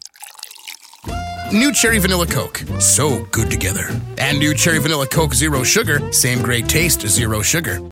New 1.54 1.72
Cherry 1.74 2.00
Vanilla 2.00 2.26
Coke. 2.26 2.64
So 2.80 3.26
good 3.26 3.52
together. 3.52 3.90
And 4.18 4.40
new 4.40 4.56
Cherry 4.56 4.80
Vanilla 4.80 5.06
Coke 5.06 5.36
Zero 5.36 5.62
Sugar. 5.62 6.12
Same 6.12 6.42
great 6.42 6.68
taste, 6.68 7.02
zero 7.02 7.44
sugar. 7.44 7.82